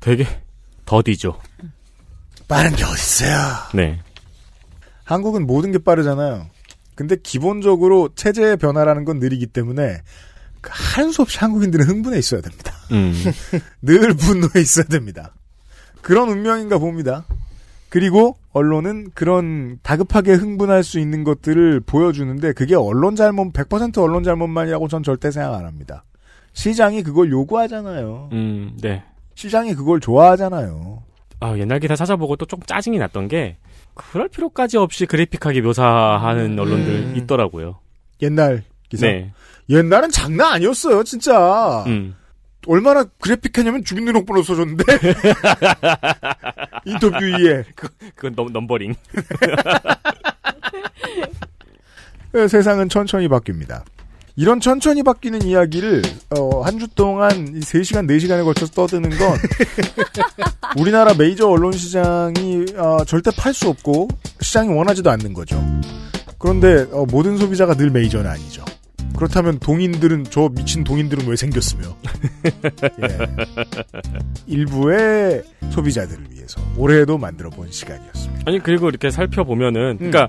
[0.00, 0.26] 되게
[0.84, 1.38] 더디죠.
[2.48, 3.38] 빠른 게 어딨어요.
[3.72, 4.00] 네.
[5.04, 6.48] 한국은 모든 게 빠르잖아요.
[6.96, 10.02] 근데 기본적으로 체제의 변화라는 건 느리기 때문에 그
[10.72, 12.72] 한수 없이 한국인들은 흥분해 있어야 됩니다.
[12.92, 13.12] 음.
[13.82, 15.32] 늘 분노해 있어야 됩니다.
[16.02, 17.24] 그런 운명인가 봅니다.
[17.88, 24.88] 그리고 언론은 그런 다급하게 흥분할 수 있는 것들을 보여주는데 그게 언론 잘못 100% 언론 잘못만이라고
[24.88, 26.04] 전 절대 생각 안 합니다.
[26.52, 28.30] 시장이 그걸 요구하잖아요.
[28.32, 29.02] 음, 네.
[29.34, 31.02] 시장이 그걸 좋아하잖아요.
[31.40, 33.58] 아, 옛날 기사 찾아보고 또 좀 짜증이 났던 게
[33.94, 37.16] 그럴 필요까지 없이 그래픽하게 묘사하는 언론들 음.
[37.16, 37.78] 있더라고요.
[38.22, 39.06] 옛날 기사.
[39.06, 39.32] 네.
[39.68, 41.84] 옛날은 장난 아니었어요, 진짜.
[41.86, 42.14] 음.
[42.68, 44.84] 얼마나 그래픽하냐면 주민등록번호 써줬는데
[46.84, 48.94] 인터뷰에 그, 그건 넘, 넘버링.
[52.32, 53.82] 네, 세상은 천천히 바뀝니다.
[54.38, 56.02] 이런 천천히 바뀌는 이야기를
[56.36, 59.38] 어, 한 주 동안 이 3시간, 4시간에 걸쳐서 떠드는 건
[60.76, 64.08] 우리나라 메이저 언론 시장이 어, 절대 팔 수 없고
[64.42, 65.62] 시장이 원하지도 않는 거죠.
[66.38, 68.62] 그런데 어, 모든 소비자가 늘 메이저는 아니죠.
[69.16, 71.96] 그렇다면 동인들은 저 미친 동인들은 왜 생겼으며
[73.02, 73.18] 예.
[74.46, 78.42] 일부의 소비자들을 위해서 올해에도 만들어본 시간이었습니다.
[78.46, 80.28] 아니 그리고 이렇게 살펴보면은 그러니까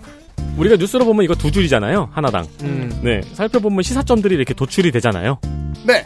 [0.57, 2.47] 우리가 뉴스로 보면 이거 두 줄이잖아요 하나당.
[2.63, 2.99] 음.
[3.03, 5.39] 네 살펴보면 시사점들이 이렇게 도출이 되잖아요.
[5.85, 6.03] 네.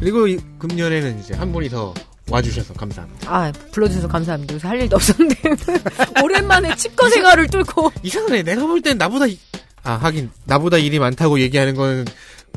[0.00, 1.94] 그리고 이 금년에는 이제 한 분이 더
[2.30, 3.32] 와주셔서 감사합니다.
[3.32, 4.54] 아, 불러주셔서 감사합니다.
[4.54, 5.36] 요새 할 일도 없었는데.
[6.24, 7.92] 오랜만에 치과 생활을 뚫고.
[8.02, 8.42] 이상하네.
[8.44, 9.38] 내가 볼 땐 나보다 이-
[9.84, 12.04] 아 하긴 나보다 일이 많다고 얘기하는 거는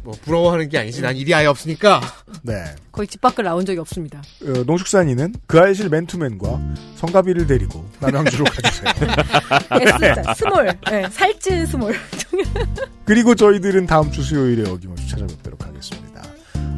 [0.03, 1.01] 뭐 부러워하는 게 아니지.
[1.01, 2.01] 난 일이 아예 없으니까.
[2.43, 2.63] 네.
[2.91, 4.21] 거의 집 밖을 나온 적이 없습니다.
[4.43, 6.61] 어, 농축산인은 그 알실 맨투맨과
[6.95, 8.93] 성가비를 데리고 남양주로 가주세요.
[9.81, 10.77] S자, 스몰.
[10.89, 11.95] 네, 살찐 스몰.
[13.05, 16.21] 그리고 저희들은 다음 주 수요일에 어김없이 찾아뵙도록 하겠습니다.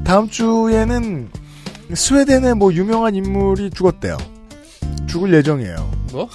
[0.03, 1.29] 다음 주에는
[1.93, 4.17] 스웨덴의 뭐 유명한 인물이 죽었대요.
[5.07, 5.91] 죽을 예정이에요.
[6.13, 6.29] 뭐?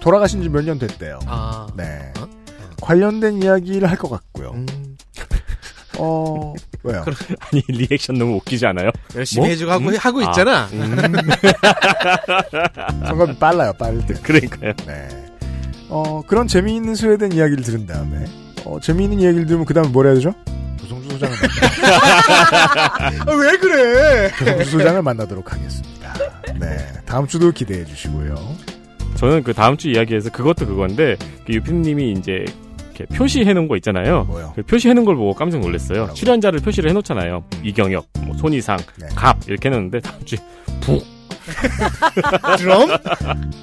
[0.00, 1.18] 돌아가신 지 몇 년 됐대요.
[1.26, 1.66] 아.
[1.76, 2.12] 네.
[2.80, 4.54] 관련된 이야기를 할 것 같고요.
[5.98, 7.04] 어, 왜요?
[7.52, 8.90] 아니 리액션 너무 웃기지 않아요?
[9.14, 9.48] 열심히 뭐?
[9.50, 9.96] 해주고 하고, 음?
[9.96, 10.68] 하고 아, 있잖아.
[10.72, 10.96] 음.
[13.06, 14.14] 성감이 빨라요, 빠를 때.
[14.22, 14.72] 그러니까요.
[14.86, 15.08] 네.
[15.88, 18.24] 어, 그런 재미있는 스웨덴 이야기를 들은 다음에,
[18.64, 20.34] 어, 재미있는 이야기를 들으면 그 다음에 뭘 해야 되죠?
[20.78, 21.36] 조성주 소장을
[23.26, 24.30] 아, 왜 그래?
[24.38, 26.14] 조성주 소장을 만나도록 하겠습니다.
[26.58, 26.78] 네.
[27.04, 28.34] 다음 주도 기대해 주시고요.
[29.16, 31.16] 저는 그 다음 주 이야기에서 그것도 그건데
[31.46, 32.44] 그 유피님이 이제
[33.00, 34.52] 이렇게 표시해 놓은 거 있잖아요.
[34.54, 36.12] 그 표시해 놓은 걸 보고 깜짝 놀랐어요.
[36.14, 37.44] 출연자를 표시를 해 놓잖아요.
[37.62, 38.78] 이경혁, 뭐 손이상,
[39.14, 40.38] 갑 이렇게 해 놓는데 다음 주에
[40.80, 41.02] 북
[42.58, 42.88] 드럼?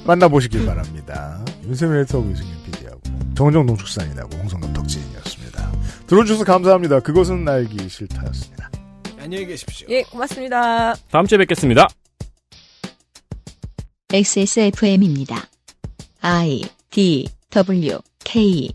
[0.05, 1.43] 만나보시길 바랍니다.
[1.65, 2.99] 윤세민 에디터하고 유승윤 PD하고
[3.35, 5.71] 정은정 농축산인하고 홍성갑 덕지인이었습니다.
[6.07, 6.99] 들어주셔서 감사합니다.
[7.01, 8.69] 그것은 알기 싫다였습니다.
[9.19, 9.87] 안녕히 계십시오.
[9.89, 10.95] 예, 고맙습니다.
[11.11, 11.87] 다음 주에 뵙겠습니다.
[14.11, 15.35] XSFM입니다.
[16.21, 18.69] I D W K